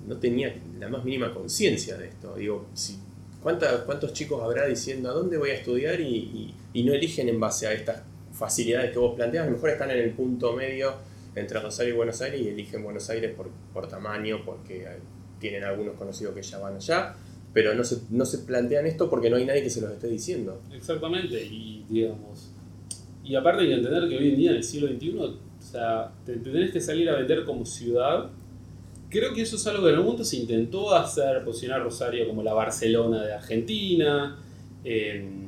no 0.06 0.16
tenía 0.16 0.54
la 0.78 0.88
más 0.88 1.04
mínima 1.04 1.32
conciencia 1.32 1.96
de 1.96 2.08
esto. 2.08 2.34
Digo, 2.34 2.66
si, 2.74 2.98
¿cuántos 3.40 4.12
chicos 4.12 4.42
habrá 4.42 4.66
diciendo 4.66 5.10
a 5.10 5.12
dónde 5.12 5.38
voy 5.38 5.50
a 5.50 5.54
estudiar 5.54 6.00
y, 6.00 6.54
y, 6.72 6.82
no 6.82 6.92
eligen 6.92 7.28
en 7.28 7.38
base 7.38 7.66
a 7.68 7.72
estas 7.72 8.02
facilidades 8.32 8.90
que 8.90 8.98
vos 8.98 9.14
planteas? 9.14 9.44
A 9.44 9.46
lo 9.46 9.52
mejor 9.52 9.70
están 9.70 9.90
en 9.92 9.98
el 9.98 10.10
punto 10.10 10.54
medio 10.54 10.94
entre 11.36 11.60
Rosario 11.60 11.94
y 11.94 11.96
Buenos 11.96 12.20
Aires 12.20 12.40
y 12.40 12.48
eligen 12.48 12.82
Buenos 12.82 13.08
Aires 13.10 13.32
por, 13.36 13.48
por 13.72 13.86
tamaño, 13.86 14.42
porque 14.44 14.88
tienen 15.38 15.62
algunos 15.64 15.94
conocidos 15.96 16.34
que 16.34 16.42
ya 16.42 16.58
van 16.58 16.76
allá, 16.76 17.14
pero 17.56 17.74
no 17.74 17.84
se, 17.84 18.02
no 18.10 18.26
se 18.26 18.40
plantean 18.40 18.84
esto 18.86 19.08
porque 19.08 19.30
no 19.30 19.36
hay 19.36 19.46
nadie 19.46 19.62
que 19.62 19.70
se 19.70 19.80
los 19.80 19.90
esté 19.90 20.08
diciendo. 20.08 20.60
Exactamente, 20.74 21.42
y 21.42 21.86
digamos, 21.88 22.50
y 23.24 23.34
aparte 23.34 23.62
hay 23.62 23.68
que 23.68 23.74
entender 23.76 24.06
que 24.10 24.18
hoy 24.18 24.28
en 24.28 24.36
día 24.36 24.50
en 24.50 24.56
el 24.58 24.62
siglo 24.62 24.88
XXI, 24.88 25.18
o 25.18 25.38
sea, 25.58 26.12
te, 26.26 26.34
te 26.34 26.50
tenés 26.50 26.70
que 26.70 26.82
salir 26.82 27.08
a 27.08 27.16
vender 27.16 27.46
como 27.46 27.64
ciudad. 27.64 28.28
Creo 29.08 29.32
que 29.32 29.40
eso 29.40 29.56
es 29.56 29.66
algo 29.68 29.84
que 29.84 29.88
en 29.88 29.94
algún 29.94 30.08
momento 30.08 30.24
se 30.26 30.36
intentó 30.36 30.94
hacer, 30.94 31.42
posicionar 31.44 31.82
Rosario 31.82 32.28
como 32.28 32.42
la 32.42 32.52
Barcelona 32.52 33.24
de 33.24 33.32
Argentina. 33.32 34.36
em, 34.84 35.45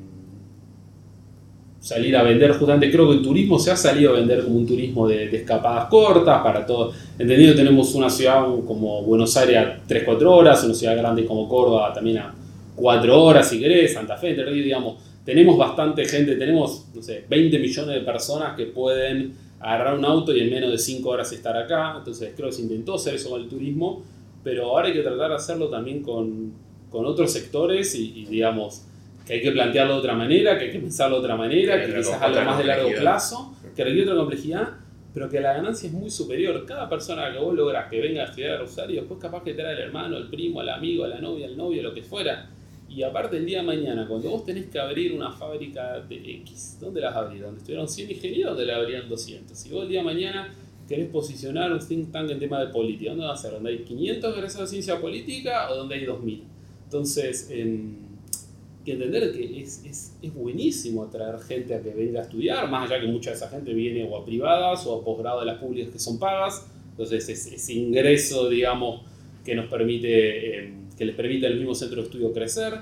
salir 1.89 2.15
a 2.19 2.23
vender 2.23 2.53
justamente, 2.53 2.91
creo 2.91 3.09
que 3.09 3.15
el 3.15 3.23
turismo 3.23 3.59
se 3.59 3.71
ha 3.71 3.77
salido 3.77 4.11
a 4.11 4.19
vender 4.19 4.45
como 4.45 4.59
un 4.59 4.67
turismo 4.67 5.09
de, 5.09 5.35
escapadas 5.35 5.89
cortas 5.89 6.43
para 6.43 6.67
todo. 6.67 6.93
Entendido, 7.19 7.55
tenemos 7.55 7.95
una 7.95 8.11
ciudad 8.11 8.45
como 8.67 9.03
Buenos 9.05 9.35
Aires 9.39 9.57
a 9.57 9.89
3-4 9.89 10.27
horas, 10.27 10.63
una 10.65 10.75
ciudad 10.75 10.95
grande 10.99 11.25
como 11.25 11.49
Córdoba 11.49 11.91
también 11.95 12.19
a 12.19 12.35
4 12.77 13.25
horas 13.25 13.49
si 13.49 13.59
querés, 13.59 13.95
Santa 13.95 14.19
Fe, 14.19 14.35
Ríos, 14.35 14.65
digamos. 14.67 15.03
Tenemos 15.25 15.57
bastante 15.57 16.05
gente, 16.05 16.37
tenemos, 16.37 16.89
no 16.95 17.01
sé, 17.01 17.25
20 17.27 17.59
millones 17.59 17.95
de 17.95 18.01
personas 18.03 18.55
que 18.55 18.67
pueden 18.67 19.33
agarrar 19.59 19.99
un 19.99 20.05
auto 20.05 20.37
y 20.37 20.41
en 20.41 20.51
menos 20.51 20.71
de 20.71 20.77
5 20.77 21.09
horas 21.09 21.33
estar 21.33 21.57
acá. 21.57 21.95
Entonces 21.97 22.35
creo 22.37 22.51
que 22.51 22.55
se 22.55 22.63
intentó 22.63 22.97
hacer 22.97 23.15
eso 23.15 23.31
con 23.31 23.41
el 23.41 23.49
turismo, 23.49 24.03
pero 24.45 24.67
ahora 24.67 24.89
hay 24.89 24.93
que 24.93 25.01
tratar 25.01 25.31
de 25.31 25.37
hacerlo 25.37 25.71
también 25.71 26.03
con, 26.03 26.53
con 26.91 27.07
otros 27.07 27.33
sectores 27.33 27.95
y, 27.95 28.27
digamos, 28.27 28.83
que 29.29 29.35
hay 29.35 29.43
que 29.43 29.53
plantearlo 29.53 29.93
de 29.93 29.99
otra 29.99 30.15
manera, 30.15 30.57
que 30.57 30.65
hay 30.65 30.71
que 30.71 30.79
pensarlo 30.79 31.17
de 31.17 31.25
otra 31.25 31.37
manera, 31.37 31.79
Que 31.79 31.93
que 31.93 31.99
quizás 31.99 32.23
algo 32.23 32.41
más 32.41 32.57
de 32.57 32.65
largo 32.65 32.89
plazo, 32.99 33.55
que 33.77 33.85
requiere 33.85 34.05
otra 34.05 34.17
complejidad, 34.17 34.69
pero 35.13 35.29
que 35.29 35.39
la 35.39 35.53
ganancia 35.53 35.87
es 35.87 35.93
muy 35.93 36.09
superior. 36.09 36.65
Cada 36.65 36.89
persona 36.89 37.31
que 37.31 37.39
vos 37.39 37.55
logras 37.55 37.91
que 37.91 38.01
venga 38.01 38.23
a 38.23 38.25
estudiar 38.25 38.53
a 38.53 38.59
Rosario, 38.61 39.03
después 39.03 39.21
capaz 39.21 39.43
que 39.43 39.53
trae 39.53 39.75
al 39.75 39.81
hermano, 39.81 40.17
al 40.17 40.31
primo, 40.31 40.61
al 40.61 40.71
amigo, 40.71 41.05
a 41.05 41.09
la 41.09 41.21
novia, 41.21 41.47
al 41.47 41.59
novio, 41.59 41.83
lo 41.83 41.93
que 41.93 42.03
fuera. 42.03 42.49
Y 42.89 43.03
aparte 43.03 43.37
el 43.37 43.45
día 43.45 43.59
de 43.59 43.67
mañana, 43.67 44.09
cuando 44.09 44.31
vos 44.31 44.47
tenés 44.47 44.65
que 44.71 44.81
abrir 44.81 45.13
una 45.13 45.31
fábrica 45.31 46.01
de 46.01 46.17
X, 46.17 46.79
¿dónde 46.81 47.03
las 47.03 47.15
abrís? 47.15 47.43
¿Donde 47.43 47.59
estuvieron 47.59 47.87
100 47.87 48.11
ingenieros? 48.11 48.57
¿Dónde 48.57 48.65
la 48.65 48.79
abrían 48.79 49.11
200? 49.11 49.59
Si 49.59 49.69
vos 49.69 49.83
el 49.83 49.91
día 49.91 49.99
de 49.99 50.07
mañana 50.07 50.55
querés 50.89 51.11
posicionar 51.11 51.71
un 51.71 51.81
think 51.81 52.11
tank 52.11 52.31
en 52.31 52.39
tema 52.39 52.59
de 52.61 52.69
política, 52.69 53.11
¿dónde 53.11 53.27
va 53.27 53.35
a 53.35 53.37
ser? 53.37 53.53
¿Donde 53.53 53.73
hay 53.73 53.79
500 53.81 54.35
egresados 54.35 54.71
de 54.71 54.77
ciencia 54.77 54.99
política 54.99 55.71
o 55.71 55.77
donde 55.77 55.97
hay 55.97 56.07
2000? 56.07 56.45
Entonces, 56.85 57.51
em, 57.51 58.08
que 58.89 58.95
entender 58.95 59.33
que 59.33 59.61
es, 59.61 59.85
es, 59.85 60.17
es 60.21 60.35
buenísimo 60.35 61.05
atraer 61.05 61.39
gente 61.41 61.75
a 61.75 61.83
que 61.83 61.91
venga 61.91 62.21
a 62.21 62.23
estudiar, 62.23 62.71
más 62.71 62.91
allá 62.91 63.01
que 63.01 63.07
mucha 63.07 63.31
de 63.31 63.37
esa 63.37 63.49
gente 63.49 63.73
viene 63.73 64.05
o 64.05 64.17
a 64.17 64.25
privadas 64.25 64.87
o 64.87 65.01
a 65.01 65.05
posgrado 65.05 65.41
de 65.41 65.47
las 65.47 65.59
públicas 65.59 65.93
que 65.93 65.99
son 65.99 66.19
pagas. 66.19 66.67
Entonces, 66.91 67.29
ese, 67.29 67.55
ese 67.55 67.73
ingreso, 67.75 68.49
digamos, 68.49 69.03
que 69.45 69.55
nos 69.55 69.67
permite, 69.67 70.65
eh, 70.67 70.75
que 70.97 71.05
les 71.05 71.15
permite 71.15 71.47
al 71.47 71.57
mismo 71.57 71.75
centro 71.75 72.03
de 72.03 72.07
estudio 72.07 72.33
crecer. 72.33 72.75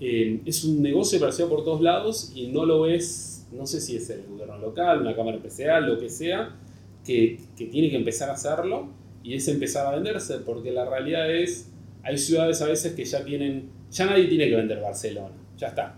Eh, 0.00 0.40
es 0.44 0.64
un 0.64 0.82
negocio 0.82 1.20
parecido 1.20 1.48
por 1.48 1.64
todos 1.64 1.80
lados 1.80 2.32
y 2.34 2.48
no 2.48 2.66
lo 2.66 2.86
es, 2.86 3.46
no 3.52 3.66
sé 3.66 3.80
si 3.80 3.96
es 3.96 4.10
el 4.10 4.24
gobierno 4.26 4.58
local, 4.58 5.00
una 5.00 5.14
cámara 5.14 5.36
especial, 5.36 5.86
lo 5.86 5.98
que 5.98 6.08
sea, 6.08 6.56
que, 7.04 7.38
que 7.56 7.66
tiene 7.66 7.88
que 7.88 7.96
empezar 7.96 8.28
a 8.30 8.32
hacerlo 8.32 8.88
y 9.22 9.34
es 9.34 9.46
empezar 9.48 9.86
a 9.86 9.92
venderse, 9.92 10.38
porque 10.40 10.72
la 10.72 10.84
realidad 10.84 11.32
es, 11.34 11.70
hay 12.02 12.18
ciudades 12.18 12.60
a 12.62 12.66
veces 12.66 12.94
que 12.94 13.04
ya 13.04 13.24
tienen, 13.24 13.70
ya 13.90 14.06
nadie 14.06 14.26
tiene 14.26 14.48
que 14.48 14.56
vender 14.56 14.80
Barcelona, 14.80 15.36
ya 15.62 15.68
está. 15.68 15.94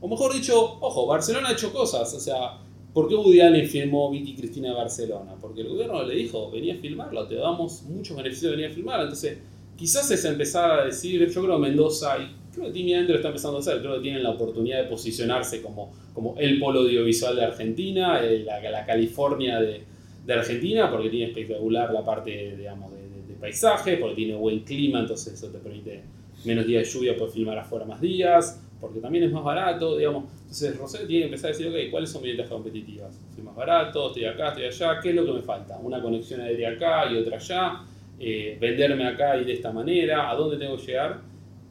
O 0.00 0.08
mejor 0.08 0.32
dicho, 0.32 0.78
ojo, 0.80 1.06
Barcelona 1.06 1.48
ha 1.48 1.52
hecho 1.52 1.72
cosas, 1.72 2.12
o 2.14 2.20
sea, 2.20 2.58
¿por 2.92 3.08
qué 3.08 3.14
Woody 3.14 3.40
Allen 3.40 3.66
filmó 3.68 4.10
Vicky 4.10 4.34
Cristina 4.36 4.68
de 4.68 4.74
Barcelona? 4.74 5.34
Porque 5.40 5.62
el 5.62 5.68
gobierno 5.68 6.02
le 6.04 6.14
dijo, 6.14 6.50
venía 6.50 6.74
a 6.74 6.76
filmarlo, 6.76 7.26
te 7.26 7.36
damos 7.36 7.82
muchos 7.84 8.16
beneficios 8.16 8.50
de 8.52 8.56
venir 8.56 8.70
a 8.70 8.74
filmar, 8.74 9.00
entonces 9.00 9.38
quizás 9.76 10.10
es 10.10 10.24
empezar 10.24 10.80
a 10.80 10.84
decir, 10.84 11.28
yo 11.28 11.42
creo 11.42 11.58
Mendoza, 11.58 12.18
y 12.18 12.34
creo 12.54 12.66
que 12.66 12.72
tímidamente 12.72 13.12
lo 13.12 13.18
está 13.18 13.28
empezando 13.28 13.56
a 13.56 13.60
hacer, 13.60 13.80
creo 13.80 13.94
que 13.96 14.00
tienen 14.02 14.22
la 14.22 14.30
oportunidad 14.30 14.82
de 14.82 14.88
posicionarse 14.88 15.62
como, 15.62 15.90
como 16.12 16.36
el 16.38 16.60
polo 16.60 16.80
audiovisual 16.80 17.34
de 17.36 17.44
Argentina, 17.44 18.20
eh, 18.22 18.44
la, 18.44 18.84
California 18.86 19.58
de, 19.60 19.82
de 20.26 20.32
Argentina, 20.32 20.90
porque 20.90 21.08
tiene 21.08 21.26
espectacular 21.26 21.92
la 21.92 22.04
parte, 22.04 22.56
digamos, 22.56 22.92
de, 22.92 22.98
de- 22.98 23.26
de 23.26 23.34
paisaje, 23.40 23.96
porque 23.96 24.14
tiene 24.16 24.36
buen 24.36 24.60
clima, 24.60 25.00
entonces 25.00 25.32
eso 25.34 25.48
te 25.48 25.58
permite 25.58 26.02
menos 26.44 26.66
días 26.66 26.86
de 26.86 26.90
lluvia, 26.92 27.16
puedes 27.16 27.32
filmar 27.34 27.58
afuera 27.58 27.84
más 27.86 28.00
días, 28.00 28.60
porque 28.84 29.00
también 29.00 29.24
es 29.24 29.32
más 29.32 29.42
barato, 29.42 29.96
digamos. 29.96 30.24
Entonces 30.42 30.76
Rosario 30.76 31.06
tiene 31.06 31.22
que 31.22 31.26
empezar 31.26 31.50
a 31.50 31.52
decir, 31.56 31.68
ok, 31.68 31.90
¿cuáles 31.90 32.10
son 32.10 32.20
mis 32.20 32.32
ventajas 32.32 32.52
competitivas? 32.52 33.18
Soy 33.34 33.42
más 33.42 33.56
barato, 33.56 34.08
estoy 34.08 34.26
acá, 34.26 34.48
estoy 34.48 34.64
allá, 34.66 35.00
¿qué 35.00 35.08
es 35.08 35.14
lo 35.14 35.24
que 35.24 35.32
me 35.32 35.40
falta? 35.42 35.78
Una 35.78 36.02
conexión 36.02 36.42
aérea 36.42 36.72
acá 36.72 37.10
y 37.10 37.16
otra 37.16 37.36
allá, 37.38 37.80
eh, 38.20 38.58
venderme 38.60 39.06
acá 39.06 39.38
y 39.38 39.44
de 39.44 39.54
esta 39.54 39.72
manera, 39.72 40.30
¿a 40.30 40.34
dónde 40.34 40.58
tengo 40.58 40.76
que 40.76 40.82
llegar? 40.86 41.22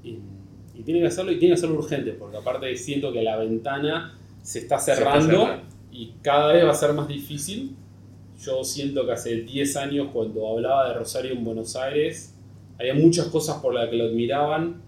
Y, 0.03 0.17
y 0.73 0.81
tiene 0.83 1.01
que 1.01 1.05
hacerlo 1.07 1.31
y 1.31 1.37
tiene 1.37 1.53
que 1.53 1.59
hacerlo 1.59 1.75
urgente, 1.77 2.13
porque 2.13 2.37
aparte 2.37 2.75
siento 2.75 3.13
que 3.13 3.21
la 3.21 3.37
ventana 3.37 4.17
se 4.41 4.59
está 4.59 4.79
Se 4.79 4.91
está 4.93 4.95
cerrando 4.95 5.37
cerrando. 5.37 5.63
y 5.91 6.13
cada 6.23 6.51
vez 6.51 6.65
va 6.65 6.71
a 6.71 6.73
ser 6.73 6.93
más 6.93 7.07
difícil. 7.07 7.75
Yo 8.41 8.63
siento 8.63 9.05
que 9.05 9.11
hace 9.13 9.35
10 9.41 9.77
años 9.77 10.07
cuando 10.11 10.49
hablaba 10.49 10.89
de 10.89 10.95
Rosario 10.95 11.31
en 11.33 11.43
Buenos 11.43 11.75
Aires, 11.75 12.35
había 12.79 12.95
muchas 12.95 13.27
cosas 13.27 13.61
por 13.61 13.73
las 13.73 13.87
que 13.89 13.95
lo 13.97 14.05
admiraban 14.05 14.81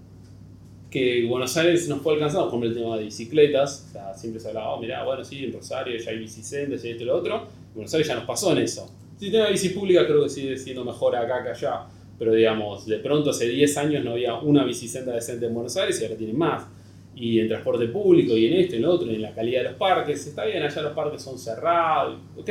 que 0.96 1.26
Buenos 1.26 1.58
Aires 1.58 1.90
nos 1.90 2.02
fue 2.02 2.14
alcanzado, 2.14 2.50
como 2.50 2.64
el 2.64 2.74
tema 2.74 2.96
de 2.96 3.04
bicicletas, 3.04 3.88
o 3.90 3.92
sea, 3.92 4.14
siempre 4.14 4.40
se 4.40 4.48
hablaba, 4.48 4.76
oh, 4.76 4.80
mirá, 4.80 5.04
bueno, 5.04 5.26
sí, 5.26 5.44
en 5.44 5.52
Rosario 5.52 5.98
ya 5.98 6.10
hay 6.10 6.20
bicisendas 6.20 6.86
y 6.86 6.92
esto 6.92 7.04
y 7.04 7.06
lo 7.06 7.18
otro, 7.18 7.36
en 7.36 7.74
Buenos 7.74 7.94
Aires 7.94 8.08
ya 8.08 8.16
nos 8.16 8.24
pasó 8.24 8.54
en 8.54 8.60
eso. 8.60 8.90
El 9.16 9.20
sistema 9.20 9.44
de 9.44 9.52
bici 9.52 9.70
pública 9.70 10.08
creo 10.08 10.24
que 10.24 10.30
sigue 10.30 10.58
siendo 10.58 10.86
mejor 10.86 11.18
acá 11.18 11.44
que 11.44 11.50
allá, 11.50 11.82
pero 12.18 12.32
digamos, 12.32 12.86
de 12.86 13.00
pronto 13.00 13.32
hace 13.32 13.50
10 13.50 13.78
años 13.78 14.06
no 14.06 14.12
había 14.12 14.36
una 14.36 14.64
bicicenda 14.64 15.14
decente 15.14 15.48
en 15.48 15.54
Buenos 15.54 15.76
Aires 15.76 16.00
y 16.00 16.06
ahora 16.06 16.16
tienen 16.16 16.38
más. 16.38 16.66
Y 17.14 17.42
en 17.42 17.50
transporte 17.50 17.88
público, 17.88 18.38
y 18.38 18.46
en 18.46 18.54
esto, 18.54 18.76
y 18.76 18.78
en 18.78 18.84
lo 18.84 18.94
otro, 18.94 19.12
y 19.12 19.16
en 19.16 19.22
la 19.22 19.34
calidad 19.34 19.64
de 19.64 19.70
los 19.72 19.78
parques, 19.78 20.26
está 20.26 20.46
bien, 20.46 20.64
allá 20.64 20.82
los 20.82 20.94
parques 20.94 21.22
son 21.22 21.38
cerrados, 21.38 22.20
ok, 22.38 22.50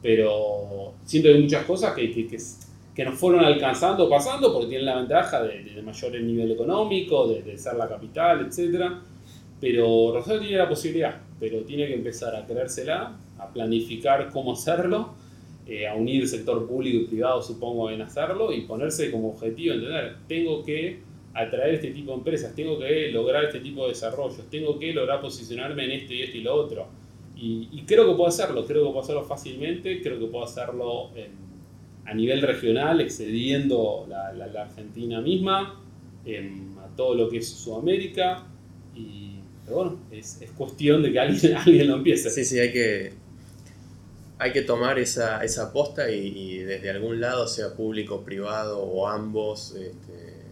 pero 0.00 0.94
siento 1.04 1.30
que 1.30 1.34
hay 1.34 1.42
muchas 1.42 1.64
cosas 1.64 1.94
que, 1.94 2.12
que, 2.12 2.28
que, 2.28 2.38
que 2.94 3.04
nos 3.04 3.14
fueron 3.14 3.44
alcanzando, 3.44 4.08
pasando, 4.08 4.52
porque 4.52 4.68
tienen 4.68 4.86
la 4.86 4.96
ventaja 4.96 5.42
de, 5.42 5.80
mayor 5.82 6.12
nivel 6.20 6.50
económico, 6.50 7.26
de, 7.28 7.56
ser 7.56 7.74
la 7.74 7.88
capital, 7.88 8.46
etc. 8.46 8.92
Pero 9.60 10.12
Rosario 10.12 10.40
tiene 10.40 10.58
la 10.58 10.68
posibilidad, 10.68 11.20
pero 11.40 11.62
tiene 11.62 11.86
que 11.86 11.94
empezar 11.94 12.36
a 12.36 12.44
creérsela, 12.44 13.16
a 13.38 13.48
planificar 13.52 14.28
cómo 14.30 14.52
hacerlo, 14.52 15.14
eh, 15.66 15.88
a 15.88 15.94
unir 15.94 16.28
sector 16.28 16.66
público 16.66 16.98
y 16.98 17.06
privado, 17.06 17.40
supongo, 17.40 17.90
en 17.90 18.02
hacerlo, 18.02 18.52
y 18.52 18.62
ponerse 18.62 19.10
como 19.10 19.30
objetivo, 19.30 19.74
entender, 19.74 20.16
tengo 20.28 20.62
que 20.62 21.00
atraer 21.32 21.76
este 21.76 21.92
tipo 21.92 22.10
de 22.10 22.18
empresas, 22.18 22.54
tengo 22.54 22.78
que 22.78 23.10
lograr 23.10 23.44
este 23.44 23.60
tipo 23.60 23.84
de 23.84 23.90
desarrollos, 23.90 24.50
tengo 24.50 24.78
que 24.78 24.92
lograr 24.92 25.22
posicionarme 25.22 25.84
en 25.84 25.92
esto 25.92 26.12
y 26.12 26.22
esto 26.22 26.36
y 26.36 26.42
lo 26.42 26.54
otro. 26.54 26.88
Y, 27.34 27.68
y 27.72 27.82
creo 27.86 28.06
que 28.06 28.14
puedo 28.14 28.28
hacerlo, 28.28 28.66
creo 28.66 28.84
que 28.84 28.90
puedo 28.90 29.00
hacerlo 29.00 29.24
fácilmente, 29.24 30.02
creo 30.02 30.18
que 30.18 30.26
puedo 30.26 30.44
hacerlo 30.44 31.10
en, 31.16 31.51
a 32.04 32.14
nivel 32.14 32.42
regional, 32.42 33.00
excediendo 33.00 34.06
la, 34.08 34.62
Argentina 34.62 35.20
misma, 35.20 35.80
em, 36.24 36.78
a 36.78 36.88
todo 36.96 37.14
lo 37.14 37.28
que 37.28 37.38
es 37.38 37.48
Sudamérica. 37.48 38.44
Y, 38.94 39.40
bueno, 39.70 39.98
es, 40.10 40.40
es 40.42 40.50
cuestión 40.50 41.02
de 41.02 41.12
que 41.12 41.20
alguien, 41.20 41.56
alguien 41.56 41.88
lo 41.88 41.96
empiece. 41.96 42.30
Sí, 42.30 42.44
sí, 42.44 42.58
hay 42.58 42.72
que, 42.72 43.12
hay 44.38 44.52
que 44.52 44.62
tomar 44.62 44.98
esa, 44.98 45.42
esa 45.44 45.64
aposta 45.68 46.10
y, 46.10 46.58
desde 46.58 46.90
algún 46.90 47.20
lado, 47.20 47.46
sea 47.46 47.74
público, 47.74 48.22
privado 48.24 48.80
o 48.82 49.06
ambos, 49.06 49.74
este, 49.76 50.42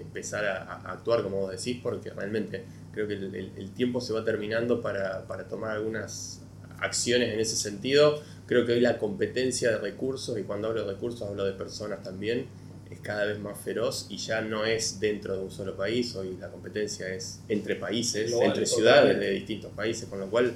empezar 0.00 0.44
a, 0.44 0.90
actuar 0.92 1.22
como 1.22 1.38
vos 1.42 1.50
decís, 1.50 1.80
porque 1.82 2.10
realmente 2.10 2.64
creo 2.92 3.06
que 3.06 3.14
el, 3.14 3.34
el- 3.34 3.52
el 3.56 3.70
tiempo 3.72 4.00
se 4.00 4.12
va 4.12 4.24
terminando 4.24 4.80
para, 4.80 5.26
para 5.28 5.46
tomar 5.46 5.72
algunas 5.76 6.42
acciones 6.80 7.32
en 7.32 7.40
ese 7.40 7.56
sentido. 7.56 8.22
Creo 8.46 8.66
que 8.66 8.72
hoy 8.72 8.80
la 8.80 8.98
competencia 8.98 9.70
de 9.70 9.78
recursos, 9.78 10.38
y 10.38 10.42
cuando 10.42 10.68
hablo 10.68 10.84
de 10.84 10.92
recursos 10.92 11.22
hablo 11.22 11.44
de 11.44 11.52
personas 11.52 12.02
también, 12.02 12.46
es 12.90 12.98
cada 13.00 13.24
vez 13.24 13.38
más 13.38 13.56
feroz 13.58 14.06
y 14.10 14.16
ya 14.16 14.40
no 14.40 14.64
es 14.64 14.98
dentro 14.98 15.36
de 15.36 15.42
un 15.44 15.50
solo 15.52 15.76
país, 15.76 16.14
hoy 16.16 16.36
la 16.40 16.48
competencia 16.48 17.08
es 17.14 17.40
entre 17.48 17.76
países, 17.76 18.28
Global, 18.30 18.48
entre 18.48 18.64
totalmente. 18.64 18.74
ciudades 19.06 19.20
de 19.20 19.30
distintos 19.30 19.70
países, 19.72 20.08
con 20.08 20.18
lo 20.18 20.26
cual 20.28 20.52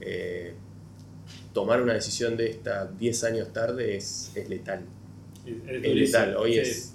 eh, 0.00 0.54
tomar 1.52 1.82
una 1.82 1.92
decisión 1.94 2.36
de 2.36 2.48
esta 2.50 2.86
10 2.86 3.24
años 3.24 3.52
tarde 3.52 3.96
es, 3.96 4.32
es 4.34 4.48
letal. 4.48 4.80
Es, 5.44 5.94
letal, 5.94 6.36
hoy 6.36 6.54
sí. 6.54 6.58
es... 6.60 6.92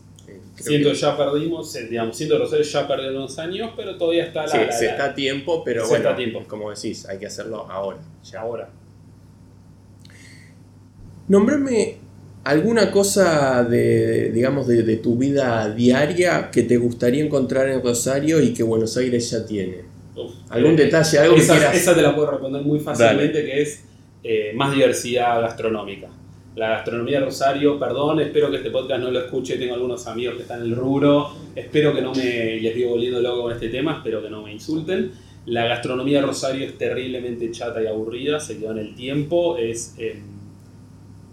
Siento 0.55 0.89
que- 0.89 0.95
ya 0.95 1.17
perdimos, 1.17 1.75
eh, 1.75 1.87
digamos, 1.87 2.15
siento 2.15 2.37
Rosario 2.37 2.63
ya 2.63 2.87
perdió 2.87 3.09
unos 3.11 3.37
años, 3.37 3.71
pero 3.75 3.97
todavía 3.97 4.25
está 4.25 4.43
la. 4.43 4.47
Sí, 4.47 4.57
la- 4.57 4.71
se 4.71 4.85
está 4.87 5.05
a 5.05 5.15
tiempo, 5.15 5.63
pero 5.63 5.87
bueno, 5.87 6.15
tiempo. 6.15 6.43
como 6.47 6.69
decís, 6.69 7.05
hay 7.07 7.17
que 7.19 7.25
hacerlo 7.25 7.69
ahora. 7.69 7.97
Ya. 8.23 8.41
ahora. 8.41 8.69
Nombrame 11.27 11.97
alguna 12.43 12.91
cosa 12.91 13.63
de, 13.63 14.31
digamos, 14.31 14.67
de, 14.67 14.83
de 14.83 14.97
tu 14.97 15.15
vida 15.15 15.73
diaria 15.73 16.49
que 16.51 16.63
te 16.63 16.77
gustaría 16.77 17.23
encontrar 17.23 17.69
en 17.69 17.81
Rosario 17.81 18.41
y 18.41 18.53
que 18.53 18.63
Buenos 18.63 18.97
Aires 18.97 19.29
ya 19.31 19.45
tiene. 19.45 19.77
Uf. 20.15 20.33
¿Algún 20.49 20.71
Eh, 20.73 20.83
detalle, 20.85 21.19
algo 21.19 21.35
que 21.35 21.41
esa, 21.41 21.53
quieras? 21.57 21.75
esa 21.75 21.95
te 21.95 22.01
la 22.01 22.13
puedo 22.15 22.31
responder 22.31 22.63
muy 22.63 22.79
fácilmente, 22.79 23.45
que 23.45 23.61
es 23.61 23.83
eh, 24.23 24.51
más 24.55 24.73
diversidad 24.73 25.41
gastronómica. 25.41 26.07
la 26.53 26.67
gastronomía 26.71 27.19
de 27.19 27.25
Rosario, 27.27 27.79
perdón, 27.79 28.19
espero 28.19 28.51
que 28.51 28.57
este 28.57 28.71
podcast 28.71 29.01
no 29.01 29.09
lo 29.09 29.21
escuche, 29.21 29.55
tengo 29.57 29.73
algunos 29.75 30.05
amigos 30.07 30.35
que 30.35 30.41
están 30.41 30.59
en 30.59 30.65
el 30.65 30.75
rubro, 30.75 31.29
espero 31.55 31.95
que 31.95 32.01
no 32.01 32.13
me 32.13 32.57
les 32.59 32.75
digo 32.75 32.89
volviendo 32.89 33.21
loco 33.21 33.43
con 33.43 33.53
este 33.53 33.69
tema, 33.69 33.95
espero 33.99 34.21
que 34.21 34.29
no 34.29 34.41
me 34.43 34.51
insulten. 34.51 35.11
La 35.45 35.65
gastronomía 35.65 36.21
de 36.21 36.27
Rosario 36.27 36.65
es 36.65 36.77
terriblemente 36.77 37.49
chata 37.51 37.81
y 37.81 37.87
aburrida, 37.87 38.39
se 38.39 38.59
quedó 38.59 38.71
en 38.71 38.77
el 38.77 38.95
tiempo, 38.95 39.57
es 39.57 39.95
em, 39.97 40.21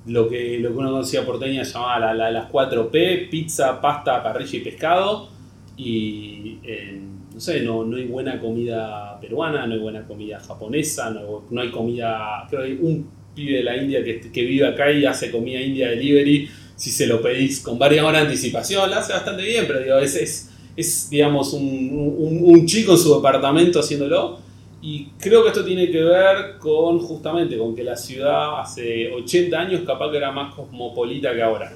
lo, 0.07 0.29
que, 0.29 0.59
lo 0.59 0.71
que 0.71 0.77
uno 0.77 0.91
conocía 0.91 1.27
porteña 1.27 1.63
llamaba 1.63 2.15
la, 2.15 2.31
las 2.31 2.51
4P, 2.51 3.29
pizza, 3.29 3.81
pasta, 3.81 4.23
parrilla 4.23 4.59
y 4.59 4.61
pescado, 4.61 5.29
y 5.77 6.59
em, 6.63 7.19
no 7.35 7.41
sé, 7.41 7.61
no, 7.61 7.85
no 7.85 7.99
hay 7.99 8.07
buena 8.07 8.41
comida 8.41 9.21
peruana, 9.21 9.67
no 9.67 9.75
hay 9.75 9.81
buena 9.81 10.07
comida 10.07 10.41
japonesa, 10.41 11.11
no, 11.11 11.45
no 11.51 11.61
hay 11.61 11.71
comida, 11.71 12.47
creo 12.49 12.63
que 12.63 12.67
hay 12.69 12.79
un 12.81 13.11
pibe 13.35 13.59
de 13.59 13.63
la 13.63 13.77
India 13.77 14.03
que, 14.03 14.21
que, 14.21 14.43
vive 14.43 14.67
acá 14.67 14.91
y 14.91 15.05
hace 15.05 15.31
comida 15.31 15.61
india 15.61 15.89
delivery, 15.91 16.49
si 16.75 16.91
se 16.91 17.07
lo 17.07 17.21
pedís 17.21 17.61
con 17.61 17.79
varias 17.79 18.05
horas 18.05 18.23
de 18.23 18.29
anticipación, 18.29 18.91
la 18.91 18.99
hace 18.99 19.13
bastante 19.13 19.43
bien, 19.43 19.67
pero 19.67 19.81
digo, 19.81 19.99
es, 19.99 20.17
es, 20.17 20.51
es 20.79 21.11
digamos, 21.11 21.53
un, 21.55 21.63
un, 21.63 22.41
un, 22.45 22.67
chico 22.67 22.93
en 22.93 22.99
su 22.99 23.13
departamento 23.13 23.81
haciéndolo. 23.81 24.39
Y 24.81 25.07
creo 25.19 25.43
que 25.43 25.49
esto 25.49 25.65
tiene 25.65 25.91
que 25.91 26.05
ver 26.05 26.57
con 26.61 27.01
justamente 27.01 27.59
con 27.59 27.75
que 27.75 27.83
la 27.83 27.97
ciudad 27.97 28.61
hace 28.61 29.11
80 29.13 29.59
años 29.59 29.83
capaz 29.85 30.09
que 30.13 30.19
era 30.19 30.31
más 30.31 30.55
cosmopolita 30.55 31.35
que 31.35 31.43
ahora. 31.43 31.73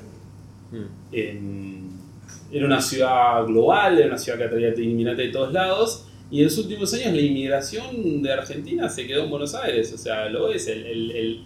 Mm. 0.71 1.97
era 2.53 2.65
una 2.65 2.81
ciudad 2.81 3.45
global, 3.45 3.99
era 3.99 4.07
una 4.07 4.19
ciudad 4.19 4.39
que 4.39 4.45
atraía 4.45 4.73
inmigrantes 4.79 5.27
de 5.27 5.33
todos 5.33 5.53
lados. 5.53 6.07
Y 6.31 6.39
en 6.39 6.45
los 6.45 6.57
últimos 6.59 6.95
años 6.95 7.13
la 7.13 7.21
inmigración 7.21 8.23
de 8.23 8.33
Argentina 8.33 8.89
se 8.89 9.05
quedó 9.09 9.25
en 9.25 9.31
Buenos 9.31 9.53
Aires. 9.57 9.93
O 9.93 9.99
sea, 9.99 10.29
lo 10.29 10.49
es, 10.49 10.69
el, 10.69 10.87
el 10.87 11.11
el 11.11 11.45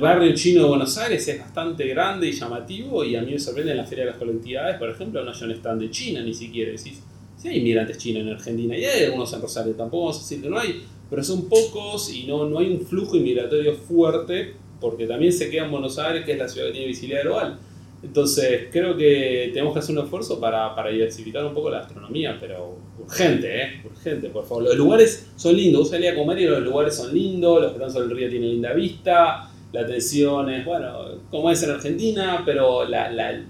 barrio 0.00 0.34
chino 0.34 0.62
de 0.62 0.68
Buenos 0.68 0.96
Aires 0.98 1.26
es 1.26 1.38
bastante 1.38 1.86
grande 1.86 2.28
y 2.28 2.32
llamativo 2.32 3.04
y 3.04 3.16
a 3.16 3.22
mí 3.22 3.32
me 3.32 3.38
sorprende 3.38 3.72
en 3.72 3.78
la 3.78 3.84
Feria 3.84 4.04
de 4.04 4.10
las 4.10 4.18
Colectividades, 4.18 4.78
por 4.78 4.90
ejemplo, 4.90 5.24
no 5.24 5.32
hay 5.32 5.42
un 5.42 5.50
stand 5.52 5.80
de 5.80 5.90
China 5.90 6.22
ni 6.22 6.34
siquiera. 6.34 6.70
Decís, 6.70 7.02
sí 7.36 7.48
hay 7.48 7.58
inmigrantes 7.58 7.98
chinos 7.98 8.22
en 8.22 8.28
Argentina 8.30 8.76
y 8.76 8.84
hay 8.84 9.04
algunos 9.04 9.32
en 9.32 9.42
Rosario, 9.42 9.74
tampoco 9.74 10.04
vamos 10.04 10.18
a 10.18 10.20
decir 10.20 10.42
que 10.42 10.48
no 10.48 10.58
hay, 10.58 10.82
pero 11.10 11.22
son 11.24 11.48
pocos 11.48 12.12
y 12.12 12.24
no, 12.24 12.48
no 12.48 12.58
hay 12.58 12.70
un 12.70 12.80
flujo 12.80 13.16
inmigratorio 13.16 13.74
fuerte 13.74 14.54
porque 14.80 15.06
también 15.06 15.32
se 15.32 15.50
queda 15.50 15.64
en 15.64 15.70
Buenos 15.70 15.98
Aires, 15.98 16.24
que 16.24 16.32
es 16.32 16.38
la 16.38 16.48
ciudad 16.48 16.66
que 16.68 16.72
tiene 16.72 16.86
visibilidad 16.88 17.22
global. 17.22 17.58
Entonces, 18.02 18.68
creo 18.72 18.96
que 18.96 19.50
tenemos 19.52 19.72
que 19.72 19.78
hacer 19.78 19.96
un 19.96 20.02
esfuerzo 20.02 20.40
para, 20.40 20.74
para 20.74 20.90
diversificar 20.90 21.44
un 21.44 21.54
poco 21.54 21.70
la 21.70 21.78
gastronomía, 21.78 22.36
pero 22.40 22.76
urgente, 22.98 23.62
¿eh? 23.62 23.82
Urgente, 23.84 24.28
por 24.28 24.44
favor. 24.44 24.64
Los 24.64 24.76
lugares 24.76 25.30
son 25.36 25.56
lindos, 25.56 25.82
vos 25.82 25.90
salís 25.90 26.10
a 26.10 26.14
comer 26.16 26.40
y 26.40 26.46
los 26.46 26.62
lugares 26.62 26.96
son 26.96 27.14
lindos, 27.14 27.62
los 27.62 27.70
que 27.70 27.76
están 27.76 27.92
sobre 27.92 28.06
el 28.06 28.16
río 28.16 28.28
tienen 28.28 28.50
linda 28.50 28.72
vista, 28.72 29.51
la 29.72 29.80
atención 29.80 30.50
es, 30.50 30.64
bueno, 30.64 31.22
como 31.30 31.50
es 31.50 31.62
en 31.62 31.70
Argentina, 31.70 32.42
pero 32.44 32.84
la, 32.84 33.10
la, 33.10 33.42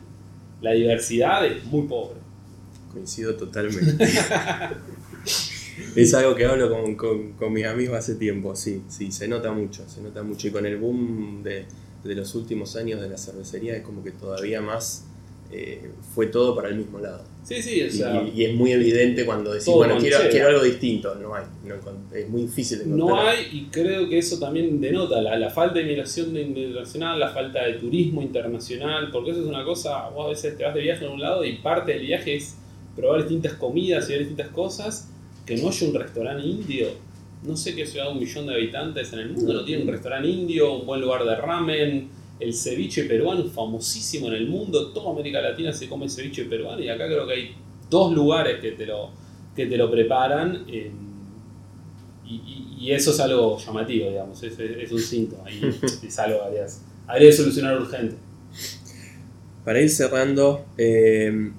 la 0.60 0.72
diversidad 0.72 1.44
es 1.44 1.64
muy 1.64 1.86
pobre. 1.86 2.20
Coincido 2.92 3.34
totalmente. 3.34 4.04
es 5.96 6.14
algo 6.14 6.34
que 6.34 6.44
hablo 6.46 6.70
con, 6.70 6.94
con, 6.94 7.32
con, 7.32 7.52
mis 7.52 7.66
amigos 7.66 7.96
hace 7.96 8.14
tiempo, 8.14 8.54
sí, 8.54 8.82
sí, 8.88 9.10
se 9.10 9.26
nota 9.26 9.52
mucho, 9.52 9.88
se 9.88 10.00
nota 10.00 10.22
mucho. 10.22 10.48
Y 10.48 10.50
con 10.50 10.64
el 10.64 10.76
boom 10.76 11.42
de, 11.42 11.66
de 12.04 12.14
los 12.14 12.34
últimos 12.34 12.76
años 12.76 13.00
de 13.00 13.08
la 13.08 13.18
cervecería 13.18 13.76
es 13.76 13.82
como 13.82 14.04
que 14.04 14.12
todavía 14.12 14.60
más 14.60 15.06
eh, 15.52 15.90
fue 16.14 16.26
todo 16.26 16.56
para 16.56 16.68
el 16.68 16.76
mismo 16.76 16.98
lado. 16.98 17.22
Sí, 17.42 17.60
sí, 17.60 17.82
o 17.82 17.90
sea, 17.90 18.22
y, 18.22 18.40
y, 18.40 18.44
es 18.44 18.54
muy 18.54 18.72
evidente 18.72 19.26
cuando 19.26 19.52
decís, 19.52 19.66
bueno, 19.66 19.98
quiero, 19.98 20.18
quiero, 20.30 20.48
algo 20.48 20.62
distinto, 20.62 21.14
no 21.16 21.34
hay, 21.34 21.44
no, 21.64 21.74
es 22.16 22.28
muy 22.28 22.42
difícil 22.42 22.78
de 22.78 22.84
encontrar. 22.84 23.08
No 23.08 23.28
hay, 23.28 23.48
y 23.52 23.64
creo 23.64 24.08
que 24.08 24.18
eso 24.18 24.38
también 24.38 24.80
denota 24.80 25.20
la, 25.20 25.36
la 25.36 25.50
falta 25.50 25.74
de 25.74 25.82
inmigración 25.82 26.36
internacional, 26.36 27.18
la 27.18 27.30
falta 27.30 27.64
de 27.64 27.74
turismo 27.74 28.22
internacional, 28.22 29.10
porque 29.10 29.32
eso 29.32 29.40
es 29.40 29.46
una 29.46 29.64
cosa, 29.64 30.08
vos 30.10 30.26
a 30.26 30.28
veces 30.30 30.56
te 30.56 30.64
vas 30.64 30.74
de 30.74 30.82
viaje 30.82 31.04
a 31.04 31.10
un 31.10 31.20
lado 31.20 31.44
y 31.44 31.56
parte 31.56 31.92
del 31.92 32.06
viaje 32.06 32.36
es 32.36 32.56
probar 32.94 33.20
distintas 33.22 33.54
comidas 33.54 34.08
y 34.08 34.12
ver 34.12 34.20
distintas 34.20 34.48
cosas, 34.48 35.10
que 35.44 35.56
no 35.56 35.68
haya 35.68 35.86
un 35.86 35.94
restaurante 35.94 36.46
indio. 36.46 36.88
No 37.42 37.56
sé 37.56 37.74
qué 37.74 37.84
ciudad 37.84 38.06
de 38.06 38.12
un 38.12 38.20
millón 38.20 38.46
de 38.46 38.54
habitantes 38.54 39.12
en 39.12 39.18
el 39.18 39.30
mundo 39.30 39.52
no 39.52 39.64
tiene 39.64 39.82
un 39.82 39.88
restaurante 39.88 40.28
indio, 40.28 40.74
un 40.74 40.86
buen 40.86 41.00
lugar 41.00 41.24
de 41.24 41.34
ramen 41.34 42.21
el 42.40 42.54
ceviche 42.54 43.04
peruano, 43.04 43.44
famosísimo 43.44 44.28
en 44.28 44.34
el 44.34 44.48
mundo, 44.48 44.92
toda 44.92 45.12
América 45.12 45.40
Latina 45.40 45.72
se 45.72 45.88
come 45.88 46.08
ceviche 46.08 46.44
peruano 46.44 46.82
y 46.82 46.88
acá 46.88 47.06
creo 47.06 47.26
que 47.26 47.32
hay 47.32 47.54
dos 47.88 48.12
lugares 48.12 48.60
que 48.60 48.72
te 48.72 48.86
lo, 48.86 49.10
que 49.54 49.66
te 49.66 49.76
lo 49.76 49.90
preparan 49.90 50.64
eh, 50.68 50.90
y, 52.24 52.76
y, 52.80 52.92
eso 52.92 53.10
es 53.10 53.20
algo 53.20 53.58
llamativo, 53.58 54.08
digamos, 54.08 54.42
es, 54.42 54.58
es 54.58 54.90
un 54.90 54.98
síntoma 54.98 55.50
y 55.50 55.62
es 56.06 56.18
algo 56.18 56.38
que 56.50 56.64
habría 57.06 57.26
de 57.28 57.32
solucionar 57.32 57.78
urgente. 57.78 58.16
Para 59.64 59.80
ir 59.80 59.90
cerrando, 59.90 60.64
eh, 60.78 61.52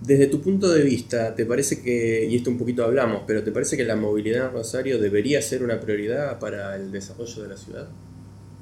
desde 0.00 0.26
tu 0.26 0.40
punto 0.40 0.68
de 0.68 0.82
vista, 0.82 1.34
¿te 1.34 1.46
parece 1.46 1.82
que, 1.82 2.26
y 2.30 2.36
esto 2.36 2.50
un 2.50 2.58
poquito 2.58 2.84
hablamos, 2.84 3.22
pero 3.26 3.42
¿te 3.42 3.50
parece 3.50 3.76
que 3.76 3.84
la 3.84 3.96
movilidad 3.96 4.46
en 4.46 4.52
Rosario 4.52 4.98
debería 4.98 5.40
ser 5.42 5.62
una 5.62 5.80
prioridad 5.80 6.38
para 6.38 6.76
el 6.76 6.92
desarrollo 6.92 7.42
de 7.42 7.48
la 7.48 7.56
ciudad? 7.56 7.88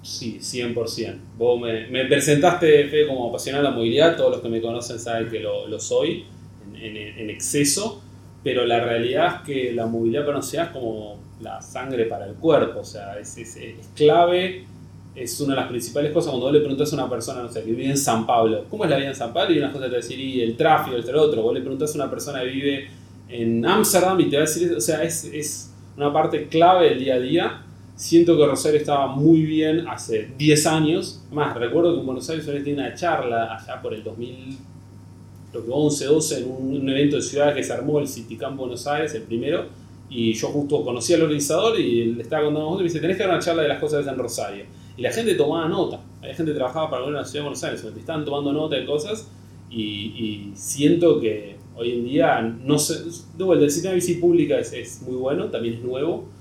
Sí, 0.05 0.38
100%. 0.38 1.16
Vos 1.38 1.59
me, 1.59 1.86
me 1.86 2.05
presentaste, 2.05 2.88
Fede, 2.88 3.07
como 3.07 3.30
apasionado 3.30 3.64
de 3.64 3.70
la 3.70 3.74
movilidad. 3.74 4.16
Todos 4.18 4.32
los 4.32 4.40
que 4.42 4.50
me 4.50 4.61
conocen 4.61 4.98
saben 4.98 5.30
que 5.30 5.40
lo, 5.40 5.66
lo 5.66 5.80
soy 5.80 6.26
en, 6.74 6.96
en, 6.96 7.18
en, 7.18 7.30
exceso. 7.30 8.02
Pero 8.42 8.66
la 8.66 8.84
realidad 8.84 9.36
es 9.36 9.46
que 9.46 9.72
la 9.72 9.86
movilidad 9.86 10.26
para 10.26 10.40
es 10.40 10.68
como 10.74 11.18
la 11.40 11.62
sangre 11.62 12.05
para 12.05 12.26
el 12.26 12.34
cuerpo. 12.34 12.80
O 12.80 12.84
sea, 12.84 13.18
es, 13.18 13.38
es, 13.38 13.57
es, 13.57 13.88
clave. 13.96 14.66
Es 15.14 15.40
una 15.40 15.55
de 15.55 15.61
las 15.62 15.70
principales 15.70 16.12
cosas 16.12 16.32
cuando 16.32 16.46
vos 16.46 16.52
le 16.52 16.61
preguntas 16.61 16.92
a 16.92 16.96
una 16.96 17.09
persona, 17.09 17.42
no 17.42 17.48
sé, 17.48 17.62
que 17.62 17.70
vive 17.70 17.86
en 17.88 17.96
San 17.96 18.26
Pablo. 18.26 18.66
¿Cómo 18.68 18.84
es 18.84 18.90
la 18.90 18.98
vida 18.98 19.09
en 19.09 19.14
San 19.14 19.32
Pablo? 19.32 19.55
Y 19.55 19.59
una 19.59 19.72
cosa 19.72 19.86
te 19.86 19.92
va 19.92 19.96
a 19.96 20.02
decir, 20.02 20.20
y 20.20 20.42
el 20.42 20.55
tráfico, 20.55 20.96
el 20.96 21.16
otro. 21.16 21.40
Vos 21.40 21.55
le 21.55 21.61
preguntas 21.61 21.90
a 21.92 21.94
una 21.94 22.11
persona 22.11 22.42
que 22.42 22.50
vive 22.50 22.90
en 23.30 23.64
Ámsterdam 23.64 24.20
y 24.20 24.28
te 24.28 24.36
va 24.36 24.42
a 24.42 24.46
decir, 24.46 24.74
o 24.76 24.80
sea, 24.82 25.02
es, 25.02 25.24
es 25.24 25.72
una 25.96 26.12
parte 26.12 26.46
clave 26.48 26.90
del 26.90 26.98
día 26.98 27.14
a 27.14 27.20
día 27.20 27.64
Siento 27.97 28.36
que 28.36 28.45
Rosario 28.45 28.80
estaba 28.80 29.07
muy 29.07 29.42
bien 29.42 29.86
hace 29.86 30.32
10 30.36 30.66
años. 30.66 31.22
Más, 31.30 31.57
recuerdo 31.57 31.95
que 31.95 32.01
en 32.01 32.07
Buenos 32.07 32.28
Aires 32.28 32.45
tiene 32.64 32.82
una 32.82 32.92
charla 32.95 33.55
allá 33.55 33.80
por 33.80 33.95
el 33.95 34.03
2011, 34.03 36.05
12, 36.05 36.38
en 36.38 36.51
un, 36.51 36.76
un, 36.76 36.88
evento 36.88 37.14
de 37.16 37.22
ciudad 37.22 37.55
que 37.55 37.62
se 37.62 37.72
armó 37.72 38.01
el 38.01 38.09
Citicamp 38.09 38.57
Buenos 38.57 38.84
Aires, 38.88 39.14
el 39.14 39.22
primero. 39.22 39.66
Y 40.11 40.32
yo 40.32 40.49
justo 40.49 40.84
conocí 40.84 41.14
al 41.14 41.22
organizador 41.22 41.78
y 41.78 42.14
le 42.14 42.22
estaba 42.22 42.42
contando 42.42 42.68
a 42.68 42.70
nosotros 42.70 42.80
y 42.80 42.82
me 42.82 42.88
dice, 42.88 43.01
tenés 43.01 43.16
que 43.16 43.22
dar 43.22 43.32
una 43.32 43.40
charla 43.40 43.62
de 43.62 43.68
las 43.68 43.78
cosas 43.78 44.05
en 44.05 44.18
Rosario. 44.18 44.64
Y 44.97 45.03
la 45.03 45.12
gente 45.12 45.36
tomaba 45.36 45.68
nota. 45.68 46.01
Había 46.20 46.34
gente 46.34 46.51
que 46.51 46.57
trabajaba 46.57 46.90
para 46.90 47.09
la 47.09 47.24
ciudad 47.24 47.45
de 47.45 47.49
Buenos 47.49 47.62
Aires, 47.62 47.80
donde 47.80 48.01
estaban 48.01 48.24
tomando 48.24 48.53
nota 48.53 48.74
de 48.74 48.86
cosas. 48.86 49.28
Y, 49.70 49.82
y 49.82 50.53
siento 50.57 51.20
que 51.20 51.59
hoy 51.76 51.92
en 51.92 52.05
día, 52.05 52.40
no 52.40 52.76
sé, 52.76 53.05
de 53.38 53.53
el 53.53 53.70
sistema 53.70 53.90
de 53.90 54.01
bici 54.01 54.14
pública 54.14 54.59
es, 54.59 54.72
es 54.72 55.01
muy 55.03 55.14
bueno, 55.14 55.45
también 55.47 55.74
es 55.74 55.82
nuevo 55.82 56.34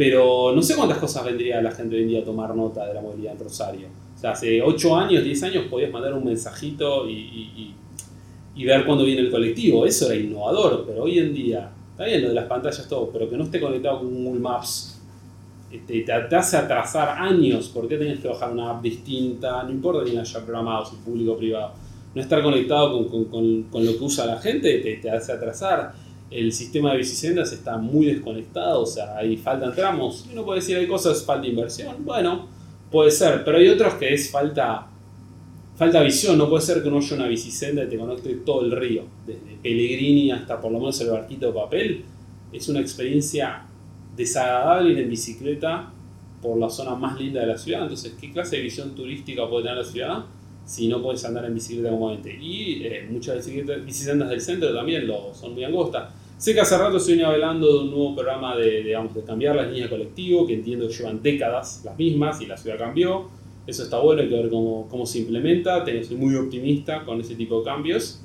pero 0.00 0.54
no 0.54 0.62
sé 0.62 0.76
cuántas 0.76 0.96
cosas 0.96 1.26
vendría 1.26 1.60
la 1.60 1.72
gente 1.72 1.94
hoy 1.94 2.00
en 2.04 2.08
día 2.08 2.20
a 2.20 2.24
tomar 2.24 2.56
nota 2.56 2.86
de 2.86 2.94
la 2.94 3.02
movilidad 3.02 3.34
en 3.34 3.40
Rosario. 3.40 3.88
O 4.16 4.18
sea, 4.18 4.30
hace 4.30 4.62
8 4.62 4.96
años, 4.96 5.22
10 5.22 5.42
años 5.42 5.64
podías 5.68 5.92
mandar 5.92 6.14
un 6.14 6.24
mensajito 6.24 7.06
y, 7.06 7.12
y, 7.12 7.74
y, 8.56 8.64
ver 8.64 8.86
cuándo 8.86 9.04
viene 9.04 9.20
el 9.20 9.30
colectivo. 9.30 9.84
Eso 9.84 10.10
era 10.10 10.18
innovador, 10.18 10.86
pero 10.86 11.02
hoy 11.02 11.18
en 11.18 11.34
día, 11.34 11.70
está 11.90 12.06
bien 12.06 12.22
lo 12.22 12.28
de 12.28 12.34
las 12.34 12.46
pantallas 12.46 12.88
todo, 12.88 13.10
pero 13.10 13.28
que 13.28 13.36
no 13.36 13.44
esté 13.44 13.60
conectado 13.60 13.98
con 13.98 14.24
Google 14.24 14.40
Maps 14.40 15.02
este, 15.70 16.00
te, 16.00 16.18
te, 16.18 16.34
hace 16.34 16.56
atrasar 16.56 17.18
años. 17.18 17.68
¿Por 17.68 17.86
qué 17.86 17.98
tenías 17.98 18.20
que 18.20 18.28
bajar 18.28 18.52
una 18.52 18.70
app 18.70 18.82
distinta? 18.82 19.62
No 19.64 19.70
importa 19.70 20.02
quién 20.02 20.18
haya 20.18 20.40
programado, 20.40 20.86
si 20.86 20.96
público 20.96 21.32
o 21.32 21.36
privado. 21.36 21.72
No 22.14 22.22
estar 22.22 22.42
conectado 22.42 22.94
con, 22.94 23.04
con, 23.04 23.24
con, 23.26 23.62
con, 23.64 23.84
lo 23.84 23.98
que 23.98 24.02
usa 24.02 24.24
la 24.24 24.38
gente 24.38 24.78
te, 24.78 24.96
te 24.96 25.10
hace 25.10 25.32
atrasar 25.32 25.92
el 26.30 26.52
sistema 26.52 26.92
de 26.92 26.98
bicisendas 26.98 27.52
está 27.52 27.76
muy 27.76 28.06
desconectado, 28.06 28.82
o 28.82 28.86
sea, 28.86 29.16
ahí 29.16 29.36
faltan 29.36 29.74
tramos. 29.74 30.26
Uno 30.32 30.44
puede 30.44 30.60
decir, 30.60 30.76
hay 30.76 30.86
cosas, 30.86 31.24
falta 31.24 31.46
inversión. 31.46 31.96
Bueno, 32.04 32.46
puede 32.90 33.10
ser, 33.10 33.44
pero 33.44 33.58
hay 33.58 33.68
otros 33.68 33.94
que 33.94 34.14
es 34.14 34.30
falta, 34.30 34.86
falta 35.76 36.02
visión. 36.02 36.38
No 36.38 36.48
puede 36.48 36.62
ser 36.62 36.82
que 36.82 36.90
no 36.90 36.98
haya 36.98 37.16
una 37.16 37.26
bicisenda 37.26 37.84
y 37.84 37.88
te 37.88 37.98
conecte 37.98 38.34
todo 38.36 38.64
el 38.64 38.70
río, 38.70 39.04
desde 39.26 39.56
Pellegrini 39.62 40.30
hasta 40.30 40.60
por 40.60 40.70
lo 40.70 40.78
menos 40.78 41.00
el 41.00 41.10
barquito 41.10 41.48
de 41.48 41.52
papel. 41.52 42.04
Es 42.52 42.68
una 42.68 42.80
experiencia 42.80 43.66
desagradable 44.16 44.92
ir 44.92 44.98
en 44.98 45.10
bicicleta 45.10 45.92
por 46.40 46.58
la 46.58 46.70
zona 46.70 46.94
más 46.94 47.18
linda 47.18 47.40
de 47.40 47.46
la 47.48 47.58
ciudad. 47.58 47.82
Entonces, 47.82 48.14
¿qué 48.20 48.32
clase 48.32 48.56
de 48.56 48.62
visión 48.62 48.94
turística 48.94 49.48
puede 49.48 49.64
tener 49.64 49.78
la 49.78 49.84
ciudad? 49.84 50.24
si 50.70 50.86
no 50.86 51.02
puedes 51.02 51.24
andar 51.24 51.44
en 51.44 51.54
bicicleta 51.54 51.90
comúnmente. 51.90 52.32
Y 52.32 52.84
eh, 52.84 53.08
muchas 53.10 53.44
bicicletas, 53.44 54.30
del 54.30 54.40
centro 54.40 54.72
también 54.72 55.04
lo, 55.04 55.34
son 55.34 55.52
muy 55.54 55.64
angostas. 55.64 56.12
Sé 56.40 56.54
que 56.54 56.60
hace 56.60 56.78
rato 56.78 56.96
estoy 56.96 57.20
hablando 57.20 57.70
de 57.70 57.78
un 57.80 57.90
nuevo 57.90 58.14
programa 58.14 58.56
de, 58.56 58.82
digamos, 58.82 59.14
de 59.14 59.22
cambiar 59.22 59.56
las 59.56 59.66
líneas 59.66 59.90
de 59.90 59.96
colectivo, 59.98 60.46
que 60.46 60.54
entiendo 60.54 60.88
que 60.88 60.94
llevan 60.94 61.22
décadas 61.22 61.82
las 61.84 61.98
mismas 61.98 62.40
y 62.40 62.46
la 62.46 62.56
ciudad 62.56 62.78
cambió. 62.78 63.28
Eso 63.66 63.82
está 63.82 63.98
bueno, 63.98 64.22
hay 64.22 64.28
que 64.30 64.36
ver 64.36 64.48
cómo, 64.48 64.88
cómo 64.88 65.04
se 65.04 65.18
implementa. 65.18 65.84
Tengo, 65.84 66.02
soy 66.02 66.16
muy 66.16 66.34
optimista 66.36 67.04
con 67.04 67.20
ese 67.20 67.34
tipo 67.34 67.58
de 67.58 67.64
cambios. 67.66 68.22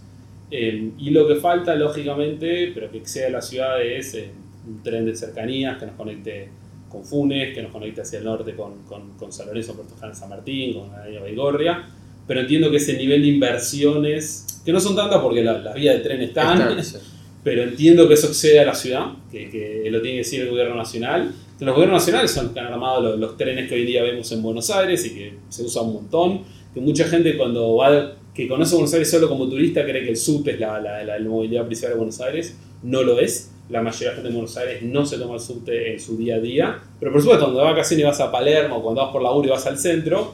Eh, 0.49 0.91
y 0.97 1.09
lo 1.09 1.27
que 1.27 1.35
falta, 1.35 1.75
lógicamente, 1.75 2.71
pero 2.73 2.89
que 2.89 2.99
excede 2.99 3.25
a 3.25 3.31
la 3.31 3.41
ciudad, 3.41 3.81
es 3.83 4.13
eh, 4.13 4.31
un 4.65 4.81
tren 4.81 5.05
de 5.05 5.13
cercanías 5.13 5.77
que 5.77 5.85
nos 5.85 5.95
conecte 5.95 6.47
con 6.87 7.03
Funes, 7.03 7.53
que 7.53 7.63
nos 7.63 7.73
conecta 7.73 8.03
hacia 8.03 8.19
el 8.19 8.23
norte 8.23 8.55
con, 8.55 8.83
con, 8.83 9.17
con 9.17 9.33
San 9.33 9.47
Lorenzo, 9.47 9.75
Puerto 9.75 9.93
Jana, 9.99 10.13
San 10.13 10.29
Martín, 10.29 10.73
con 10.73 10.89
la 10.89 11.03
de 11.03 11.19
Baigorria, 11.19 11.85
pero 12.25 12.39
entiendo 12.39 12.71
que 12.71 12.77
ese 12.77 12.95
nivel 12.95 13.23
de 13.23 13.27
inversiones, 13.27 14.61
que 14.63 14.71
no 14.71 14.79
son 14.79 14.95
tantas 14.95 15.21
porque 15.21 15.43
las 15.43 15.61
la 15.61 15.73
vías 15.73 15.97
de 15.97 16.01
tren 16.01 16.21
están, 16.21 16.77
pero 17.45 17.61
entiendo 17.61 18.07
que 18.07 18.15
eso 18.15 18.25
excede 18.25 18.59
a 18.59 18.65
la 18.65 18.73
ciudad, 18.73 19.05
que, 19.31 19.87
lo 19.91 20.01
tiene 20.01 20.17
que 20.17 20.23
decir 20.23 20.41
el 20.41 20.49
gobierno 20.49 20.73
nacional. 20.73 21.31
Los 21.59 21.75
gobiernos 21.75 22.01
nacionales 22.01 22.31
son 22.31 22.45
los 22.45 22.53
que 22.53 22.59
han 22.59 22.65
armado 22.65 23.01
los, 23.01 23.19
los, 23.19 23.37
trenes 23.37 23.69
que 23.69 23.75
hoy 23.75 23.85
día 23.85 24.01
vemos 24.01 24.31
en 24.31 24.41
Buenos 24.41 24.71
Aires 24.71 25.05
y 25.05 25.13
que 25.13 25.33
se 25.47 25.61
usa 25.61 25.83
un 25.83 25.93
montón, 25.93 26.41
que 26.73 26.81
mucha 26.81 27.05
gente 27.05 27.37
cuando 27.37 27.75
va, 27.75 28.15
que 28.33 28.47
conoce 28.47 28.73
Buenos 28.73 28.93
Aires 28.93 29.11
solo 29.11 29.29
como 29.29 29.47
turista 29.47 29.83
cree 29.83 30.03
que 30.03 30.09
el 30.09 30.17
subte 30.17 30.51
es 30.51 30.59
la, 30.59 30.81
la 30.81 31.19
movilidad 31.19 31.67
principal 31.67 31.91
de 31.91 31.97
Buenos 31.97 32.19
Aires, 32.19 32.57
no 32.81 33.03
lo 33.03 33.19
es 33.19 33.51
la 33.69 33.81
mayoría 33.83 34.09
de 34.09 34.11
la 34.11 34.15
gente 34.15 34.29
de 34.29 34.35
Buenos 34.35 34.57
Aires 34.57 34.81
no 34.81 35.05
se 35.05 35.17
toma 35.17 35.35
el 35.35 35.39
subte 35.39 35.93
en 35.93 35.99
su 35.99 36.17
día 36.17 36.35
a 36.35 36.39
día. 36.39 36.79
Pero 36.99 37.11
por 37.11 37.21
supuesto, 37.21 37.45
cuando 37.45 37.61
vas 37.61 37.69
a 37.69 37.71
vacaciones 37.73 38.03
y 38.03 38.07
vas 38.07 38.19
a 38.21 38.31
Palermo, 38.31 38.81
cuando 38.81 39.01
vas 39.01 39.11
por 39.11 39.21
laburo 39.21 39.47
y 39.47 39.51
vas 39.51 39.65
al 39.67 39.77
centro, 39.77 40.33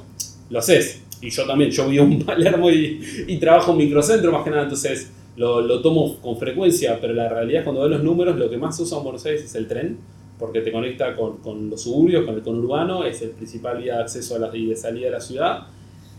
lo 0.50 0.60
haces. 0.60 1.04
Y 1.22 1.30
yo 1.30 1.46
también, 1.46 1.72
yo 1.72 1.88
vivo 1.88 2.06
en 2.06 2.20
Palermo 2.26 2.70
y, 2.70 3.02
y 3.28 3.38
trabajo 3.38 3.72
en 3.72 3.78
microcentro 3.80 4.32
más 4.32 4.44
que 4.44 4.50
nada, 4.50 4.64
entonces 4.64 5.12
lo, 5.36 5.62
lo, 5.62 5.82
tomo 5.82 6.18
con 6.18 6.38
frecuencia. 6.38 7.00
Pero 7.00 7.14
la 7.14 7.30
realidad 7.30 7.60
es 7.60 7.64
cuando 7.64 7.82
ves 7.82 7.92
los 7.92 8.04
números, 8.04 8.38
lo 8.38 8.50
que 8.50 8.58
más 8.58 8.80
usa 8.80 8.98
en 8.98 9.04
Buenos 9.04 9.26
Aires 9.26 9.44
es 9.44 9.56
el 9.56 9.68
tren, 9.68 9.98
porque 10.38 10.62
te 10.62 10.72
conecta 10.72 11.16
con, 11.16 11.38
con 11.38 11.70
los 11.70 11.82
suburbios, 11.82 12.26
con 12.26 12.36
el 12.36 12.42
conurbano, 12.42 13.04
es 13.04 13.22
el 13.22 13.32
principal 13.32 13.82
vía 13.82 13.98
de 13.98 14.02
acceso 14.04 14.36
a 14.36 14.40
la, 14.40 14.56
y 14.56 14.66
de 14.66 14.76
salida 14.76 15.06
de 15.06 15.12
la 15.12 15.22
ciudad. 15.22 15.68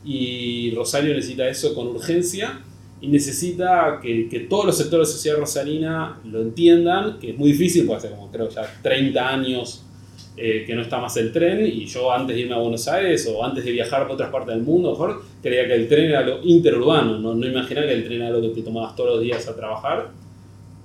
Y 0.05 0.73
Rosario 0.75 1.15
necesita 1.15 1.49
eso 1.49 1.75
con 1.75 1.89
urgencia 1.89 2.61
y 3.01 3.09
necesita 3.09 3.99
que, 4.01 4.29
que, 4.29 4.41
todos 4.41 4.65
los 4.65 4.79
sectores 4.79 5.09
de 5.09 5.15
sociedad 5.15 5.37
rosarina 5.39 6.21
lo 6.25 6.41
entiendan, 6.41 7.19
que 7.19 7.31
es 7.31 7.39
muy 7.39 7.53
difícil, 7.53 7.85
porque 7.85 8.07
hace 8.07 8.15
como 8.15 8.31
creo 8.31 8.49
ya 8.49 8.63
30 8.83 9.29
años 9.29 9.85
eh, 10.37 10.65
que 10.67 10.75
no 10.75 10.83
está 10.83 10.99
más 10.99 11.17
el 11.17 11.33
tren, 11.33 11.67
y 11.67 11.87
yo 11.87 12.13
antes 12.13 12.35
de 12.35 12.43
irme 12.43 12.55
a 12.55 12.59
Buenos 12.59 12.87
Aires 12.89 13.29
o 13.33 13.45
antes 13.45 13.65
de 13.65 13.73
viajar 13.73 14.03
a 14.03 14.13
otras 14.13 14.31
partes 14.31 14.55
del 14.55 14.65
mundo, 14.65 14.93
mejor, 14.93 15.23
creía 15.43 15.67
que 15.67 15.75
el 15.75 15.89
tren 15.89 16.11
era 16.11 16.23
lo 16.23 16.43
interurbano, 16.43 17.19
no, 17.19 17.35
no 17.35 17.47
imaginaba 17.47 17.87
que 17.87 17.95
el 17.95 18.05
tren 18.05 18.23
era 18.23 18.31
lo 18.31 18.41
que 18.41 18.49
te 18.49 18.63
tomabas 18.63 18.97
todos 18.97 19.17
los 19.17 19.23
días 19.23 19.47
a 19.49 19.55
trabajar, 19.57 20.09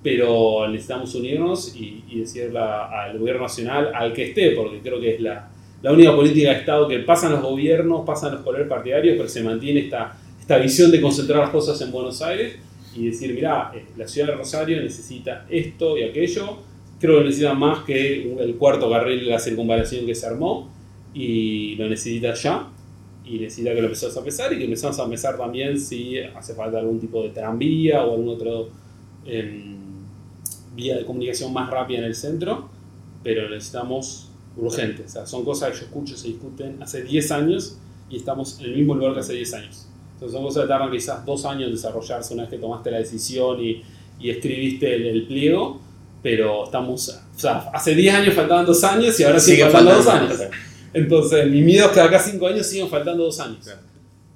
pero 0.04 0.68
necesitamos 0.70 1.14
unirnos 1.16 1.76
y, 1.76 2.04
y 2.10 2.20
decirle 2.20 2.60
al 2.60 3.18
gobierno 3.18 3.44
nacional, 3.44 3.92
al 3.94 4.14
que 4.14 4.30
esté, 4.30 4.52
porque 4.52 4.80
creo 4.80 5.00
que 5.00 5.16
es 5.16 5.22
la, 5.22 5.50
la 5.82 5.92
única 5.92 6.16
política 6.16 6.52
de 6.52 6.60
Estado 6.60 6.88
que 6.88 7.00
pasan 7.00 7.32
los 7.32 7.42
gobiernos, 7.42 8.06
pasan 8.06 8.34
los 8.34 8.42
colores 8.42 8.68
partidarios, 8.68 9.16
pero 9.18 9.28
se 9.28 9.44
mantiene 9.44 9.82
esta 9.82 10.18
esta 10.48 10.60
visión 10.60 10.90
de 10.92 11.02
concentrar 11.02 11.42
las 11.42 11.50
cosas 11.50 11.82
en 11.82 11.92
Buenos 11.92 12.22
Aires 12.22 12.56
y 12.96 13.08
decir, 13.08 13.34
mira, 13.34 13.70
eh, 13.76 13.84
la 13.98 14.08
ciudad 14.08 14.30
de 14.30 14.36
Rosario 14.36 14.82
necesita 14.82 15.46
esto 15.50 15.98
y 15.98 16.04
aquello, 16.04 16.60
creo 17.00 17.20
que 17.20 17.26
necesita 17.26 17.54
más 17.54 17.84
que 17.84 18.34
el 18.40 18.56
cuarto 18.56 18.90
carril 18.90 19.26
de 19.26 19.32
la 19.32 19.40
circunvalación 19.40 20.06
que 20.06 20.16
se 20.16 20.26
armó 20.26 20.70
y 21.14 21.76
lo 21.76 21.88
necesita 21.88 22.34
ya 22.34 22.68
y 23.26 23.40
necesita 23.40 23.74
que 23.74 23.82
lo 23.82 23.88
empezamos 23.88 24.18
a 24.18 24.24
pesar 24.24 24.54
y 24.54 24.58
que 24.58 24.64
empezamos 24.66 25.00
a 25.00 25.10
pesar 25.10 25.38
también 25.38 25.80
si 25.80 26.18
hace 26.20 26.54
falta 26.54 26.80
algún 26.80 27.00
tipo 27.00 27.24
de 27.24 27.30
tranvía 27.30 28.04
o 28.04 28.14
algún 28.14 28.30
otro 28.30 28.70
eh, 29.26 29.76
vía 30.76 30.98
de 30.98 31.06
comunicación 31.06 31.52
más 31.52 31.70
rápida 31.70 32.00
en 32.00 32.06
el 32.06 32.16
centro, 32.16 32.70
pero 33.24 33.50
necesitamos 33.50 34.30
urgente, 34.56 35.04
o 35.04 35.10
sea, 35.10 35.26
son 35.26 35.44
cosas 35.44 35.72
que 35.72 35.80
yo 35.80 35.86
escucho 35.86 36.18
se 36.18 36.30
discuten 36.30 36.82
hace 36.82 37.04
10 37.04 37.32
años 37.32 37.78
y 38.10 38.18
estamos 38.18 38.60
en 38.60 38.68
el 38.68 38.76
mismo 38.76 38.96
lugar 38.96 39.14
que 39.14 39.20
hace 39.20 39.34
10 39.34 39.54
años. 39.54 39.88
Entonces 40.14 40.34
son 40.36 40.44
cosas 40.44 40.64
que 40.64 40.70
tardan 40.70 40.92
quizás 40.92 41.26
dos 41.26 41.46
años 41.46 41.68
en 41.68 41.76
desarrollarse 41.76 42.34
una 42.34 42.44
vez 42.44 42.52
que 42.52 42.58
tomaste 42.58 42.90
la 42.90 42.98
decisión 42.98 43.64
y, 43.64 43.84
y 44.20 44.30
escribiste 44.30 44.96
el, 44.96 45.06
el, 45.06 45.28
pliego, 45.28 45.80
pero 46.28 46.66
estamos, 46.66 47.08
o 47.08 47.40
sea, 47.40 47.70
hace 47.74 47.96
10 47.96 48.16
años 48.16 48.34
faltaban 48.34 48.66
dos 48.66 48.84
años 48.84 49.18
y 49.18 49.24
ahora 49.24 49.40
siguen 49.40 49.60
sigue 49.60 49.72
faltando, 49.72 50.04
faltando 50.04 50.34
dos 50.36 50.42
años. 50.42 50.58
Entonces 50.94 51.50
mi 51.50 51.62
miedo 51.62 51.86
es 51.86 51.92
que 51.94 52.02
acá 52.02 52.20
5 52.20 52.48
años 52.48 52.68
siguen 52.68 52.90
faltando 52.90 53.24
dos 53.24 53.40
años. 53.40 53.66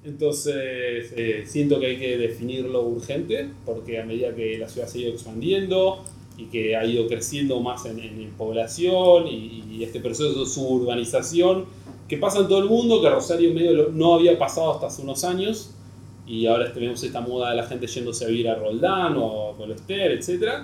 Entonces 0.05 1.11
eh, 1.17 1.43
siento 1.45 1.81
que 1.81 1.87
hay 1.87 1.97
que 1.99 2.17
definirlo 2.17 2.83
urgente 2.83 3.49
porque 3.65 3.99
a 3.99 4.05
medida 4.05 4.33
que 4.33 4.57
la 4.57 4.69
ciudad 4.69 4.87
se 4.87 4.99
ha 4.99 5.01
ido 5.01 5.11
expandiendo 5.11 6.05
y 6.37 6.45
que 6.45 6.77
ha 6.77 6.85
ido 6.85 7.07
creciendo 7.07 7.59
más 7.59 7.85
en, 7.85 7.99
en, 7.99 8.21
en 8.21 8.31
población 8.37 9.27
y, 9.27 9.65
y, 9.69 9.83
este 9.83 9.99
proceso 9.99 10.45
de 10.45 10.49
suburbanización 10.49 11.65
que 12.07 12.15
pasa 12.15 12.39
en 12.39 12.47
todo 12.47 12.59
el 12.59 12.69
mundo, 12.69 13.01
que 13.01 13.09
Rosario 13.09 13.53
medio 13.53 13.89
no 13.89 14.13
había 14.13 14.39
pasado 14.39 14.75
hasta 14.75 14.87
hace 14.87 15.01
unos 15.01 15.25
años, 15.25 15.71
y 16.25 16.45
ahora 16.45 16.71
tenemos 16.71 17.03
esta 17.03 17.19
moda 17.19 17.49
de 17.49 17.57
la 17.57 17.63
gente 17.63 17.85
yéndose 17.85 18.23
a 18.23 18.29
vivir 18.29 18.47
a 18.47 18.55
Roldán 18.55 19.17
o 19.17 19.49
a 19.49 19.57
Colester, 19.57 20.13
etc. 20.13 20.63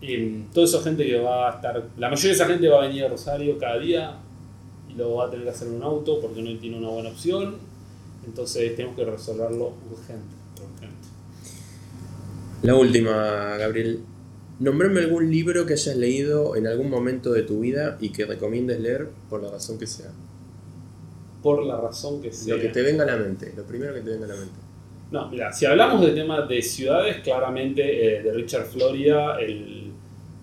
Y 0.00 0.42
toda 0.54 0.66
esa 0.66 0.80
gente 0.80 1.04
que 1.04 1.18
va 1.18 1.50
a 1.50 1.54
estar, 1.56 1.88
la 1.96 2.08
mayoría 2.08 2.28
de 2.30 2.34
esa 2.34 2.46
gente 2.46 2.68
va 2.68 2.84
a 2.84 2.86
venir 2.86 3.04
a 3.04 3.08
Rosario 3.08 3.58
cada 3.58 3.78
día 3.78 4.16
y 4.88 4.94
lo 4.94 5.16
va 5.16 5.26
a 5.26 5.30
tener 5.30 5.44
que 5.44 5.50
hacer 5.50 5.68
en 5.68 5.74
un 5.74 5.82
auto 5.82 6.20
porque 6.20 6.40
no 6.40 6.56
tiene 6.58 6.78
una 6.78 6.88
buena 6.88 7.10
opción, 7.10 7.56
entonces 8.24 8.76
tenemos 8.76 8.96
que 8.96 9.04
resolverlo 9.04 9.72
urgente. 9.90 10.34
urgente. 10.62 11.08
La 12.62 12.74
última, 12.74 13.56
Gabriel. 13.56 14.00
Nombrame 14.60 15.00
algún 15.00 15.30
libro 15.30 15.66
que 15.66 15.74
hayas 15.74 15.96
leído 15.96 16.56
en 16.56 16.66
algún 16.66 16.90
momento 16.90 17.32
de 17.32 17.42
tu 17.42 17.60
vida 17.60 17.96
y 18.00 18.10
que 18.10 18.24
recomiendes 18.24 18.80
leer 18.80 19.08
por 19.30 19.42
la 19.42 19.50
razón 19.50 19.78
que 19.78 19.86
sea 19.86 20.10
por 21.42 21.64
la 21.64 21.80
razón 21.80 22.20
que 22.20 22.32
sea. 22.32 22.56
Lo 22.56 22.60
que 22.60 22.68
te 22.68 22.82
venga 22.82 23.04
a 23.04 23.06
la 23.06 23.16
mente, 23.16 23.52
lo 23.56 23.64
primero 23.64 23.94
que 23.94 24.00
te 24.00 24.10
venga 24.10 24.26
a 24.26 24.28
la 24.28 24.34
mente. 24.34 24.58
No, 25.10 25.28
mira, 25.30 25.52
si 25.52 25.64
hablamos 25.64 26.04
de 26.04 26.12
temas 26.12 26.48
de 26.48 26.60
ciudades, 26.60 27.18
claramente 27.22 28.18
eh, 28.18 28.22
de 28.22 28.32
Richard 28.32 28.66
Floria, 28.66 29.36
el 29.36 29.87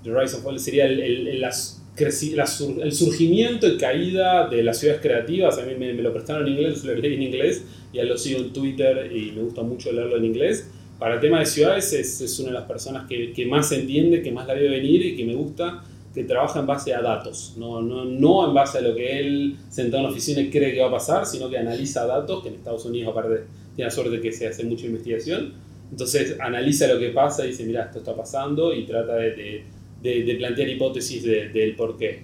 The 0.05 0.13
Rise 0.13 0.37
sería 0.59 0.85
el, 0.85 0.99
el, 0.99 1.27
el, 1.27 1.41
las, 1.41 1.81
el, 1.97 2.93
surgimiento 2.93 3.67
y 3.67 3.77
caída 3.77 4.47
de 4.47 4.61
las 4.61 4.77
ciudades 4.79 5.01
creativas. 5.01 5.57
A 5.57 5.63
mí 5.65 5.73
me, 5.77 5.93
me 5.93 6.03
lo 6.03 6.13
prestaron 6.13 6.47
en 6.47 6.53
inglés, 6.53 6.83
lo 6.83 6.93
leí 6.93 7.15
en 7.15 7.23
inglés, 7.23 7.65
y 7.91 7.99
lo 8.01 8.17
sigo 8.17 8.39
en 8.39 8.53
Twitter 8.53 9.11
y 9.11 9.31
me 9.31 9.41
gusta 9.41 9.63
mucho 9.63 9.91
leerlo 9.91 10.17
en 10.17 10.25
inglés. 10.25 10.69
Para 10.99 11.15
el 11.15 11.21
tema 11.21 11.39
de 11.39 11.47
ciudades 11.47 11.91
es, 11.91 12.21
es 12.21 12.39
una 12.39 12.49
de 12.49 12.53
las 12.53 12.65
personas 12.65 13.07
que, 13.07 13.33
que 13.33 13.47
más 13.47 13.71
entiende, 13.71 14.21
que 14.21 14.31
más 14.31 14.47
la 14.47 14.53
veo 14.53 14.69
venir 14.69 15.03
y 15.05 15.15
que 15.15 15.25
me 15.25 15.33
gusta 15.33 15.83
que 16.13 16.23
trabaja 16.23 16.61
en 16.61 16.65
base 16.65 16.93
a 16.93 17.01
datos, 17.01 17.55
no, 17.57 17.81
no, 17.81 18.05
no 18.05 18.47
en 18.47 18.53
base 18.53 18.77
a 18.77 18.81
lo 18.81 18.95
que 18.95 19.19
él 19.19 19.57
sentado 19.67 19.97
en 19.97 20.03
la 20.05 20.11
oficina 20.11 20.49
cree 20.49 20.73
que 20.73 20.79
va 20.79 20.87
a 20.87 20.91
pasar, 20.91 21.25
sino 21.25 21.49
que 21.49 21.57
analiza 21.57 22.05
datos, 22.05 22.41
que 22.41 22.47
en 22.47 22.55
Estados 22.55 22.85
Unidos 22.85 23.11
aparte 23.11 23.43
tiene 23.75 23.89
la 23.89 23.93
suerte 23.93 24.21
que 24.21 24.31
se 24.31 24.47
hace 24.47 24.63
mucha 24.63 24.85
investigación, 24.85 25.55
entonces 25.91 26.37
analiza 26.39 26.87
lo 26.87 26.99
que 26.99 27.09
pasa 27.09 27.45
y 27.45 27.49
dice, 27.49 27.65
mira, 27.65 27.83
esto 27.83 27.99
está 27.99 28.15
pasando 28.15 28.73
y 28.73 28.85
trata 28.85 29.15
de, 29.15 29.31
de, 29.31 29.63
de 30.05 30.35
plantear 30.35 30.69
hipótesis 30.69 31.23
del 31.23 31.51
de, 31.51 31.73
por 31.77 31.97
qué. 31.97 32.21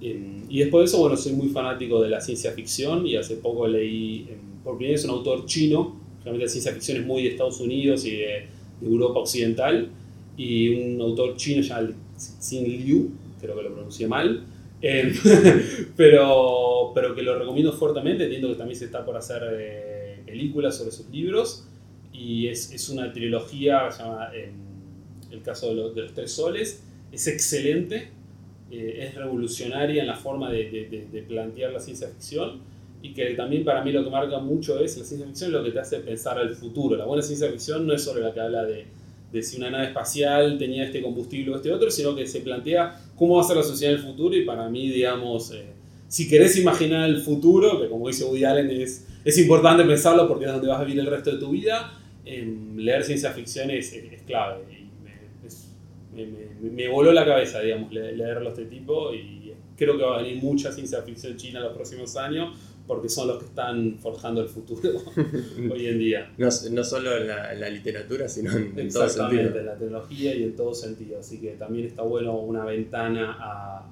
Y 0.00 0.58
después 0.58 0.82
de 0.82 0.84
eso, 0.86 0.98
bueno, 0.98 1.16
soy 1.16 1.32
muy 1.32 1.48
fanático 1.48 2.02
de 2.02 2.10
la 2.10 2.20
ciencia 2.20 2.52
ficción 2.52 3.06
y 3.06 3.16
hace 3.16 3.36
poco 3.36 3.66
leí, 3.66 4.28
por 4.62 4.76
primera 4.76 4.96
vez, 4.96 5.04
un 5.04 5.10
autor 5.10 5.46
chino, 5.46 5.98
realmente 6.22 6.44
la 6.46 6.50
ciencia 6.50 6.72
ficción 6.72 6.98
es 6.98 7.06
muy 7.06 7.22
de 7.22 7.30
Estados 7.30 7.60
Unidos 7.60 8.04
y 8.04 8.10
de, 8.10 8.54
Europa 8.82 9.20
Occidental, 9.20 9.88
y 10.36 10.68
un 10.68 11.00
autor 11.00 11.36
chino 11.36 11.62
llamado 11.62 11.94
Xin 12.16 12.64
Liu, 12.64 13.10
creo 13.40 13.56
que 13.56 13.62
lo 13.62 13.72
pronuncié 13.72 14.06
mal, 14.06 14.44
eh, 14.82 15.14
pero, 15.96 16.92
pero 16.94 17.14
que 17.14 17.22
lo 17.22 17.38
recomiendo 17.38 17.72
fuertemente, 17.72 18.24
entiendo 18.24 18.48
que 18.48 18.56
también 18.56 18.78
se 18.78 18.86
está 18.86 19.04
por 19.04 19.16
hacer 19.16 19.42
eh, 19.52 20.22
películas 20.26 20.76
sobre 20.76 20.90
sus 20.90 21.08
libros, 21.08 21.66
y 22.12 22.48
es, 22.48 22.72
es 22.72 22.88
una 22.88 23.12
trilogía, 23.12 23.90
se 23.90 24.02
llama 24.02 24.28
eh, 24.34 24.52
El 25.30 25.42
caso 25.42 25.68
de 25.68 25.74
los, 25.74 25.94
de 25.94 26.02
los, 26.02 26.14
tres 26.14 26.32
soles, 26.32 26.83
es 27.14 27.26
excelente, 27.26 28.08
eh, 28.70 29.06
es 29.06 29.14
revolucionaria 29.14 30.02
en 30.02 30.08
la 30.08 30.16
forma 30.16 30.50
de, 30.50 31.08
de, 31.10 31.22
plantear 31.22 31.72
la 31.72 31.80
ciencia 31.80 32.08
ficción, 32.08 32.60
y 33.02 33.12
que 33.12 33.34
también 33.34 33.64
para 33.64 33.84
mí 33.84 33.92
lo 33.92 34.02
que 34.02 34.10
marca 34.10 34.38
mucho 34.38 34.78
es 34.80 34.96
la 34.96 35.04
ciencia 35.04 35.26
ficción 35.26 35.52
lo 35.52 35.62
que 35.62 35.70
te 35.70 35.80
hace 35.80 35.98
pensar 36.00 36.38
al 36.38 36.54
futuro. 36.54 36.96
La 36.96 37.04
buena 37.04 37.22
ciencia 37.22 37.50
ficción 37.50 37.86
no 37.86 37.92
es 37.92 38.02
solo 38.02 38.20
la 38.20 38.32
que 38.32 38.40
habla 38.40 38.64
de 38.64 38.86
de 39.34 39.42
si 39.42 39.56
una 39.56 39.68
nave 39.68 39.86
espacial 39.86 40.56
tenía 40.58 40.84
este 40.84 41.02
combustible 41.02 41.52
o 41.52 41.56
este 41.56 41.72
otro, 41.72 41.90
sino 41.90 42.14
que 42.14 42.24
se 42.24 42.38
plantea 42.40 42.96
cómo 43.16 43.34
va 43.34 43.42
a 43.42 43.44
ser 43.44 43.56
la 43.56 43.64
sociedad 43.64 43.94
en 43.94 44.00
el 44.00 44.06
futuro 44.06 44.36
y 44.36 44.44
para 44.44 44.68
mí, 44.68 44.88
digamos, 44.88 45.50
eh, 45.50 45.64
si 46.06 46.28
querés 46.28 46.56
imaginar 46.56 47.10
el 47.10 47.20
futuro, 47.20 47.82
que 47.82 47.88
como 47.88 48.06
dice 48.06 48.24
Woody 48.24 48.44
Allen 48.44 48.70
es, 48.70 49.04
es 49.24 49.36
importante 49.38 49.82
pensarlo 49.82 50.28
porque 50.28 50.44
es 50.44 50.52
donde 50.52 50.68
vas 50.68 50.80
a 50.80 50.84
vivir 50.84 51.00
el 51.00 51.06
resto 51.06 51.32
de 51.32 51.38
tu 51.38 51.50
vida, 51.50 51.98
eh, 52.24 52.48
leer 52.76 53.02
ciencia 53.02 53.32
ficción 53.32 53.72
es, 53.72 53.92
es 53.92 54.22
clave. 54.22 54.62
Me, 56.14 56.88
voló 56.88 57.12
la 57.12 57.24
cabeza, 57.24 57.60
digamos, 57.60 57.92
leerlo 57.92 58.48
a 58.48 58.52
este 58.52 58.66
tipo 58.66 59.12
y 59.12 59.52
creo 59.76 59.96
que 59.96 60.04
va 60.04 60.18
a 60.18 60.22
venir 60.22 60.42
mucha 60.42 60.72
ciencia 60.72 61.02
ficción 61.02 61.36
china 61.36 61.58
en 61.58 61.66
los 61.66 61.74
próximos 61.74 62.16
años 62.16 62.56
porque 62.86 63.08
son 63.08 63.28
los 63.28 63.38
que 63.38 63.46
están 63.46 63.98
forjando 63.98 64.42
el 64.42 64.48
futuro 64.48 64.90
hoy 65.72 65.86
en 65.86 65.98
día. 65.98 66.32
No, 66.36 66.48
no 66.70 66.84
solo 66.84 67.16
en 67.16 67.28
la, 67.28 67.52
en 67.52 67.60
la, 67.60 67.70
literatura, 67.70 68.28
sino 68.28 68.52
en, 68.52 68.78
en 68.78 68.92
todo 68.92 69.08
sentido. 69.08 69.58
en 69.58 69.66
la 69.66 69.74
tecnología 69.74 70.34
y 70.34 70.42
en 70.42 70.54
todo 70.54 70.74
sentido. 70.74 71.18
Así 71.18 71.40
que 71.40 71.52
también 71.52 71.86
está 71.86 72.02
bueno 72.02 72.38
una 72.38 72.64
ventana 72.64 73.38
a, 73.40 73.86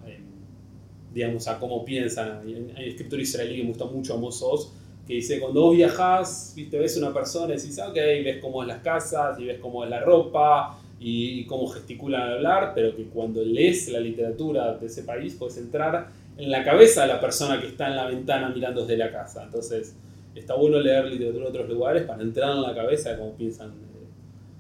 digamos, 1.15 1.49
a 1.49 1.59
cómo 1.59 1.85
piensan. 1.85 2.41
Hay 2.47 2.55
un 2.55 2.71
escritor 2.77 3.19
israelí 3.21 3.57
que 3.57 3.63
me 3.63 3.69
gusta 3.71 3.87
mucho, 3.87 4.13
Amos 4.13 4.43
Oz, 4.43 4.71
que 5.07 5.15
dice, 5.15 5.41
cuando 5.41 5.63
vos 5.63 5.77
viajás, 5.77 6.53
viste, 6.55 6.79
ves 6.79 6.97
una 6.99 7.15
persona 7.15 7.55
y 7.55 7.57
decís, 7.57 7.79
ok, 7.79 7.95
ves 7.95 8.43
cómo 8.43 8.63
es 8.63 8.69
las 8.69 8.83
casas 8.83 9.41
y 9.41 9.47
ves 9.47 9.59
cómo 9.59 9.85
es 9.85 9.91
la 9.91 10.01
ropa 10.01 10.79
y, 11.03 11.41
y 11.41 11.47
cómo 11.47 11.67
gesticulan 11.67 12.23
al 12.23 12.33
hablar, 12.35 12.73
pero 12.75 12.95
que 12.95 13.05
cuando 13.05 13.43
lees 13.43 13.89
la 13.89 14.01
literatura 14.01 14.75
de 14.75 14.87
ese 14.87 15.03
país 15.03 15.35
puedes 15.35 15.57
entrar 15.59 16.09
en 16.37 16.51
la 16.51 16.65
cabeza 16.65 17.03
de 17.03 17.09
la 17.09 17.21
persona 17.21 17.61
que 17.61 17.69
está 17.69 17.89
en 17.89 17.97
la 17.97 18.07
ventana 18.07 18.49
mirando 18.49 18.83
desde 18.83 18.97
la 18.97 19.13
casa. 19.13 19.43
Entonces, 19.45 19.95
está 20.35 20.55
bueno 20.55 20.79
leer 20.81 21.05
literatura 21.07 21.45
de 21.45 21.51
otros 21.51 21.69
lugares 21.69 22.03
para 22.05 22.23
entrar 22.23 22.51
en 22.57 22.63
la 22.63 22.75
cabeza 22.75 23.11
de 23.11 23.19
cómo 23.19 23.37
piensan 23.37 23.71
eh, 23.71 24.07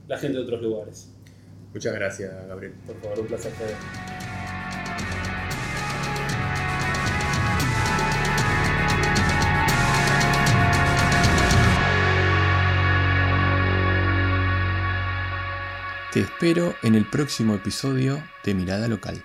la 0.09 0.19
gente 0.19 0.39
de 0.39 0.45
otros 0.45 0.63
lugares. 0.63 1.11
Muchas 1.73 1.95
gracias, 1.95 2.31
Gabriel. 2.49 2.75
Por 2.87 3.01
favor, 3.01 3.21
un 3.21 3.27
placer. 3.27 3.53
Te 16.13 16.21
espero 16.21 16.75
en 16.83 16.95
el 16.95 17.07
próximo 17.07 17.55
episodio 17.55 18.23
de 18.45 18.53
Mirada 18.53 18.87
Local. 18.87 19.25